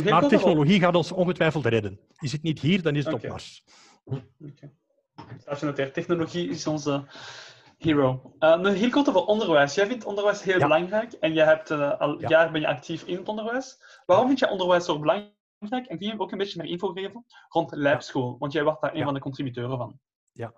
Maar 0.05 0.29
technologie 0.29 0.81
gaat 0.81 0.95
ons 0.95 1.13
ongetwijfeld 1.13 1.67
redden. 1.67 2.01
Is 2.19 2.33
het 2.33 2.43
niet 2.43 2.61
hier, 2.61 2.83
dan 2.83 2.97
is 2.97 3.05
het 3.05 3.15
okay. 3.15 3.25
op 3.25 3.31
Mars. 3.31 3.65
Okay. 4.39 4.73
Technologie 5.93 6.49
is 6.49 6.67
onze 6.67 7.05
Hero. 7.79 8.33
Uh, 8.41 8.59
nog 8.59 8.75
heel 8.75 8.91
kort 8.91 9.09
over 9.09 9.25
onderwijs. 9.25 9.75
Jij 9.75 9.87
vindt 9.87 10.05
onderwijs 10.05 10.43
heel 10.43 10.59
belangrijk 10.59 11.13
en 11.13 11.35
je 11.35 11.43
hebt 11.43 11.71
uh, 11.71 12.01
al 12.01 12.21
ja. 12.21 12.29
jaar 12.29 12.51
ben 12.51 12.61
je 12.61 12.67
actief 12.67 13.03
in 13.03 13.17
het 13.17 13.29
onderwijs. 13.29 13.79
Waarom 14.07 14.27
vind 14.27 14.39
je 14.39 14.51
onderwijs 14.51 14.85
zo 14.85 14.99
belangrijk? 14.99 15.33
En 15.61 15.99
kun 15.99 16.07
je 16.07 16.19
ook 16.19 16.33
een 16.33 16.39
beetje 16.39 16.63
meer 16.63 16.71
info 16.71 16.89
geven 16.89 17.25
rond 17.49 17.73
Lijpschool? 17.75 18.37
Want 18.39 18.53
jij 18.53 18.65
was 18.65 18.81
daar 18.81 18.95
een 18.95 19.05
van 19.05 19.15
de 19.15 19.21
contributeuren 19.21 19.79
van. 19.79 19.99
Ja. 20.33 20.53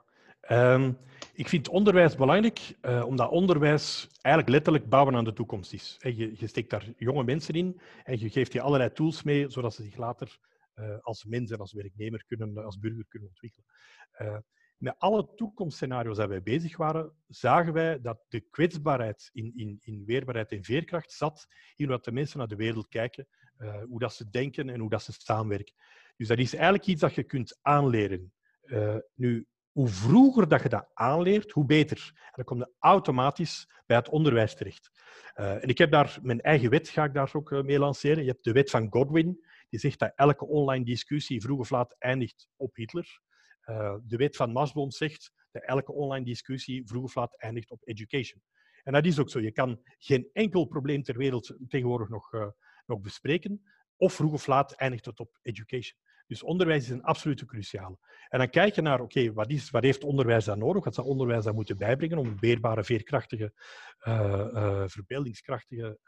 Um, 0.50 0.98
ik 1.34 1.48
vind 1.48 1.68
onderwijs 1.68 2.16
belangrijk, 2.16 2.76
uh, 2.82 3.04
omdat 3.06 3.30
onderwijs 3.30 4.08
eigenlijk 4.20 4.54
letterlijk 4.54 4.88
bouwen 4.88 5.16
aan 5.16 5.24
de 5.24 5.32
toekomst 5.32 5.72
is. 5.72 5.96
Je, 6.00 6.32
je 6.38 6.46
steekt 6.46 6.70
daar 6.70 6.84
jonge 6.96 7.24
mensen 7.24 7.54
in 7.54 7.80
en 8.04 8.20
je 8.20 8.30
geeft 8.30 8.52
je 8.52 8.60
allerlei 8.60 8.92
tools 8.92 9.22
mee, 9.22 9.50
zodat 9.50 9.74
ze 9.74 9.82
zich 9.82 9.96
later 9.96 10.38
als 11.00 11.24
mens 11.24 11.50
en 11.50 11.58
als 11.58 11.72
werknemer 11.72 12.24
kunnen, 12.26 12.64
als 12.64 12.78
burger 12.78 13.06
kunnen 13.08 13.28
ontwikkelen 13.28 13.66
met 14.76 14.94
alle 14.98 15.34
toekomstscenario's 15.34 16.16
dat 16.16 16.28
wij 16.28 16.42
bezig 16.42 16.76
waren, 16.76 17.12
zagen 17.28 17.72
wij 17.72 18.00
dat 18.00 18.24
de 18.28 18.40
kwetsbaarheid 18.40 19.30
in, 19.32 19.52
in, 19.56 19.78
in 19.80 20.04
weerbaarheid 20.04 20.52
en 20.52 20.64
veerkracht 20.64 21.12
zat 21.12 21.46
in 21.74 21.88
wat 21.88 22.04
de 22.04 22.12
mensen 22.12 22.38
naar 22.38 22.48
de 22.48 22.56
wereld 22.56 22.88
kijken, 22.88 23.28
hoe 23.88 23.98
dat 23.98 24.14
ze 24.14 24.28
denken 24.30 24.68
en 24.68 24.80
hoe 24.80 24.90
dat 24.90 25.02
ze 25.02 25.12
samenwerken. 25.12 25.74
Dus 26.16 26.28
dat 26.28 26.38
is 26.38 26.54
eigenlijk 26.54 26.86
iets 26.86 27.00
dat 27.00 27.14
je 27.14 27.22
kunt 27.22 27.58
aanleren. 27.62 28.32
Nu, 29.14 29.46
hoe 29.72 29.88
vroeger 29.88 30.48
dat 30.48 30.62
je 30.62 30.68
dat 30.68 30.90
aanleert, 30.94 31.52
hoe 31.52 31.66
beter. 31.66 32.30
En 32.32 32.44
dan 32.44 32.70
automatisch 32.78 33.68
bij 33.86 33.96
het 33.96 34.08
onderwijs 34.08 34.54
terecht. 34.54 34.90
En 35.34 35.68
ik 35.68 35.78
heb 35.78 35.90
daar 35.90 36.18
mijn 36.22 36.40
eigen 36.40 36.70
wet, 36.70 36.88
ga 36.88 37.04
ik 37.04 37.14
daar 37.14 37.30
ook 37.32 37.50
mee 37.50 37.78
lanceren. 37.78 38.24
Je 38.24 38.30
hebt 38.30 38.44
de 38.44 38.52
wet 38.52 38.70
van 38.70 38.86
Godwin, 38.90 39.44
die 39.68 39.80
zegt 39.80 39.98
dat 39.98 40.12
elke 40.14 40.46
online 40.46 40.84
discussie 40.84 41.40
vroeg 41.40 41.58
of 41.58 41.70
laat 41.70 41.96
eindigt 41.98 42.48
op 42.56 42.76
Hitler. 42.76 43.20
Uh, 43.64 43.96
de 44.02 44.16
wet 44.16 44.36
van 44.36 44.52
Maslow 44.52 44.90
zegt 44.90 45.32
dat 45.50 45.62
elke 45.62 45.92
online 45.92 46.24
discussie 46.24 46.86
vroeg 46.86 47.04
of 47.04 47.14
laat 47.14 47.40
eindigt 47.40 47.70
op 47.70 47.80
education. 47.84 48.42
En 48.82 48.92
dat 48.92 49.06
is 49.06 49.18
ook 49.18 49.30
zo. 49.30 49.40
Je 49.40 49.52
kan 49.52 49.80
geen 49.98 50.30
enkel 50.32 50.64
probleem 50.64 51.02
ter 51.02 51.16
wereld 51.16 51.56
tegenwoordig 51.68 52.08
nog, 52.08 52.32
uh, 52.32 52.46
nog 52.86 53.00
bespreken. 53.00 53.62
Of 53.96 54.12
vroeg 54.12 54.32
of 54.32 54.46
laat 54.46 54.72
eindigt 54.72 55.04
het 55.04 55.20
op 55.20 55.38
education. 55.42 55.98
Dus 56.26 56.42
onderwijs 56.42 56.82
is 56.82 56.90
een 56.90 57.02
absolute 57.02 57.44
cruciale. 57.44 57.98
En 58.28 58.38
dan 58.38 58.50
kijk 58.50 58.74
je 58.74 58.82
naar, 58.82 59.00
oké, 59.00 59.32
wat, 59.32 59.82
heeft 59.82 60.04
onderwijs 60.04 60.44
dan 60.44 60.58
nodig? 60.58 60.84
Wat 60.84 60.94
zou 60.94 61.06
onderwijs 61.06 61.44
dan 61.44 61.54
moeten 61.54 61.76
bijbrengen 61.76 62.18
om 62.18 62.38
weerbare, 62.38 62.84
veerkrachtige, 62.84 63.52
uh, 64.04 64.84
verbeeldingskrachtige 64.86 65.98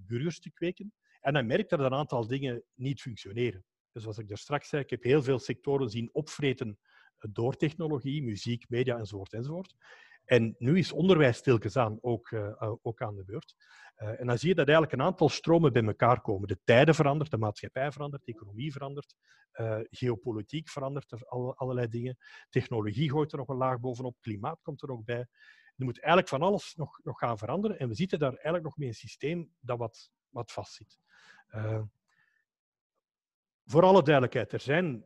burgers 0.00 0.40
te 0.40 0.52
kweken? 0.52 0.92
En 1.24 1.32
dan 1.32 1.46
merkt 1.46 1.70
dat 1.70 1.80
een 1.80 1.94
aantal 1.94 2.26
dingen 2.26 2.62
niet 2.74 3.00
functioneren. 3.00 3.64
Dus 3.92 4.02
zoals 4.02 4.18
ik 4.18 4.28
daar 4.28 4.38
straks 4.38 4.68
zei, 4.68 4.82
ik 4.82 4.90
heb 4.90 5.02
heel 5.02 5.22
veel 5.22 5.38
sectoren 5.38 5.90
zien 5.90 6.10
opvreten 6.12 6.78
door 7.18 7.56
technologie, 7.56 8.22
muziek, 8.22 8.68
media 8.68 8.98
enzovoort. 8.98 9.32
enzovoort. 9.32 9.74
En 10.24 10.54
nu 10.58 10.78
is 10.78 10.92
onderwijs 10.92 11.36
stilkens 11.36 11.76
aan 11.76 11.98
ook, 12.00 12.30
uh, 12.30 12.72
ook 12.82 13.02
aan 13.02 13.16
de 13.16 13.24
beurt. 13.24 13.54
Uh, 13.96 14.20
en 14.20 14.26
dan 14.26 14.38
zie 14.38 14.48
je 14.48 14.54
dat 14.54 14.66
eigenlijk 14.68 14.98
een 14.98 15.06
aantal 15.06 15.28
stromen 15.28 15.72
bij 15.72 15.84
elkaar 15.84 16.20
komen. 16.20 16.48
De 16.48 16.58
tijden 16.64 16.94
veranderen, 16.94 17.30
de 17.30 17.38
maatschappij 17.38 17.92
verandert, 17.92 18.24
de 18.24 18.32
economie 18.32 18.72
verandert, 18.72 19.14
geopolitiek 19.90 20.68
verandert, 20.68 21.28
alle, 21.28 21.54
allerlei 21.54 21.88
dingen. 21.88 22.16
Technologie 22.50 23.10
gooit 23.10 23.32
er 23.32 23.38
nog 23.38 23.48
een 23.48 23.56
laag 23.56 23.80
bovenop, 23.80 24.16
klimaat 24.20 24.62
komt 24.62 24.82
er 24.82 24.88
nog 24.88 25.04
bij. 25.04 25.26
Er 25.76 25.84
moet 25.84 26.00
eigenlijk 26.00 26.28
van 26.28 26.42
alles 26.42 26.74
nog, 26.74 27.00
nog 27.02 27.18
gaan 27.18 27.38
veranderen. 27.38 27.78
En 27.78 27.88
we 27.88 27.94
zitten 27.94 28.18
daar 28.18 28.32
eigenlijk 28.32 28.64
nog 28.64 28.76
met 28.76 28.88
een 28.88 28.94
systeem 28.94 29.54
dat 29.60 29.78
wat, 29.78 30.10
wat 30.28 30.52
vastzit 30.52 31.02
voor 33.64 33.82
alle 33.82 34.02
duidelijkheid, 34.02 34.52
er, 34.52 34.60
zijn, 34.60 35.04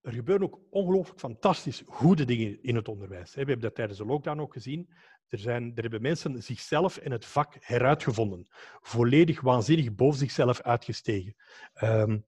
er 0.00 0.12
gebeuren 0.12 0.46
ook 0.46 0.60
ongelooflijk 0.70 1.20
fantastisch 1.20 1.82
goede 1.86 2.24
dingen 2.24 2.62
in 2.62 2.76
het 2.76 2.88
onderwijs. 2.88 3.30
We 3.30 3.38
hebben 3.38 3.60
dat 3.60 3.74
tijdens 3.74 3.98
de 3.98 4.04
lockdown 4.04 4.40
ook 4.40 4.52
gezien. 4.52 4.90
Er, 5.28 5.38
zijn, 5.38 5.72
er 5.74 5.82
hebben 5.82 6.02
mensen 6.02 6.42
zichzelf 6.42 6.98
in 6.98 7.12
het 7.12 7.24
vak 7.24 7.56
heruitgevonden. 7.60 8.46
Volledig 8.80 9.40
waanzinnig 9.40 9.94
boven 9.94 10.18
zichzelf 10.18 10.60
uitgestegen. 10.60 11.34
Um, 11.82 12.26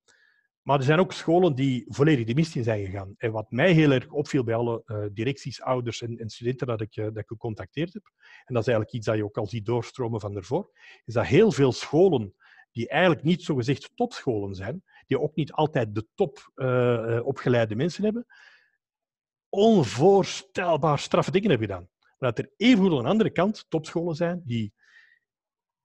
maar 0.62 0.78
er 0.78 0.84
zijn 0.84 0.98
ook 0.98 1.12
scholen 1.12 1.54
die 1.54 1.84
volledig 1.88 2.26
de 2.26 2.34
mist 2.34 2.56
in 2.56 2.62
zijn 2.62 2.84
gegaan. 2.84 3.14
En 3.18 3.32
wat 3.32 3.50
mij 3.50 3.72
heel 3.72 3.90
erg 3.90 4.08
opviel 4.08 4.44
bij 4.44 4.54
alle 4.54 4.82
uh, 4.86 5.04
directies, 5.12 5.62
ouders 5.62 6.02
en, 6.02 6.18
en, 6.18 6.30
studenten 6.30 6.66
dat 6.66 6.80
ik, 6.80 6.96
uh, 6.96 7.04
dat 7.04 7.16
ik 7.16 7.26
gecontacteerd 7.26 7.92
heb, 7.92 8.02
en 8.44 8.54
dat 8.54 8.62
is 8.62 8.68
eigenlijk 8.68 8.92
iets 8.92 9.06
dat 9.06 9.16
je 9.16 9.24
ook 9.24 9.36
al 9.36 9.46
ziet 9.46 9.66
doorstromen 9.66 10.20
van 10.20 10.36
ervoor, 10.36 10.70
is 11.04 11.14
dat 11.14 11.26
heel 11.26 11.52
veel 11.52 11.72
scholen 11.72 12.34
die 12.72 12.88
eigenlijk 12.88 13.22
niet 13.22 13.42
zogezegd 13.42 13.90
topscholen 13.94 14.54
zijn, 14.54 14.82
die 15.06 15.20
ook 15.20 15.35
niet 15.35 15.52
altijd 15.52 15.94
de 15.94 16.06
top 16.14 16.50
uh, 16.54 17.20
opgeleide 17.24 17.74
mensen 17.74 18.04
hebben, 18.04 18.26
onvoorstelbaar 19.48 20.98
straffe 20.98 21.30
dingen 21.30 21.50
hebben 21.50 21.68
gedaan. 21.68 21.88
Maar 22.18 22.35
dat 22.35 22.38
er 22.38 22.52
evengoed 22.56 22.92
aan 22.92 23.02
de 23.02 23.08
andere 23.08 23.30
kant 23.30 23.66
topscholen 23.68 24.14
zijn 24.14 24.42
die 24.44 24.72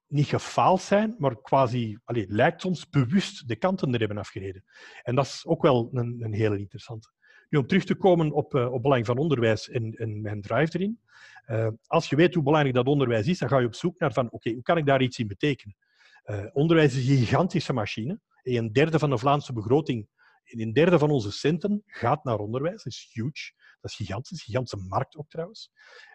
niet 0.08 0.28
gefaald 0.28 0.82
zijn, 0.82 1.16
maar 1.18 1.42
quasi, 1.42 1.98
allez, 2.04 2.26
lijkt 2.28 2.62
soms 2.62 2.90
bewust 2.90 3.48
de 3.48 3.56
kanten 3.56 3.94
er 3.94 4.00
hebben 4.00 4.18
afgereden. 4.18 4.64
En 5.04 5.16
dat 5.16 5.26
is 5.26 5.46
ook 5.46 5.62
wel 5.62 5.90
een, 5.94 6.18
een 6.20 6.34
hele 6.34 6.58
interessante. 6.58 7.10
Nu, 7.50 7.60
om 7.60 7.68
terug 7.68 7.84
te 7.84 7.96
komen 7.96 8.32
op, 8.32 8.54
uh, 8.54 8.74
op 8.74 8.82
belang 8.82 9.06
van 9.06 9.18
onderwijs 9.18 9.70
en, 9.70 9.94
en 9.94 10.22
mijn 10.22 10.42
drive 10.42 10.78
erin. 10.78 11.00
Als 11.88 12.10
je 12.10 12.16
weet 12.16 12.34
hoe 12.34 12.44
belangrijk 12.44 12.76
dat 12.76 12.88
onderwijs 12.88 13.28
is, 13.28 13.40
dan 13.40 13.50
ga 13.50 13.60
je 13.60 13.66
op 13.66 13.76
zoek 13.76 14.00
naar 14.00 14.14
van, 14.14 14.32
oké, 14.32 14.52
hoe 14.52 14.62
kan 14.62 14.78
ik 14.78 14.86
daar 14.86 15.02
iets 15.02 15.20
in 15.20 15.28
betekenen? 15.28 15.76
Uh, 16.30 16.46
onderwijs 16.54 16.96
is 16.96 17.10
een 17.10 17.18
gigantische 17.18 17.74
machine. 17.74 18.20
Een 18.44 18.72
derde 18.72 19.00
van 19.00 19.10
de 19.10 19.18
Vlaamse 19.18 19.54
begroting, 19.54 20.10
een 20.44 20.74
derde 20.74 21.00
van 21.00 21.10
onze 21.10 21.32
centen 21.32 21.84
gaat 21.86 22.24
naar 22.24 22.40
onderwijs. 22.40 22.84
Dat 22.84 22.94
is 22.94 23.10
huge. 23.12 23.54
Dat 23.82 23.92
is 23.92 23.96
gigantisch. 23.96 24.44
Gigantische 24.44 24.88
markt 24.88 25.18
ook 25.18 25.30
trouwens. 25.30 25.72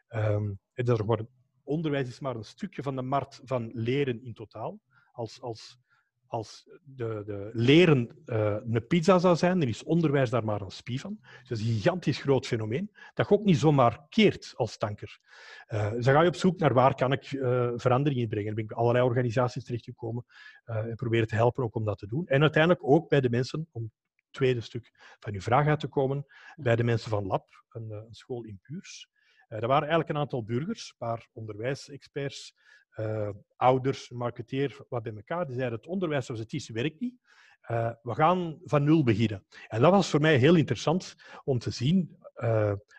Um, 0.09 0.61
er 0.75 1.05
wordt, 1.05 1.23
onderwijs 1.63 2.09
is 2.09 2.21
maar 2.21 2.37
een 2.37 2.45
stukje 2.45 2.83
van 2.83 2.97
de 2.97 3.03
markt 3.03 3.41
van 3.45 3.71
leren 3.75 4.25
in 4.25 4.35
totaal. 4.35 4.81
Als, 5.13 5.41
als, 5.41 5.79
als 6.33 6.69
de, 6.85 7.23
de 7.27 7.51
leren 7.53 8.23
uh, 8.27 8.57
een 8.71 8.87
pizza 8.87 9.19
zou 9.19 9.37
zijn, 9.37 9.59
dan 9.59 9.69
is 9.69 9.83
onderwijs 9.83 10.31
daar 10.31 10.45
maar 10.45 10.61
een 10.61 10.71
spie 10.71 11.01
van. 11.01 11.19
Dus 11.21 11.49
dat 11.49 11.59
is 11.59 11.65
een 11.65 11.73
gigantisch 11.73 12.21
groot 12.21 12.47
fenomeen, 12.47 12.91
dat 13.15 13.29
je 13.29 13.35
ook 13.35 13.45
niet 13.45 13.59
zomaar 13.59 14.07
keert 14.09 14.53
als 14.57 14.77
tanker. 14.77 15.19
Uh, 15.69 15.91
dus 15.91 16.05
dan 16.05 16.15
ga 16.15 16.23
je 16.23 16.29
op 16.29 16.37
zoek 16.37 16.59
naar 16.59 16.75
waar 16.75 16.95
kan 16.95 17.13
ik 17.13 17.33
uh, 17.33 17.73
verandering 17.77 18.21
in 18.21 18.29
brengen. 18.29 18.47
Dan 18.47 18.55
ben 18.55 18.65
ik 18.65 18.73
allerlei 18.73 19.05
organisaties 19.05 19.65
terechtgekomen 19.65 20.25
en 20.65 20.95
proberen 20.95 21.27
te 21.27 21.35
helpen 21.35 21.65
ook 21.65 21.75
om 21.75 21.85
dat 21.85 21.99
te 21.99 22.07
doen. 22.07 22.27
En 22.27 22.41
uiteindelijk 22.41 22.85
ook 22.85 23.09
bij 23.09 23.21
de 23.21 23.31
mensen, 23.31 23.69
om 23.73 23.83
het 23.83 23.93
tweede 24.31 24.61
stuk 24.61 25.17
van 25.21 25.35
uw 25.35 25.41
vraag 25.41 25.67
uit 25.67 25.81
te 25.81 25.89
komen, 25.89 26.27
bij 26.57 26.77
de 26.77 26.85
mensen 26.85 27.11
van 27.11 27.27
Lab, 27.27 27.65
een, 27.69 27.91
een 27.91 28.15
school 28.15 28.45
in 28.45 28.59
Puurs. 28.63 29.09
Er 29.61 29.67
waren 29.67 29.89
eigenlijk 29.89 30.09
een 30.09 30.17
aantal 30.17 30.45
burgers, 30.45 30.89
een 30.89 31.07
paar 31.07 31.29
onderwijsexperts, 31.33 32.55
uh, 32.97 33.29
ouders, 33.57 34.11
marketeer, 34.11 34.85
wat 34.89 35.03
bij 35.03 35.13
elkaar. 35.15 35.47
Die 35.47 35.57
zeiden, 35.57 35.79
het 35.79 35.89
onderwijs 35.89 36.27
zoals 36.27 36.41
het 36.41 36.53
is, 36.53 36.69
werkt 36.69 37.01
niet. 37.01 37.15
Uh, 37.71 37.91
we 38.03 38.15
gaan 38.15 38.59
van 38.65 38.85
nul 38.85 39.03
beginnen. 39.03 39.45
En 39.69 39.81
dat 39.81 39.91
was 39.91 40.11
voor 40.11 40.21
mij 40.21 40.37
heel 40.37 40.55
interessant 40.55 41.15
om 41.45 41.59
te 41.59 41.71
zien. 41.71 42.17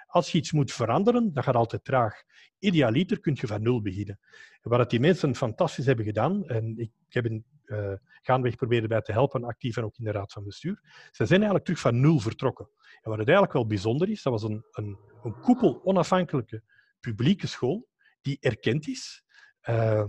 Als 0.08 0.32
je 0.32 0.38
iets 0.38 0.52
moet 0.52 0.72
veranderen, 0.72 1.34
dat 1.34 1.44
gaat 1.44 1.56
altijd 1.56 1.84
traag. 1.84 2.24
Idealiter 2.60 3.20
kun 3.20 3.38
je 3.40 3.48
van 3.48 3.62
nul 3.62 3.82
beginnen. 3.82 4.20
En 4.62 4.70
wat 4.70 4.90
die 4.90 5.00
mensen 5.00 5.36
fantastisch 5.36 5.86
hebben 5.86 6.06
gedaan, 6.06 6.48
en 6.48 6.78
ik, 6.78 6.92
heb 7.10 7.24
hen 7.24 7.46
uh, 7.74 7.94
gaandeweg 8.22 8.56
proberen 8.56 8.90
bij 8.90 9.02
te 9.02 9.12
helpen, 9.12 9.44
actief 9.44 9.78
en 9.78 9.84
ook 9.84 9.98
in 9.98 10.04
de 10.04 10.12
raad 10.12 10.32
van 10.32 10.44
bestuur, 10.44 10.80
ze 11.12 11.26
zijn 11.26 11.40
eigenlijk 11.40 11.64
terug 11.66 11.80
van 11.80 12.00
nul 12.00 12.20
vertrokken. 12.20 12.70
En 13.02 13.10
wat 13.10 13.18
het 13.18 13.28
eigenlijk 13.28 13.54
wel 13.54 13.68
bijzonder 13.68 14.10
is, 14.10 14.24
dat 14.24 14.34
was 14.34 14.44
een, 14.44 14.66
een, 14.72 14.98
een 15.24 15.40
koepel 15.40 15.82
onafhankelijke 15.84 16.64
publieke 17.00 17.48
school 17.48 17.88
die 18.22 18.38
erkend 18.40 18.88
is, 18.88 19.24
uh, 19.70 20.04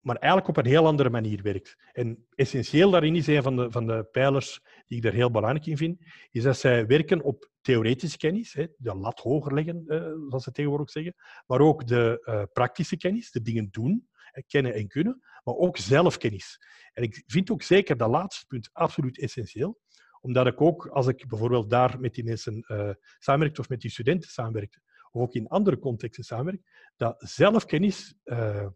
maar 0.00 0.16
eigenlijk 0.16 0.48
op 0.48 0.64
een 0.64 0.70
heel 0.70 0.86
andere 0.86 1.10
manier 1.10 1.42
werkt. 1.42 1.76
En 1.92 2.26
essentieel 2.34 2.90
daarin 2.90 3.16
is 3.16 3.26
een 3.26 3.42
van 3.42 3.56
de, 3.56 3.70
van 3.70 3.86
de 3.86 4.08
pijlers 4.10 4.60
die 4.86 4.96
ik 4.96 5.02
daar 5.02 5.12
heel 5.12 5.30
belangrijk 5.30 5.66
in 5.66 5.76
vind, 5.76 6.00
is 6.30 6.42
dat 6.42 6.58
zij 6.58 6.86
werken 6.86 7.22
op 7.22 7.50
theoretische 7.60 8.18
kennis, 8.18 8.52
hè, 8.52 8.66
de 8.76 8.94
lat 8.94 9.20
hoger 9.20 9.54
leggen, 9.54 9.84
uh, 9.86 9.98
zoals 10.28 10.44
ze 10.44 10.52
tegenwoordig 10.52 10.90
zeggen, 10.90 11.14
maar 11.46 11.60
ook 11.60 11.86
de 11.86 12.48
praktische 12.52 12.96
kennis, 12.96 13.30
de 13.30 13.42
dingen 13.42 13.68
doen, 13.70 14.08
kennen 14.46 14.74
en 14.74 14.88
kunnen, 14.88 15.20
maar 15.44 15.54
ook 15.54 15.76
zelfkennis. 15.76 16.60
En 16.92 17.02
ik 17.02 17.22
vind 17.26 17.50
ook 17.50 17.62
zeker 17.62 17.96
dat 17.96 18.10
laatste 18.10 18.46
punt 18.46 18.70
absoluut 18.72 19.18
essentieel, 19.18 19.80
omdat 20.20 20.46
ik 20.46 20.60
ook, 20.60 20.86
als 20.86 21.06
ik 21.06 21.28
bijvoorbeeld 21.28 21.70
daar 21.70 22.00
met 22.00 22.14
die 22.14 22.24
mensen 22.24 22.64
uh, 22.68 22.90
samenwerkte 23.18 23.60
of 23.60 23.68
met 23.68 23.80
die 23.80 23.90
studenten 23.90 24.30
samenwerkte, 24.30 24.80
of 25.10 25.22
ook 25.22 25.34
in 25.34 25.48
andere 25.48 25.78
contexten 25.78 26.24
samenwerkt, 26.24 26.68
dat 26.96 27.14
zelfkennis 27.18 28.14
uh, 28.24 28.66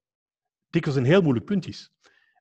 dikwijls 0.69 0.99
een 0.99 1.07
heel 1.07 1.23
moeilijk 1.23 1.47
punt 1.47 1.67
is. 1.67 1.93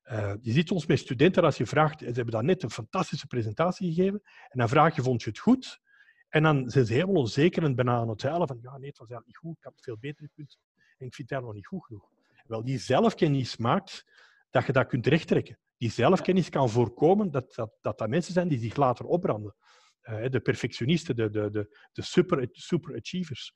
Uh, 0.04 0.34
je 0.40 0.52
ziet 0.52 0.70
ons 0.70 0.86
met 0.86 0.98
studenten, 0.98 1.44
als 1.44 1.56
je 1.56 1.66
vraagt, 1.66 1.98
ze 1.98 2.04
hebben 2.04 2.30
dan 2.30 2.44
net 2.44 2.62
een 2.62 2.70
fantastische 2.70 3.26
presentatie 3.26 3.92
gegeven, 3.92 4.20
en 4.48 4.58
dan 4.58 4.68
vraag 4.68 4.96
je, 4.96 5.02
vond 5.02 5.22
je 5.22 5.30
het 5.30 5.38
goed? 5.38 5.80
En 6.28 6.42
dan 6.42 6.70
zijn 6.70 6.86
ze 6.86 6.92
helemaal 6.92 7.14
onzeker 7.14 7.62
en 7.62 7.74
bijna 7.74 7.94
aan 7.94 8.08
het 8.08 8.22
huilen 8.22 8.48
van, 8.48 8.58
ja, 8.62 8.78
nee, 8.78 8.88
het 8.88 8.98
was 8.98 9.08
eigenlijk 9.08 9.26
niet 9.26 9.36
goed, 9.36 9.56
ik 9.56 9.64
had 9.64 9.72
het 9.72 9.84
veel 9.84 9.98
beter 9.98 10.26
gekund, 10.26 10.58
en 10.98 11.06
ik 11.06 11.14
vind 11.14 11.30
het 11.30 11.40
nog 11.40 11.54
niet 11.54 11.66
goed 11.66 11.84
genoeg. 11.84 12.08
Wel, 12.50 12.64
die 12.64 12.78
zelfkennis 12.78 13.56
maakt 13.56 14.04
dat 14.50 14.66
je 14.66 14.72
dat 14.72 14.86
kunt 14.86 15.06
rechttrekken. 15.06 15.58
Die 15.76 15.90
zelfkennis 15.90 16.48
kan 16.48 16.70
voorkomen 16.70 17.30
dat 17.30 17.54
dat, 17.54 17.72
dat, 17.80 17.98
dat 17.98 18.08
mensen 18.08 18.32
zijn 18.32 18.48
die 18.48 18.58
zich 18.58 18.76
later 18.76 19.04
opbranden. 19.04 19.54
Uh, 20.02 20.28
de 20.28 20.40
perfectionisten, 20.40 21.16
de, 21.16 21.30
de, 21.30 21.50
de, 21.50 21.76
de 21.92 22.02
super, 22.02 22.48
super 22.52 22.96
achievers 22.96 23.54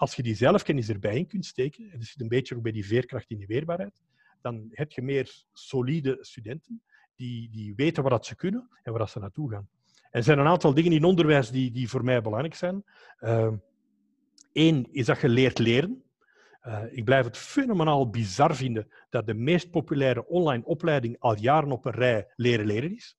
als 0.00 0.14
je 0.14 0.22
die 0.22 0.34
zelfkennis 0.34 0.88
erbij 0.88 1.16
in 1.16 1.26
kunt 1.26 1.46
steken, 1.46 1.90
en 1.90 1.98
dus 1.98 2.14
een 2.18 2.28
beetje 2.28 2.56
ook 2.56 2.62
bij 2.62 2.72
die 2.72 2.86
veerkracht 2.86 3.30
in 3.30 3.36
die 3.36 3.46
weerbaarheid, 3.46 4.02
dan 4.40 4.68
heb 4.70 4.92
je 4.92 5.02
meer 5.02 5.44
solide 5.52 6.18
studenten 6.20 6.82
die, 7.14 7.50
die 7.50 7.74
weten 7.74 8.02
wat 8.02 8.26
ze 8.26 8.36
kunnen 8.36 8.68
en 8.82 8.92
waar 8.92 9.08
ze 9.08 9.18
naartoe 9.18 9.50
gaan. 9.50 9.68
Er 10.10 10.22
zijn 10.22 10.38
een 10.38 10.46
aantal 10.46 10.74
dingen 10.74 10.92
in 10.92 11.04
onderwijs 11.04 11.50
die, 11.50 11.70
die 11.70 11.88
voor 11.88 12.04
mij 12.04 12.22
belangrijk 12.22 12.54
zijn. 12.54 12.84
Eén 14.52 14.84
ehm, 14.84 14.84
is 14.90 15.06
dat 15.06 15.20
je 15.20 15.28
leert 15.28 15.58
leren. 15.58 16.02
Uh, 16.66 16.82
ik 16.90 17.04
blijf 17.04 17.24
het 17.24 17.36
fenomenaal 17.36 18.10
bizar 18.10 18.56
vinden 18.56 18.92
dat 19.08 19.26
de 19.26 19.34
meest 19.34 19.70
populaire 19.70 20.26
online 20.26 20.64
opleiding 20.64 21.18
al 21.18 21.36
jaren 21.36 21.72
op 21.72 21.84
een 21.84 21.92
rij 21.92 22.32
leren 22.34 22.66
leren 22.66 22.94
is. 22.94 23.16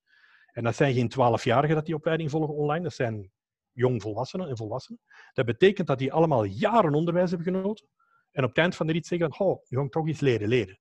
En 0.52 0.64
dat 0.64 0.76
zijn 0.76 0.94
geen 0.94 1.10
twaalfjarigen 1.10 1.76
dat 1.76 1.86
die 1.86 1.96
opleiding 1.96 2.30
volgen 2.30 2.56
online, 2.56 2.84
dat 2.84 2.94
zijn 2.94 3.32
jongvolwassenen 3.72 4.50
en 4.50 4.58
volwassenen. 4.58 5.02
Dat 5.34 5.46
betekent 5.46 5.88
dat 5.88 6.00
die 6.00 6.14
allemaal 6.14 6.44
jaren 6.44 6.94
onderwijs 6.94 7.30
hebben 7.30 7.54
genoten 7.54 7.88
en 8.32 8.44
op 8.44 8.50
het 8.50 8.58
eind 8.58 8.76
van 8.76 8.88
de 8.88 8.94
rit 8.94 9.06
zeggen, 9.06 9.40
oh, 9.40 9.64
je 9.68 9.78
gaat 9.78 9.92
toch 9.92 10.08
iets 10.08 10.20
leren 10.20 10.48
leren. 10.48 10.80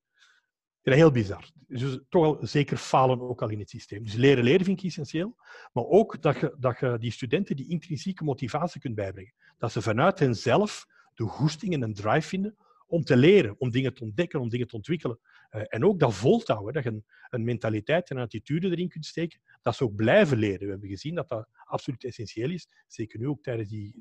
Dat 0.83 0.95
is 0.95 1.01
heel 1.01 1.11
bizar. 1.11 1.51
Dus 1.67 1.99
toch 2.09 2.23
wel 2.23 2.39
zeker 2.41 2.77
falen 2.77 3.21
ook 3.21 3.43
al 3.43 3.49
in 3.49 3.59
het 3.59 3.71
systeem. 3.71 4.05
Dus 4.05 4.15
leren 4.15 4.45
leren 4.45 4.65
vind 4.65 4.79
ik 4.79 4.85
essentieel. 4.85 5.37
Maar 5.73 5.85
ook 5.85 6.23
dat 6.23 6.41
je, 6.41 6.57
dat 6.59 6.79
je 6.79 6.97
die 6.99 7.11
studenten 7.11 7.57
die 7.57 7.69
intrinsieke 7.69 8.25
motivatie 8.25 8.81
kunt 8.81 8.95
bijbrengen. 8.95 9.35
Dat 9.59 9.73
ze 9.73 9.83
vanuit 9.83 10.19
henzelf 10.19 10.87
de 11.21 11.27
goesting 11.27 11.73
en 11.73 11.83
een 11.83 11.95
drive 11.95 12.29
vinden 12.29 12.57
om 12.87 13.05
te 13.05 13.17
leren, 13.17 13.55
om 13.59 13.71
dingen 13.71 13.95
te 13.95 14.03
ontdekken, 14.03 14.41
om 14.41 14.49
dingen 14.49 14.67
te 14.67 14.77
ontwikkelen. 14.77 15.19
Uh, 15.51 15.63
en 15.69 15.85
ook 15.85 15.99
dat 15.99 16.15
volhouden, 16.15 16.73
dat 16.73 16.83
je 16.83 16.91
een, 16.91 17.05
een, 17.31 17.45
mentaliteit 17.45 18.11
en 18.11 18.17
een 18.17 18.23
attitude 18.23 18.71
erin 18.71 18.89
kunt 18.89 19.07
steken, 19.07 19.41
dat 19.63 19.77
ze 19.77 19.85
ook 19.85 19.95
blijven 19.95 20.39
leren. 20.39 20.65
We 20.65 20.71
hebben 20.71 20.89
gezien 20.89 21.15
dat 21.15 21.29
dat 21.29 21.49
absoluut 21.65 22.05
essentieel 22.05 22.51
is, 22.51 22.69
zeker 22.87 23.19
nu 23.19 23.29
ook 23.29 23.43
tijdens 23.43 23.69
die 23.69 23.95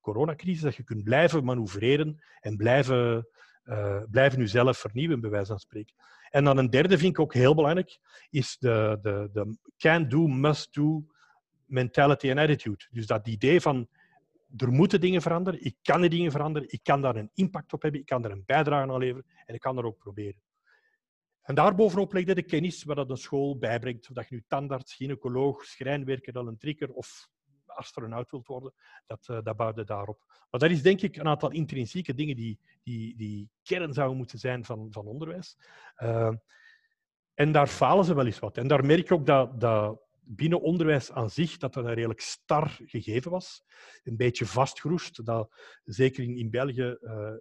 coronacrisis, 0.00 0.62
dat 0.62 0.74
je 0.74 0.84
kunt 0.84 1.04
blijven 1.04 1.44
manoeuvreren 1.44 2.22
en 2.40 2.56
blijven, 2.56 3.28
uh, 3.64 4.02
blijven 4.10 4.38
jezelf 4.38 4.78
vernieuwen, 4.78 5.20
bij 5.20 5.30
wijze 5.30 5.46
van 5.46 5.58
spreken. 5.58 5.94
En 6.30 6.44
dan 6.44 6.58
een 6.58 6.70
derde 6.70 6.98
vind 6.98 7.12
ik 7.12 7.20
ook 7.20 7.34
heel 7.34 7.54
belangrijk, 7.54 7.98
is 8.30 8.56
de, 8.58 8.98
de, 9.02 9.28
de 9.32 9.56
can-do, 9.76 10.26
must-do 10.26 11.04
mentality 11.64 12.30
en 12.30 12.38
attitude. 12.38 12.86
Dus 12.90 13.06
dat 13.06 13.28
idee 13.28 13.60
van 13.60 13.88
er 14.56 14.72
moeten 14.72 15.00
dingen 15.00 15.22
veranderen, 15.22 15.64
ik 15.64 15.76
kan 15.82 16.00
die 16.00 16.10
dingen 16.10 16.30
veranderen, 16.30 16.68
ik 16.72 16.80
kan 16.82 17.00
daar 17.00 17.16
een 17.16 17.30
impact 17.34 17.72
op 17.72 17.82
hebben, 17.82 18.00
ik 18.00 18.06
kan 18.06 18.22
daar 18.22 18.30
een 18.30 18.44
bijdrage 18.46 18.90
aan 18.90 18.98
leveren 18.98 19.26
en 19.44 19.54
ik 19.54 19.60
kan 19.60 19.78
er 19.78 19.84
ook 19.84 19.98
proberen. 19.98 20.40
En 21.42 21.54
daarbovenop 21.54 22.12
legde 22.12 22.34
de 22.34 22.42
kennis 22.42 22.84
wat 22.84 22.96
dat 22.96 23.10
een 23.10 23.16
school 23.16 23.58
bijbrengt. 23.58 24.08
Of 24.08 24.14
dat 24.14 24.28
je 24.28 24.34
nu 24.34 24.44
tandarts, 24.48 24.94
gynaecoloog, 24.94 25.64
schrijnwerker, 25.64 26.32
dan 26.32 26.46
een 26.46 26.58
trikker 26.58 26.92
of 26.92 27.28
astronaut 27.66 28.30
wilt 28.30 28.46
worden, 28.46 28.72
dat, 29.06 29.28
uh, 29.30 29.38
dat 29.42 29.56
bouwde 29.56 29.84
daarop. 29.84 30.24
Maar 30.50 30.60
dat 30.60 30.70
is 30.70 30.82
denk 30.82 31.00
ik 31.00 31.16
een 31.16 31.28
aantal 31.28 31.50
intrinsieke 31.50 32.14
dingen 32.14 32.36
die, 32.36 32.60
die, 32.82 33.16
die 33.16 33.50
kern 33.62 33.92
zouden 33.92 34.16
moeten 34.16 34.38
zijn 34.38 34.64
van, 34.64 34.86
van 34.90 35.06
onderwijs. 35.06 35.58
Uh, 36.02 36.32
en 37.34 37.52
daar 37.52 37.66
falen 37.66 38.04
ze 38.04 38.14
wel 38.14 38.26
eens 38.26 38.38
wat. 38.38 38.56
En 38.56 38.68
daar 38.68 38.84
merk 38.84 39.08
je 39.08 39.14
ook 39.14 39.26
dat, 39.26 39.60
dat 39.60 40.00
binnen 40.26 40.60
onderwijs 40.60 41.12
aan 41.12 41.30
zich 41.30 41.56
dat 41.56 41.74
dat 41.74 41.84
een 41.84 41.94
redelijk 41.94 42.20
star 42.20 42.78
gegeven 42.84 43.30
was. 43.30 43.64
Een 44.02 44.16
beetje 44.16 44.46
vastgeroest. 44.46 45.24
Dat, 45.24 45.54
zeker 45.84 46.24
in, 46.24 46.36
in 46.36 46.50
België 46.50 46.96
uh, 47.00 47.34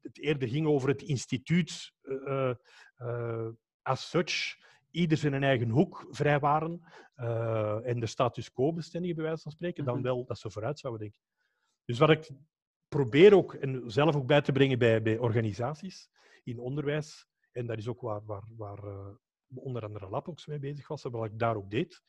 het 0.00 0.18
eerder 0.18 0.48
ging 0.48 0.66
over 0.66 0.88
het 0.88 1.02
instituut 1.02 1.92
uh, 2.02 2.54
uh, 2.98 3.48
as 3.82 4.10
such. 4.10 4.62
Ieder 4.90 5.24
in 5.24 5.32
een 5.32 5.42
eigen 5.42 5.68
hoek 5.68 6.06
vrij 6.10 6.38
waren 6.38 6.80
en 7.84 8.00
de 8.00 8.06
status 8.06 8.52
quo 8.52 8.72
bestendigen, 8.72 9.16
bij 9.16 9.24
wijze 9.24 9.42
van 9.42 9.52
spreken, 9.52 9.84
dan 9.84 9.94
mhm. 9.94 10.04
wel 10.04 10.24
dat 10.24 10.38
ze 10.38 10.50
vooruit 10.50 10.78
zouden 10.78 11.02
denken. 11.02 11.20
Dus 11.84 11.98
wat 11.98 12.10
ik 12.10 12.30
probeer 12.88 13.34
ook, 13.34 13.54
en 13.54 13.90
zelf 13.90 14.16
ook 14.16 14.26
bij 14.26 14.40
te 14.40 14.52
brengen 14.52 14.78
bij, 14.78 15.02
bij 15.02 15.18
organisaties 15.18 16.10
in 16.44 16.58
onderwijs, 16.58 17.26
en 17.52 17.66
dat 17.66 17.78
is 17.78 17.88
ook 17.88 18.00
waar, 18.00 18.24
waar, 18.24 18.44
waar 18.56 18.82
onder 19.54 19.82
andere 19.82 20.08
Lapox 20.08 20.46
mee 20.46 20.58
bezig 20.58 20.88
was, 20.88 21.02
wat 21.02 21.24
ik 21.24 21.38
daar 21.38 21.56
ook 21.56 21.70
deed, 21.70 22.02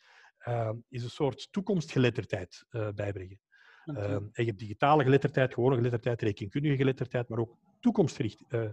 uh, 0.47 0.71
is 0.89 1.03
een 1.03 1.09
soort 1.09 1.51
toekomstgeletterdheid 1.51 2.65
uh, 2.71 2.89
bijbrengen. 2.95 3.39
Okay. 3.85 4.13
Uh, 4.13 4.19
je 4.33 4.45
hebt 4.45 4.59
digitale 4.59 5.03
geletterdheid, 5.03 5.53
gewone 5.53 5.75
geletterdheid, 5.75 6.21
rekenkundige 6.21 6.75
geletterdheid, 6.75 7.29
maar 7.29 7.39
ook 7.39 7.57
toekomstgericht 7.79 8.43
uh, 8.49 8.69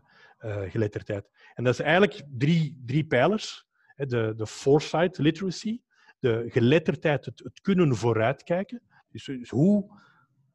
geletterdheid. 0.69 1.31
En 1.55 1.65
dat 1.65 1.73
is 1.73 1.81
eigenlijk 1.81 2.23
drie, 2.29 2.83
drie 2.87 3.05
pijlers. 3.05 3.71
De, 3.97 4.33
de 4.37 4.47
foresight 4.47 5.19
literacy, 5.19 5.81
de 6.19 6.45
geletterdheid, 6.49 7.25
het, 7.25 7.39
het 7.39 7.61
kunnen 7.61 7.97
vooruitkijken. 7.97 8.83
Dus, 9.09 9.25
dus, 9.25 9.51
hoe, 9.51 10.01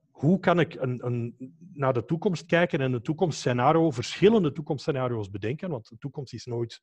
hoe 0.09 0.39
kan 0.39 0.59
ik 0.59 0.75
een, 0.75 1.05
een, 1.05 1.35
naar 1.73 1.93
de 1.93 2.05
toekomst 2.05 2.45
kijken 2.45 2.81
en 2.81 2.93
een 2.93 3.01
toekomstscenario, 3.01 3.91
verschillende 3.91 4.51
toekomstscenario's 4.51 5.29
bedenken, 5.29 5.69
want 5.69 5.89
de 5.89 5.97
toekomst 5.97 6.33
is 6.33 6.45
nooit 6.45 6.81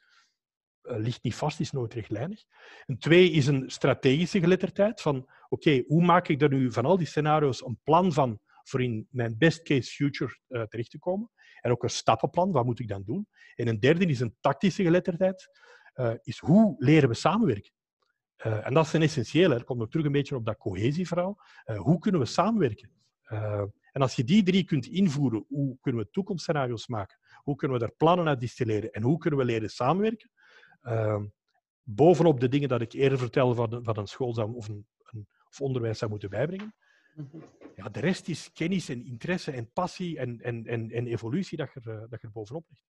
ligt 0.84 1.22
niet 1.22 1.34
vast, 1.34 1.60
is 1.60 1.70
nooit 1.70 1.94
rechtlijnig. 1.94 2.44
En 2.86 2.98
twee 2.98 3.30
is 3.30 3.46
een 3.46 3.70
strategische 3.70 4.40
geletterdheid 4.40 5.00
van 5.00 5.28
oké, 5.48 5.82
hoe 5.86 6.04
maak 6.04 6.28
ik 6.28 6.42
er 6.42 6.48
nu 6.48 6.72
van 6.72 6.84
al 6.84 6.96
die 6.96 7.06
scenario's 7.06 7.64
een 7.64 7.78
plan 7.82 8.12
van 8.12 8.38
voor 8.62 8.82
in 8.82 9.06
mijn 9.10 9.38
best 9.38 9.62
case 9.62 9.90
future 9.90 10.38
uh, 10.48 10.62
terecht 10.62 10.90
te 10.90 10.98
komen. 10.98 11.30
En 11.60 11.70
ook 11.70 11.82
een 11.82 11.90
stappenplan, 11.90 12.52
wat 12.52 12.64
moet 12.64 12.80
ik 12.80 12.88
dan 12.88 13.02
doen? 13.04 13.28
En 13.54 13.68
een 13.68 13.80
derde 13.80 14.06
is 14.06 14.20
een 14.20 14.36
tactische 14.40 14.82
geletterdheid, 14.82 15.48
uh, 15.94 16.12
is 16.22 16.38
hoe 16.38 16.74
leren 16.78 17.08
we 17.08 17.14
samenwerken? 17.14 17.72
En 18.36 18.74
dat 18.74 18.86
is 18.86 18.92
een 18.92 19.02
essentieel, 19.02 19.50
er 19.50 19.64
komt 19.64 19.80
ook 19.80 19.90
terug 19.90 20.06
een 20.06 20.12
beetje 20.12 20.36
op 20.36 20.44
dat 20.44 20.56
cohesieverhaal. 20.56 21.38
hoe 21.76 21.98
kunnen 21.98 22.20
we 22.20 22.26
samenwerken? 22.26 22.90
en 23.92 24.02
als 24.02 24.14
je 24.14 24.24
die 24.24 24.42
drie 24.42 24.64
kunt 24.64 24.86
invoeren, 24.86 25.44
hoe 25.48 25.78
kunnen 25.80 26.04
we 26.04 26.10
toekomstscenario's 26.10 26.86
maken? 26.86 27.18
Hoe 27.42 27.54
kunnen 27.56 27.78
we 27.78 27.84
daar 27.84 27.94
plannen 27.96 28.28
uit 28.28 28.40
distilleren? 28.40 28.90
En 28.90 29.02
hoe 29.02 29.18
kunnen 29.18 29.38
we 29.38 29.44
leren 29.44 29.70
samenwerken? 29.70 30.30
Ehm, 30.84 31.26
bovenop 31.82 32.40
de 32.40 32.48
dingen 32.48 32.68
dat 32.68 32.80
ik 32.80 32.92
eerder 32.92 33.18
vertelde 33.18 33.54
van, 33.54 33.84
van 33.84 33.98
een 33.98 34.06
school 34.06 34.34
zou, 34.34 34.54
of, 34.54 34.68
een, 34.68 34.86
een, 35.02 35.26
of 35.48 35.60
onderwijs 35.60 35.98
zou 35.98 36.10
moeten 36.10 36.30
bijbrengen. 36.30 36.74
Mhm. 37.14 37.36
Ja, 37.76 37.88
de 37.88 38.00
rest 38.00 38.28
is 38.28 38.52
kennis 38.52 38.88
en 38.88 39.04
interesse 39.04 39.50
en 39.50 39.72
passie 39.72 40.18
en, 40.18 40.40
en, 40.40 40.66
en, 40.66 40.90
en 40.90 41.06
evolutie 41.06 41.56
dat 41.56 41.72
je, 41.74 41.80
er, 41.80 42.08
dat 42.08 42.20
je 42.20 42.26
er 42.26 42.32
bovenop 42.32 42.66
ligt. 42.68 42.84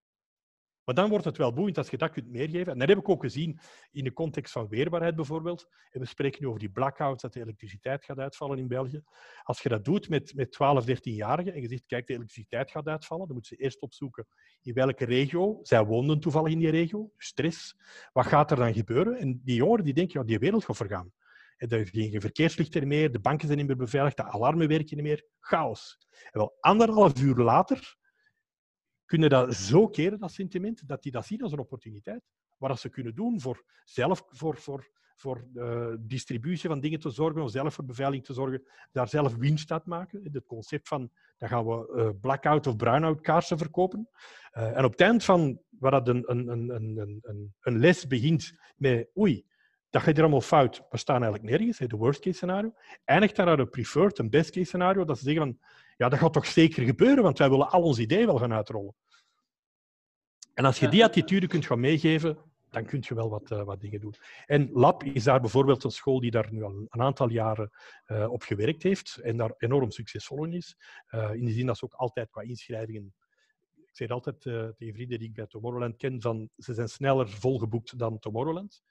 Maar 0.84 0.94
dan 0.94 1.08
wordt 1.08 1.24
het 1.24 1.36
wel 1.36 1.52
boeiend 1.52 1.78
als 1.78 1.90
je 1.90 1.96
dat 1.96 2.10
kunt 2.10 2.30
meegeven. 2.30 2.72
En 2.72 2.78
dat 2.78 2.88
heb 2.88 2.98
ik 2.98 3.08
ook 3.08 3.22
gezien 3.22 3.58
in 3.92 4.04
de 4.04 4.12
context 4.12 4.52
van 4.52 4.68
weerbaarheid 4.68 5.16
bijvoorbeeld. 5.16 5.68
En 5.90 6.00
we 6.00 6.06
spreken 6.06 6.42
nu 6.42 6.48
over 6.48 6.60
die 6.60 6.70
blackouts, 6.70 7.22
dat 7.22 7.32
de 7.32 7.40
elektriciteit 7.40 8.04
gaat 8.04 8.18
uitvallen 8.18 8.58
in 8.58 8.68
België. 8.68 9.02
Als 9.42 9.60
je 9.60 9.68
dat 9.68 9.84
doet 9.84 10.08
met, 10.08 10.34
met 10.34 10.52
12, 10.52 10.84
13-jarigen 10.84 11.54
en 11.54 11.60
je 11.60 11.68
zegt, 11.68 11.86
kijk, 11.86 12.06
de 12.06 12.12
elektriciteit 12.12 12.70
gaat 12.70 12.86
uitvallen, 12.86 13.26
dan 13.26 13.36
moeten 13.36 13.56
ze 13.56 13.62
eerst 13.62 13.80
opzoeken 13.80 14.26
in 14.62 14.74
welke 14.74 15.04
regio. 15.04 15.58
Zij 15.62 15.84
woonden 15.84 16.20
toevallig 16.20 16.52
in 16.52 16.58
die 16.58 16.70
regio, 16.70 17.10
stress. 17.16 17.76
Wat 18.12 18.26
gaat 18.26 18.50
er 18.50 18.56
dan 18.56 18.74
gebeuren? 18.74 19.18
En 19.18 19.40
die 19.44 19.56
jongeren 19.56 19.84
die 19.84 19.94
denken, 19.94 20.20
ja, 20.20 20.26
die 20.26 20.38
wereld 20.38 20.64
gaat 20.64 20.76
vergaan. 20.76 21.12
Er 21.56 21.68
zijn 21.68 22.10
geen 22.10 22.20
verkeerslichten 22.20 22.88
meer, 22.88 23.12
de 23.12 23.20
banken 23.20 23.46
zijn 23.46 23.58
niet 23.58 23.66
meer 23.66 23.76
beveiligd, 23.76 24.16
de 24.16 24.24
alarmen 24.24 24.68
werken 24.68 24.96
niet 24.96 25.06
meer. 25.06 25.24
Chaos. 25.40 25.98
En 26.10 26.38
wel 26.38 26.56
anderhalf 26.60 27.20
uur 27.20 27.36
later 27.36 27.96
kunnen 29.04 29.30
dat 29.30 29.54
zo 29.54 29.88
keren, 29.88 30.18
dat 30.18 30.32
sentiment, 30.32 30.88
dat 30.88 31.02
die 31.02 31.12
dat 31.12 31.26
zien 31.26 31.42
als 31.42 31.52
een 31.52 31.58
opportuniteit. 31.58 32.22
Wat 32.58 32.80
ze 32.80 32.88
kunnen 32.88 33.14
doen 33.14 33.40
voor 33.40 33.64
zelf 33.84 34.24
voor, 34.28 34.56
voor, 34.56 34.90
voor 35.14 35.46
uh, 35.54 35.94
distributie 36.00 36.68
van 36.68 36.80
dingen 36.80 37.00
te 37.00 37.10
zorgen, 37.10 37.42
om 37.42 37.48
zelf 37.48 37.74
voor 37.74 37.84
beveiliging 37.84 38.26
te 38.26 38.32
zorgen, 38.32 38.62
daar 38.92 39.08
zelf 39.08 39.36
winst 39.36 39.72
uit 39.72 39.86
maken. 39.86 40.20
Het 40.32 40.44
concept 40.46 40.88
van, 40.88 41.10
dan 41.38 41.48
gaan 41.48 41.66
we 41.66 41.94
uh, 41.96 42.20
blackout 42.20 42.66
of 42.66 42.76
brownout 42.76 43.20
kaarsen 43.20 43.58
verkopen. 43.58 44.08
Uh, 44.52 44.76
en 44.76 44.84
op 44.84 44.90
het 44.90 45.00
eind 45.00 45.24
van, 45.24 45.60
waar 45.78 45.90
dat 45.90 46.08
een, 46.08 46.30
een, 46.30 46.48
een, 46.48 47.20
een, 47.22 47.54
een 47.60 47.78
les 47.78 48.06
begint 48.06 48.52
met, 48.76 49.08
oei, 49.18 49.44
dat 49.90 50.02
gaat 50.02 50.14
hier 50.14 50.22
allemaal 50.22 50.40
fout. 50.40 50.82
We 50.90 50.96
staan 50.96 51.22
eigenlijk 51.22 51.50
nergens, 51.50 51.78
de 51.78 51.96
worst 51.96 52.20
case 52.20 52.36
scenario. 52.36 52.74
Eindigt 53.04 53.36
daar 53.36 53.46
naar 53.46 53.58
een 53.58 53.70
preferred, 53.70 54.18
een 54.18 54.30
best 54.30 54.50
case 54.50 54.66
scenario, 54.66 55.04
dat 55.04 55.18
ze 55.18 55.24
zeggen 55.24 55.42
van, 55.42 55.58
ja, 55.96 56.08
dat 56.08 56.18
gaat 56.18 56.32
toch 56.32 56.46
zeker 56.46 56.84
gebeuren, 56.84 57.22
want 57.22 57.38
wij 57.38 57.50
willen 57.50 57.70
al 57.70 57.82
ons 57.82 57.98
idee 57.98 58.26
wel 58.26 58.38
gaan 58.38 58.52
uitrollen. 58.52 58.94
En 60.54 60.64
als 60.64 60.78
je 60.78 60.88
die 60.88 61.04
attitude 61.04 61.46
kunt 61.46 61.66
gaan 61.66 61.80
meegeven, 61.80 62.38
dan 62.74 62.84
kun 62.84 63.02
je 63.08 63.14
wel 63.14 63.30
wat, 63.30 63.50
uh, 63.50 63.62
wat 63.62 63.80
dingen 63.80 64.00
doen. 64.00 64.14
En 64.46 64.70
Lab 64.72 65.04
is 65.04 65.24
daar 65.24 65.40
bijvoorbeeld 65.40 65.84
een 65.84 65.90
school 65.90 66.20
die 66.20 66.30
daar 66.30 66.52
nu 66.52 66.62
al 66.62 66.86
een 66.88 67.00
aantal 67.00 67.30
jaren 67.30 67.70
uh, 68.06 68.30
op 68.30 68.42
gewerkt 68.42 68.82
heeft 68.82 69.16
en 69.16 69.36
daar 69.36 69.54
enorm 69.58 69.90
succesvol 69.90 70.44
in 70.44 70.52
is. 70.52 70.76
Uh, 71.10 71.34
in 71.34 71.44
de 71.44 71.52
zin 71.52 71.66
dat 71.66 71.78
ze 71.78 71.84
ook 71.84 71.94
altijd 71.94 72.30
qua 72.30 72.42
inschrijvingen 72.42 73.14
ik 73.74 74.00
zeg 74.00 74.10
altijd 74.10 74.40
tegen 74.40 74.94
vrienden 74.94 75.18
die 75.18 75.28
ik 75.28 75.34
bij 75.34 75.46
Tomorrowland 75.46 75.96
ken, 75.96 76.20
van 76.20 76.50
ze 76.56 76.74
zijn 76.74 76.88
sneller 76.88 77.28
volgeboekt 77.28 77.98
dan 77.98 78.18
Tomorrowland. 78.18 78.82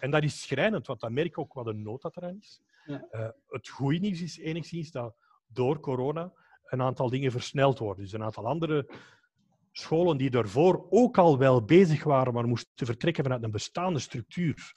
en 0.00 0.10
dat 0.10 0.22
is 0.22 0.42
schrijnend, 0.42 0.86
want 0.86 1.00
dat 1.00 1.10
merk 1.10 1.26
ik 1.26 1.38
ook 1.38 1.52
wat 1.52 1.66
een 1.66 1.82
nood 1.82 2.02
dat 2.02 2.16
eraan 2.16 2.36
is. 2.40 2.60
Ja. 2.86 3.34
het 3.48 3.68
goede 3.68 3.98
nieuws 3.98 4.20
is 4.22 4.38
enigszins 4.38 4.90
dat 4.90 5.16
door 5.52 5.80
corona 5.80 6.32
een 6.64 6.82
aantal 6.82 7.10
dingen 7.10 7.30
versneld 7.30 7.78
worden. 7.78 8.04
Dus 8.04 8.12
een 8.12 8.22
aantal 8.22 8.46
andere 8.46 8.90
scholen 9.72 10.16
die 10.16 10.30
daarvoor 10.30 10.86
ook 10.90 11.18
al 11.18 11.38
wel 11.38 11.64
bezig 11.64 12.04
waren, 12.04 12.32
maar 12.32 12.46
moesten 12.46 12.86
vertrekken 12.86 13.22
vanuit 13.24 13.42
een 13.42 13.50
bestaande 13.50 13.98
structuur. 13.98 14.72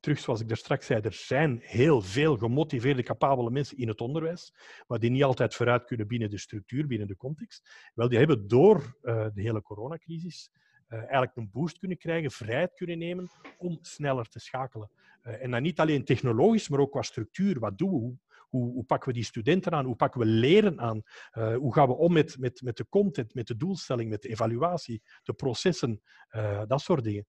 Terug 0.00 0.18
zoals 0.18 0.40
ik 0.40 0.48
daar 0.48 0.56
straks 0.56 0.86
zei, 0.86 1.00
er 1.00 1.12
zijn 1.12 1.58
heel 1.62 2.02
veel 2.02 2.36
gemotiveerde, 2.36 3.02
capabele 3.02 3.50
mensen 3.50 3.76
in 3.76 3.88
het 3.88 4.00
onderwijs, 4.00 4.54
maar 4.86 4.98
die 4.98 5.10
niet 5.10 5.24
altijd 5.24 5.54
vooruit 5.54 5.84
kunnen 5.84 6.06
binnen 6.06 6.30
de 6.30 6.38
structuur, 6.38 6.86
binnen 6.86 7.08
de 7.08 7.16
context. 7.16 7.90
Wel, 7.94 8.08
die 8.08 8.18
hebben 8.18 8.48
door 8.48 8.96
uh, 9.02 9.26
de 9.34 9.42
hele 9.42 9.62
coronacrisis 9.62 10.50
uh, 10.88 10.98
eigenlijk 10.98 11.36
een 11.36 11.50
boost 11.50 11.78
kunnen 11.78 11.98
krijgen, 11.98 12.30
vrijheid 12.30 12.74
kunnen 12.74 12.98
nemen 12.98 13.30
om 13.58 13.78
sneller 13.80 14.28
te 14.28 14.38
schakelen. 14.38 14.90
Uh, 15.22 15.42
en 15.42 15.50
dan 15.50 15.62
niet 15.62 15.80
alleen 15.80 16.04
technologisch, 16.04 16.68
maar 16.68 16.80
ook 16.80 16.90
qua 16.90 17.02
structuur. 17.02 17.58
Wat 17.58 17.78
doen 17.78 17.90
we? 17.90 18.27
Hoe, 18.48 18.72
hoe, 18.72 18.84
pakken 18.84 19.08
we 19.08 19.14
die 19.14 19.24
studenten 19.24 19.72
aan? 19.72 19.84
Hoe 19.84 19.96
pakken 19.96 20.20
we 20.20 20.26
leren 20.26 20.80
aan? 20.80 21.02
Uh, 21.32 21.56
hoe 21.56 21.74
gaan 21.74 21.88
we 21.88 21.94
om 21.94 22.12
met, 22.12 22.38
met, 22.38 22.62
met 22.62 22.76
de 22.76 22.86
content, 22.88 23.34
met 23.34 23.46
de 23.46 23.56
doelstelling, 23.56 24.10
met 24.10 24.22
de 24.22 24.28
evaluatie, 24.28 25.02
de 25.22 25.32
processen, 25.32 26.00
uh, 26.30 26.62
dat 26.66 26.80
soort 26.80 27.04
dingen. 27.04 27.26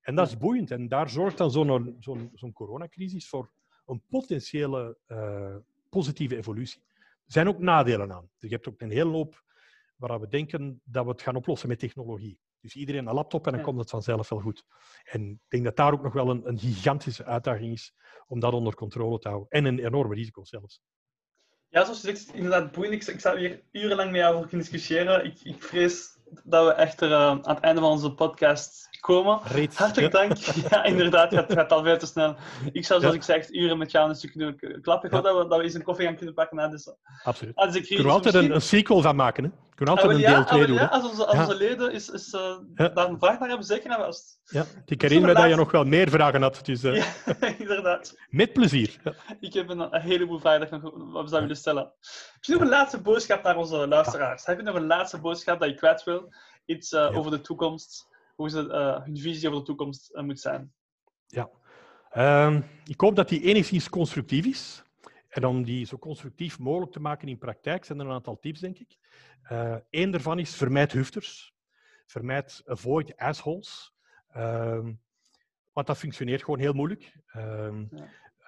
En 0.00 0.14
dat 0.14 0.26
is 0.26 0.36
boeiend. 0.36 0.70
En 0.70 0.88
daar 0.88 1.10
zorgt 1.10 1.38
dan 1.38 1.50
zo'n 1.50 1.96
zo'n 1.98 2.30
zo'n 2.34 2.52
coronacrisis 2.52 3.28
voor 3.28 3.50
een 3.86 4.02
potentiële 4.08 4.98
uh, 5.06 5.56
positieve 5.88 6.36
evolutie. 6.36 6.82
Er 6.96 7.32
zijn 7.36 7.48
ook 7.48 7.58
nadelen 7.58 8.12
aan. 8.12 8.30
Je 8.38 8.48
hebt 8.48 8.68
ook 8.68 8.80
een 8.80 8.90
hele 8.90 9.10
hoop 9.10 9.44
waar 9.96 10.20
we 10.20 10.28
denken 10.28 10.80
dat 10.84 11.04
we 11.04 11.10
het 11.10 11.22
gaan 11.22 11.36
oplossen 11.36 11.68
met 11.68 11.78
technologie. 11.78 12.38
Dus 12.60 12.74
iedereen 12.74 13.06
een 13.06 13.14
laptop 13.14 13.46
en 13.46 13.52
dan 13.52 13.62
komt 13.62 13.78
het 13.78 13.90
vanzelf 13.90 14.28
wel 14.28 14.40
goed. 14.40 14.64
En 15.04 15.30
ik 15.30 15.38
denk 15.48 15.64
dat 15.64 15.76
daar 15.76 15.92
ook 15.92 16.02
nog 16.02 16.12
wel 16.12 16.30
een, 16.30 16.48
een 16.48 16.58
gigantische 16.58 17.24
uitdaging 17.24 17.72
is 17.72 17.94
om 18.26 18.40
dat 18.40 18.52
onder 18.52 18.74
controle 18.74 19.18
te 19.18 19.28
houden. 19.28 19.50
En 19.50 19.64
een 19.64 19.78
enorme 19.78 20.14
risico 20.14 20.44
zelfs. 20.44 20.80
Ja, 21.68 21.84
zoals 21.84 22.00
je 22.00 22.06
zegt, 22.06 22.34
inderdaad 22.34 22.72
boeiend. 22.72 22.94
Ik, 22.94 23.14
ik 23.14 23.20
zou 23.20 23.38
hier 23.38 23.62
urenlang 23.72 24.10
met 24.10 24.20
jou 24.20 24.34
over 24.34 24.48
kunnen 24.48 24.66
discussiëren. 24.66 25.24
Ik, 25.24 25.40
ik 25.42 25.62
vrees 25.62 26.18
dat 26.44 26.66
we 26.66 26.72
echter 26.72 27.10
uh, 27.10 27.16
aan 27.16 27.40
het 27.42 27.60
einde 27.60 27.80
van 27.80 27.90
onze 27.90 28.14
podcast 28.14 28.88
komen. 29.00 29.40
Reeds, 29.44 29.76
Hartelijk 29.76 30.12
dank. 30.12 30.36
Ja, 30.70 30.84
inderdaad, 30.84 31.30
het 31.30 31.52
gaat 31.52 31.72
al 31.72 31.82
veel 31.82 31.98
te 31.98 32.06
snel. 32.06 32.36
Ik 32.72 32.84
zou, 32.84 33.00
zoals 33.00 33.14
ik 33.14 33.22
zeg, 33.22 33.50
uren 33.50 33.78
met 33.78 33.90
jou 33.90 34.08
een 34.08 34.14
stuk 34.14 34.30
kunnen 34.30 34.80
klappen. 34.82 35.08
Ik 35.08 35.14
hoop 35.14 35.24
dat, 35.24 35.42
we, 35.42 35.48
dat 35.48 35.58
we 35.58 35.64
eens 35.64 35.74
een 35.74 35.82
koffie 35.82 36.06
gaan 36.06 36.16
kunnen 36.16 36.34
pakken. 36.34 36.56
na 36.56 36.68
dus, 36.68 36.94
Absoluut. 37.22 37.56
Ah, 37.56 37.72
dus 37.72 37.86
kunnen 37.86 38.06
we 38.06 38.12
altijd 38.12 38.34
een, 38.34 38.54
een, 38.54 38.62
sequel 38.62 39.00
van 39.00 39.16
maken. 39.16 39.44
Hè? 39.44 39.50
Kunnen 39.80 39.98
altijd 39.98 40.16
ah, 40.16 40.22
een 40.22 40.34
deel 40.34 40.44
2 40.44 40.60
ah, 40.60 40.66
doen. 40.66 40.76
Ja, 40.76 40.86
als 40.86 41.10
onze, 41.10 41.26
als 41.26 41.38
onze 41.38 41.54
leden 41.54 41.92
is, 41.92 42.08
is, 42.08 42.32
uh, 42.32 42.56
daar 42.74 43.08
een 43.08 43.18
vraag 43.18 43.38
naar 43.38 43.48
hebben, 43.48 43.66
zeker 43.66 43.88
naar 43.88 43.98
was. 43.98 44.40
Ja, 44.44 44.64
ik 44.86 45.02
herinner 45.02 45.28
me 45.28 45.34
dat 45.34 45.48
je 45.48 45.56
nog 45.56 45.70
wel 45.70 45.84
meer 45.84 46.10
vragen 46.10 46.42
had. 46.42 46.60
Dus, 46.64 46.84
uh, 46.84 46.96
ja, 46.96 47.06
inderdaad. 47.58 48.16
Met 48.28 48.52
plezier. 48.52 49.00
Ik 49.40 49.52
heb 49.52 49.68
een, 49.68 49.80
een 49.80 50.00
heleboel 50.00 50.38
vragen 50.38 50.68
nog 50.70 50.82
wat 50.82 50.92
we 50.92 51.10
zouden 51.12 51.40
willen 51.40 51.56
stellen. 51.56 51.92
Heb 52.32 52.44
je 52.44 52.52
nog 52.52 52.60
een 52.60 52.68
laatste 52.68 53.00
boodschap 53.00 53.42
naar 53.42 53.56
onze 53.56 53.88
luisteraars? 53.88 54.46
Heb 54.46 54.56
je 54.56 54.62
nog 54.62 54.74
een 54.74 54.86
laatste 54.86 55.20
boodschap 55.20 55.60
dat 55.60 55.68
je 55.68 55.74
kwijt 55.74 56.04
wil? 56.04 56.34
Iets 56.64 56.92
uh, 56.92 57.16
over 57.16 57.30
de 57.30 57.40
toekomst? 57.40 58.08
hoe 58.34 58.50
ze, 58.50 58.58
hun 59.04 59.18
visie 59.18 59.48
over 59.48 59.60
de 59.60 59.66
toekomst 59.66 60.10
moet 60.14 60.40
zijn. 60.40 60.72
Ja, 61.26 61.50
um, 62.46 62.64
ik 62.84 63.00
hoop 63.00 63.16
dat 63.16 63.28
die 63.28 63.42
enigszins 63.42 63.88
constructief 63.88 64.46
is. 64.46 64.82
En 65.30 65.44
om 65.44 65.64
die 65.64 65.86
zo 65.86 65.98
constructief 65.98 66.58
mogelijk 66.58 66.92
te 66.92 67.00
maken 67.00 67.28
in 67.28 67.38
praktijk 67.38 67.84
zijn 67.84 68.00
er 68.00 68.06
een 68.06 68.12
aantal 68.12 68.38
tips, 68.38 68.60
denk 68.60 68.78
ik. 68.78 68.98
Eén 69.90 70.06
uh, 70.06 70.12
daarvan 70.12 70.38
is 70.38 70.56
vermijd 70.56 70.92
hufters. 70.92 71.54
Vermijd 72.06 72.62
avoid 72.64 73.16
assholes. 73.16 73.94
Um, 74.36 75.00
want 75.72 75.86
dat 75.86 75.98
functioneert 75.98 76.44
gewoon 76.44 76.60
heel 76.60 76.72
moeilijk. 76.72 77.18
Ja. 77.32 77.88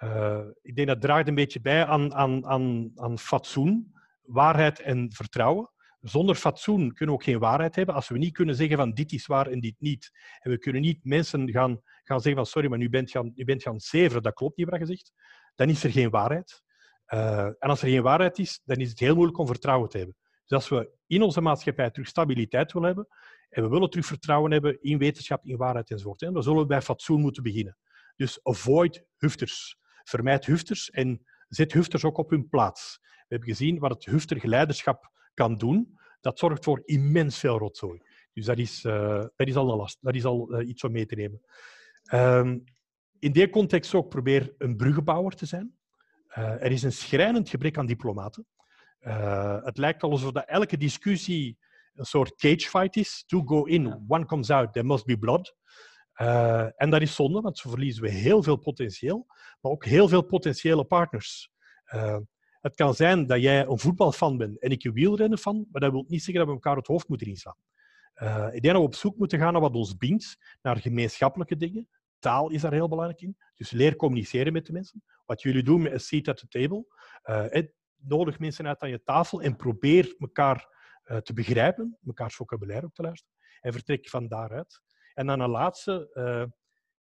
uh, 0.00 0.44
ik 0.62 0.76
denk 0.76 0.88
dat 0.88 1.00
draagt 1.00 1.28
een 1.28 1.34
beetje 1.34 1.60
bij 1.60 1.84
aan, 1.84 2.14
aan, 2.14 2.46
aan, 2.46 2.92
aan 2.94 3.18
fatsoen, 3.18 3.94
waarheid 4.22 4.80
en 4.80 5.12
vertrouwen. 5.12 5.70
Zonder 6.00 6.34
fatsoen 6.34 6.92
kunnen 6.92 7.14
we 7.14 7.20
ook 7.20 7.26
geen 7.26 7.38
waarheid 7.38 7.74
hebben. 7.74 7.94
Als 7.94 8.08
we 8.08 8.18
niet 8.18 8.32
kunnen 8.32 8.54
zeggen 8.54 8.76
van 8.76 8.92
dit 8.92 9.12
is 9.12 9.26
waar 9.26 9.46
en 9.46 9.60
dit 9.60 9.74
niet. 9.78 10.10
En 10.40 10.50
we 10.50 10.58
kunnen 10.58 10.82
niet 10.82 11.04
mensen 11.04 11.50
gaan, 11.50 11.80
gaan 12.04 12.20
zeggen 12.20 12.34
van 12.34 12.46
sorry, 12.46 12.68
maar 12.68 12.78
nu 12.78 12.88
bent 12.88 13.10
gaan, 13.10 13.32
u 13.34 13.44
bent 13.44 13.62
gaan 13.62 13.80
zeveren, 13.80 14.22
dat 14.22 14.34
klopt 14.34 14.56
niet 14.56 14.70
wat 14.70 14.78
je 14.78 14.86
zegt. 14.86 15.12
Dan 15.54 15.68
is 15.68 15.84
er 15.84 15.90
geen 15.90 16.10
waarheid. 16.10 16.62
Uh, 17.14 17.44
en 17.44 17.56
als 17.58 17.82
er 17.82 17.88
geen 17.88 18.02
waarheid 18.02 18.38
is, 18.38 18.60
dan 18.64 18.76
is 18.76 18.90
het 18.90 18.98
heel 18.98 19.14
moeilijk 19.14 19.38
om 19.38 19.46
vertrouwen 19.46 19.88
te 19.88 19.96
hebben. 19.96 20.16
Dus 20.44 20.58
als 20.58 20.68
we 20.68 20.90
in 21.06 21.22
onze 21.22 21.40
maatschappij 21.40 21.90
terug 21.90 22.08
stabiliteit 22.08 22.72
willen 22.72 22.88
hebben, 22.88 23.08
en 23.48 23.62
we 23.62 23.68
willen 23.68 23.90
terug 23.90 24.06
vertrouwen 24.06 24.52
hebben 24.52 24.82
in 24.82 24.98
wetenschap, 24.98 25.44
in 25.44 25.56
waarheid 25.56 25.90
enzovoort, 25.90 26.20
hè, 26.20 26.32
dan 26.32 26.42
zullen 26.42 26.60
we 26.60 26.66
bij 26.66 26.82
fatsoen 26.82 27.20
moeten 27.20 27.42
beginnen. 27.42 27.76
Dus 28.16 28.40
avoid 28.42 29.04
hufters. 29.16 29.76
Vermijd 30.02 30.46
hufters 30.46 30.90
en 30.90 31.24
zet 31.48 31.72
hufters 31.72 32.04
ook 32.04 32.18
op 32.18 32.30
hun 32.30 32.48
plaats. 32.48 32.98
We 33.02 33.24
hebben 33.28 33.48
gezien 33.48 33.78
wat 33.78 33.90
het 33.90 34.04
hufter 34.04 34.48
leiderschap 34.48 35.10
kan 35.34 35.58
doen, 35.58 35.98
dat 36.20 36.38
zorgt 36.38 36.64
voor 36.64 36.82
immens 36.84 37.38
veel 37.38 37.58
rotzooi. 37.58 38.00
Dus 38.32 38.44
dat 38.44 38.58
is, 38.58 38.84
uh, 38.84 39.24
dat 39.36 39.46
is 39.46 39.56
al 39.56 39.70
een 39.70 39.76
last. 39.76 39.98
Dat 40.00 40.14
is 40.14 40.24
al 40.24 40.60
uh, 40.60 40.68
iets 40.68 40.84
om 40.84 40.92
mee 40.92 41.06
te 41.06 41.14
nemen. 41.14 41.40
Um, 42.12 42.64
in 43.18 43.32
die 43.32 43.50
context 43.50 43.94
ook 43.94 44.08
probeer 44.08 44.54
een 44.58 44.76
bruggenbouwer 44.76 45.34
te 45.34 45.46
zijn. 45.46 45.76
Uh, 46.38 46.62
er 46.62 46.72
is 46.72 46.82
een 46.82 46.92
schrijnend 46.92 47.48
gebrek 47.48 47.78
aan 47.78 47.86
diplomaten. 47.86 48.46
het 49.64 49.78
lijkt 49.78 50.02
alsof 50.02 50.32
dat 50.32 50.48
elke 50.48 50.76
discussie 50.76 51.58
een 51.94 52.04
soort 52.04 52.34
cagefight 52.34 52.96
is. 52.96 53.24
To 53.26 53.42
go 53.44 53.64
in, 53.64 54.04
one 54.08 54.26
comes 54.26 54.50
out, 54.50 54.72
there 54.72 54.86
must 54.86 55.04
be 55.04 55.18
blood. 55.18 55.56
en 56.76 56.90
dat 56.90 57.00
is 57.00 57.14
zonde, 57.14 57.40
want 57.40 57.58
zo 57.58 57.70
verliezen 57.70 58.02
we 58.02 58.10
heel 58.10 58.42
veel 58.42 58.56
potentieel, 58.56 59.26
maar 59.60 59.72
ook 59.72 59.84
heel 59.84 60.08
veel 60.08 60.22
potentiële 60.22 60.84
partners. 60.84 61.50
Het 62.60 62.74
kan 62.74 62.94
zijn 62.94 63.26
dat 63.26 63.40
jij 63.40 63.66
een 63.66 63.78
voetbalfan 63.78 64.36
bent 64.36 64.58
en 64.58 64.70
ik 64.70 64.84
een 64.84 64.92
wielrennen 64.92 65.38
maar 65.44 65.80
dat 65.80 65.90
wil 65.90 66.04
niet 66.08 66.22
zeggen 66.22 66.34
dat 66.34 66.46
we 66.46 66.52
elkaar 66.52 66.76
het 66.76 66.86
hoofd 66.86 67.08
moeten 67.08 67.26
inslaan. 67.26 67.56
Uh, 68.22 68.46
ik 68.52 68.62
denk 68.62 68.74
dat 68.74 68.82
we 68.82 68.88
op 68.88 68.94
zoek 68.94 69.18
moeten 69.18 69.38
gaan 69.38 69.52
naar 69.52 69.62
wat 69.62 69.74
ons 69.74 69.96
bindt, 69.96 70.36
naar 70.62 70.76
gemeenschappelijke 70.76 71.56
dingen. 71.56 71.88
Taal 72.22 72.50
is 72.50 72.60
daar 72.60 72.72
heel 72.72 72.88
belangrijk 72.88 73.20
in. 73.20 73.36
Dus 73.54 73.70
leer 73.70 73.96
communiceren 73.96 74.52
met 74.52 74.66
de 74.66 74.72
mensen. 74.72 75.02
Wat 75.24 75.42
jullie 75.42 75.62
doen 75.62 75.82
met 75.82 75.92
een 75.92 76.00
seat 76.00 76.28
at 76.28 76.36
the 76.36 76.48
table. 76.48 76.86
Uh, 77.24 77.62
nodig 77.96 78.38
mensen 78.38 78.66
uit 78.66 78.80
aan 78.80 78.90
je 78.90 79.02
tafel 79.02 79.42
en 79.42 79.56
probeer 79.56 80.14
elkaar 80.18 80.68
uh, 81.04 81.16
te 81.16 81.32
begrijpen, 81.32 81.98
elkaars 82.06 82.34
vocabulaire 82.34 82.86
ook 82.86 82.94
te 82.94 83.02
luisteren. 83.02 83.36
En 83.60 83.72
vertrek 83.72 84.08
van 84.08 84.28
daaruit. 84.28 84.82
En 85.14 85.26
dan 85.26 85.40
een 85.40 85.50
laatste, 85.50 86.10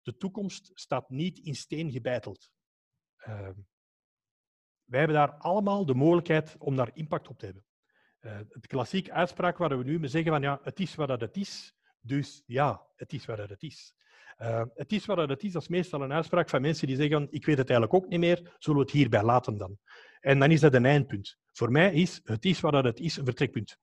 de 0.01 0.18
toekomst 0.18 0.72
staat 0.74 1.09
niet 1.09 1.39
in 1.39 1.55
steen 1.55 1.91
gebeiteld. 1.91 2.51
Wij 4.84 4.99
hebben 4.99 5.16
daar 5.16 5.32
allemaal 5.32 5.86
de 5.86 5.93
mogelijkheid 5.93 6.55
om 6.57 6.76
daar 6.76 6.91
impact 6.93 7.28
op 7.28 7.39
te 7.39 7.45
hebben. 7.45 7.66
Het 8.49 8.68
klassieke 8.68 9.11
uitspraak 9.11 9.57
waar 9.57 9.78
we 9.78 9.84
nu 9.84 9.99
mee 9.99 10.09
zeggen 10.09 10.32
van 10.32 10.41
ja, 10.41 10.59
het 10.63 10.80
is 10.80 10.95
wat 10.95 11.22
het 11.22 11.38
is, 11.38 11.76
dus 11.99 12.43
ja, 12.45 12.88
het 12.95 13.13
is 13.13 13.26
wat 13.26 13.38
het 13.38 13.63
is. 13.63 13.95
Uh, 14.42 14.62
het 14.74 14.92
is 14.92 15.06
wat 15.06 15.30
het 15.30 15.44
is, 15.44 15.52
dat 15.52 15.62
is 15.62 15.68
meestal 15.68 16.02
een 16.02 16.14
uitspraak 16.14 16.50
van 16.50 16.62
mensen 16.62 16.88
die 16.88 16.96
zeggen 16.96 17.28
ik 17.30 17.46
weet 17.46 17.58
het 17.58 17.70
eigenlijk 17.70 18.04
ook 18.04 18.10
niet 18.10 18.20
meer, 18.20 18.56
zullen 18.58 18.80
we 18.80 18.86
het 18.86 18.96
hierbij 18.96 19.24
laten 19.24 19.58
dan? 19.58 19.78
En 20.20 20.40
dan 20.40 20.52
is 20.52 20.60
dat 20.60 20.74
een 20.74 20.86
eindpunt. 20.86 21.38
Voor 21.52 21.72
mij 21.72 21.94
is 21.94 22.22
het 22.24 22.46
is 22.46 22.60
wat 22.60 22.84
het 22.84 23.00
is 23.00 23.18
een 23.18 23.26
vertrekpunt. 23.26 23.78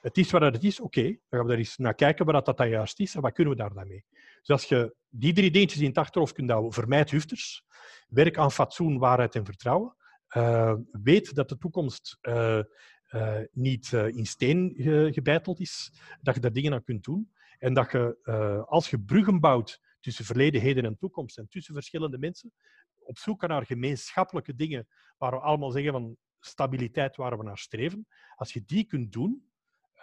Het 0.00 0.18
is 0.18 0.30
wat 0.30 0.42
het 0.42 0.64
is, 0.64 0.80
oké, 0.80 1.02
dan 1.02 1.18
gaan 1.28 1.42
we 1.42 1.48
daar 1.48 1.58
eens 1.58 1.76
naar 1.76 1.94
kijken 1.94 2.26
wat 2.26 2.44
dat, 2.44 2.56
dat 2.56 2.68
juist 2.68 3.00
is 3.00 3.14
en 3.14 3.20
wat 3.20 3.32
kunnen 3.32 3.52
we 3.52 3.58
daar 3.58 3.74
dan 3.74 3.88
mee. 3.88 4.04
Dus 4.38 4.48
als 4.48 4.64
je 4.64 4.94
die 5.08 5.32
drie 5.32 5.50
dingetjes 5.50 5.80
in 5.80 5.88
het 5.88 5.98
achterhoofd 5.98 6.34
kunt 6.34 6.50
houden, 6.50 6.72
vermijd 6.72 7.10
hufters, 7.10 7.64
werk 8.08 8.38
aan 8.38 8.52
fatsoen, 8.52 8.98
waarheid 8.98 9.34
en 9.34 9.44
vertrouwen, 9.44 9.96
uh, 10.36 10.74
weet 10.90 11.34
dat 11.34 11.48
de 11.48 11.58
toekomst 11.58 12.18
uh, 12.22 12.60
niet 13.52 13.92
in 13.92 14.26
steen 14.26 14.74
gebeiteld 15.12 15.60
is, 15.60 15.92
dat 16.20 16.34
je 16.34 16.40
daar 16.40 16.52
dingen 16.52 16.72
aan 16.72 16.84
kunt 16.84 17.04
doen 17.04 17.32
en 17.58 17.74
dat 17.74 17.92
je, 17.92 18.64
als 18.68 18.90
je 18.90 19.00
bruggen 19.00 19.40
bouwt 19.40 19.80
tussen 20.04 20.24
verleden, 20.24 20.60
heden 20.60 20.84
en 20.84 20.96
toekomst 20.96 21.38
en 21.38 21.48
tussen 21.48 21.74
verschillende 21.74 22.18
mensen, 22.18 22.52
op 22.94 23.18
zoek 23.18 23.46
naar 23.46 23.66
gemeenschappelijke 23.66 24.54
dingen 24.54 24.88
waar 25.18 25.30
we 25.30 25.38
allemaal 25.38 25.70
zeggen 25.70 25.92
van 25.92 26.16
stabiliteit 26.40 27.16
waar 27.16 27.38
we 27.38 27.44
naar 27.44 27.58
streven, 27.58 28.06
als 28.34 28.52
je 28.52 28.62
die 28.64 28.84
kunt 28.84 29.12
doen, 29.12 29.50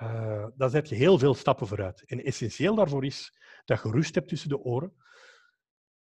uh, 0.01 0.47
dan 0.55 0.69
zet 0.69 0.89
je 0.89 0.95
heel 0.95 1.19
veel 1.19 1.33
stappen 1.33 1.67
vooruit. 1.67 2.03
En 2.05 2.23
essentieel 2.23 2.75
daarvoor 2.75 3.05
is 3.05 3.37
dat 3.65 3.83
je 3.83 3.91
rust 3.91 4.15
hebt 4.15 4.27
tussen 4.27 4.49
de 4.49 4.59
oren, 4.59 4.93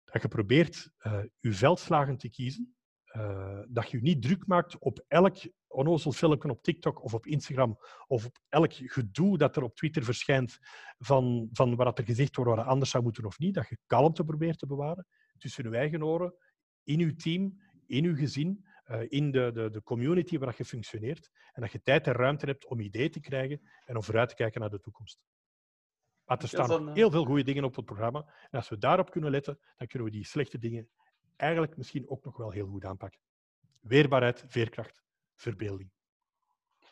dat 0.05 0.23
je 0.23 0.29
probeert 0.29 0.91
uh, 1.07 1.23
je 1.39 1.53
veldslagen 1.53 2.17
te 2.17 2.29
kiezen, 2.29 2.77
uh, 3.17 3.61
dat 3.69 3.91
je 3.91 3.97
je 3.97 4.03
niet 4.03 4.23
druk 4.23 4.47
maakt 4.47 4.79
op 4.79 5.05
elk 5.09 5.37
onnozel 5.69 6.13
filmpje 6.13 6.51
op 6.51 6.63
TikTok 6.63 7.03
of 7.03 7.15
op 7.15 7.27
Instagram 7.27 7.79
of 8.07 8.27
op 8.27 8.39
elk 8.49 8.73
gedoe 8.73 9.39
dat 9.39 9.57
er 9.57 9.63
op 9.63 9.77
Twitter 9.77 10.05
verschijnt 10.05 10.59
van, 10.99 11.49
van 11.53 11.77
wat 11.77 11.99
er 11.99 12.05
gezegd 12.05 12.37
wordt 12.37 12.51
wat 12.51 12.61
er 12.61 12.71
anders 12.71 12.91
zou 12.91 13.03
moeten 13.03 13.25
of 13.25 13.39
niet, 13.39 13.55
dat 13.55 13.69
je 13.69 13.79
kalmte 13.87 14.25
probeert 14.25 14.59
te 14.59 14.67
bewaren 14.67 15.07
tussen 15.39 15.71
je 15.71 15.77
eigen 15.77 16.03
oren, 16.03 16.35
in 16.83 16.99
je 16.99 17.15
team, 17.15 17.61
in 17.87 18.03
je 18.03 18.15
gezin, 18.15 18.67
uh, 18.87 19.01
in 19.09 19.31
de, 19.31 19.51
de, 19.55 19.71
de 19.71 19.83
community 19.83 20.39
waar 20.39 20.55
je 20.57 20.65
functioneert 20.65 21.31
en 21.53 21.63
dat 21.63 21.73
je 21.73 21.83
tijd 21.83 22.07
en 22.07 22.13
ruimte 22.13 22.47
hebt 22.47 22.67
om 22.67 22.81
ideeën 22.81 23.11
te 23.11 23.21
krijgen 23.21 23.61
en 23.85 23.97
om 23.97 24.03
vooruit 24.03 24.29
te 24.29 24.35
kijken 24.35 24.61
naar 24.61 24.71
de 24.71 24.81
toekomst. 24.81 25.21
Maar 26.25 26.39
er 26.39 26.49
staan 26.49 26.89
uh... 26.89 26.95
heel 26.95 27.11
veel 27.11 27.25
goede 27.25 27.43
dingen 27.43 27.65
op 27.65 27.77
het 27.77 27.85
programma. 27.85 28.19
En 28.51 28.59
als 28.59 28.69
we 28.69 28.79
daarop 28.79 29.11
kunnen 29.11 29.31
letten, 29.31 29.59
dan 29.77 29.87
kunnen 29.87 30.09
we 30.09 30.15
die 30.15 30.25
slechte 30.27 30.59
dingen 30.59 30.89
eigenlijk 31.37 31.77
misschien 31.77 32.09
ook 32.09 32.25
nog 32.25 32.37
wel 32.37 32.51
heel 32.51 32.67
goed 32.67 32.85
aanpakken. 32.85 33.21
Weerbaarheid, 33.81 34.45
veerkracht, 34.47 35.03
verbeelding. 35.39 35.91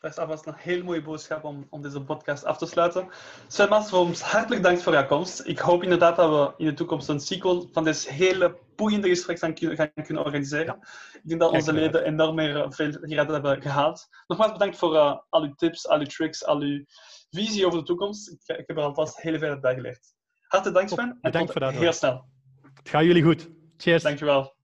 Dat 0.01 0.11
is 0.11 0.19
alvast 0.19 0.47
een 0.47 0.55
heel 0.57 0.85
mooie 0.85 1.03
boodschap 1.03 1.45
om, 1.45 1.67
om 1.71 1.83
deze 1.83 2.01
podcast 2.01 2.45
af 2.45 2.59
te 2.59 2.67
sluiten. 2.67 3.09
Sven 3.47 3.69
Maasrooms, 3.69 4.21
hartelijk 4.21 4.63
dank 4.63 4.79
voor 4.79 4.93
jouw 4.93 5.07
komst. 5.07 5.47
Ik 5.47 5.59
hoop 5.59 5.83
inderdaad 5.83 6.17
dat 6.17 6.31
we 6.31 6.65
in 6.65 6.67
de 6.67 6.75
toekomst 6.75 7.09
een 7.09 7.21
sequel 7.21 7.69
van 7.73 7.85
dit 7.85 8.09
hele 8.09 8.59
boeiende 8.77 9.09
gesprek 9.09 9.39
gaan, 9.39 9.57
gaan 9.57 9.93
kunnen 10.05 10.25
organiseren. 10.25 10.75
Ik 11.13 11.29
denk 11.29 11.41
dat 11.41 11.51
onze 11.51 11.73
leden 11.73 12.05
enorm 12.05 12.35
meer 12.35 12.73
veel 12.73 12.99
hieruit 13.03 13.31
hebben 13.31 13.63
gehaald. 13.63 14.09
Nogmaals 14.27 14.53
bedankt 14.53 14.79
voor 14.79 14.95
uh, 14.95 15.19
al 15.29 15.43
uw 15.43 15.55
tips, 15.55 15.89
al 15.89 15.99
uw 15.99 16.07
tricks, 16.07 16.45
al 16.45 16.61
uw 16.61 16.85
visie 17.31 17.67
over 17.67 17.79
de 17.79 17.85
toekomst. 17.85 18.31
Ik, 18.31 18.59
ik 18.59 18.67
heb 18.67 18.77
er 18.77 18.83
alvast 18.83 19.21
heel 19.21 19.39
veel 19.39 19.61
bij 19.61 19.75
geleerd. 19.75 20.15
Hartelijk 20.47 20.79
dank 20.79 20.89
Sven. 20.89 21.19
Bedankt 21.21 21.53
voor 21.53 21.61
dat. 21.61 21.73
Heel 21.73 21.93
snel. 21.93 22.25
Het 22.75 22.89
gaat 22.89 23.05
jullie 23.05 23.23
goed. 23.23 23.49
Cheers. 23.77 24.03
Dankjewel. 24.03 24.56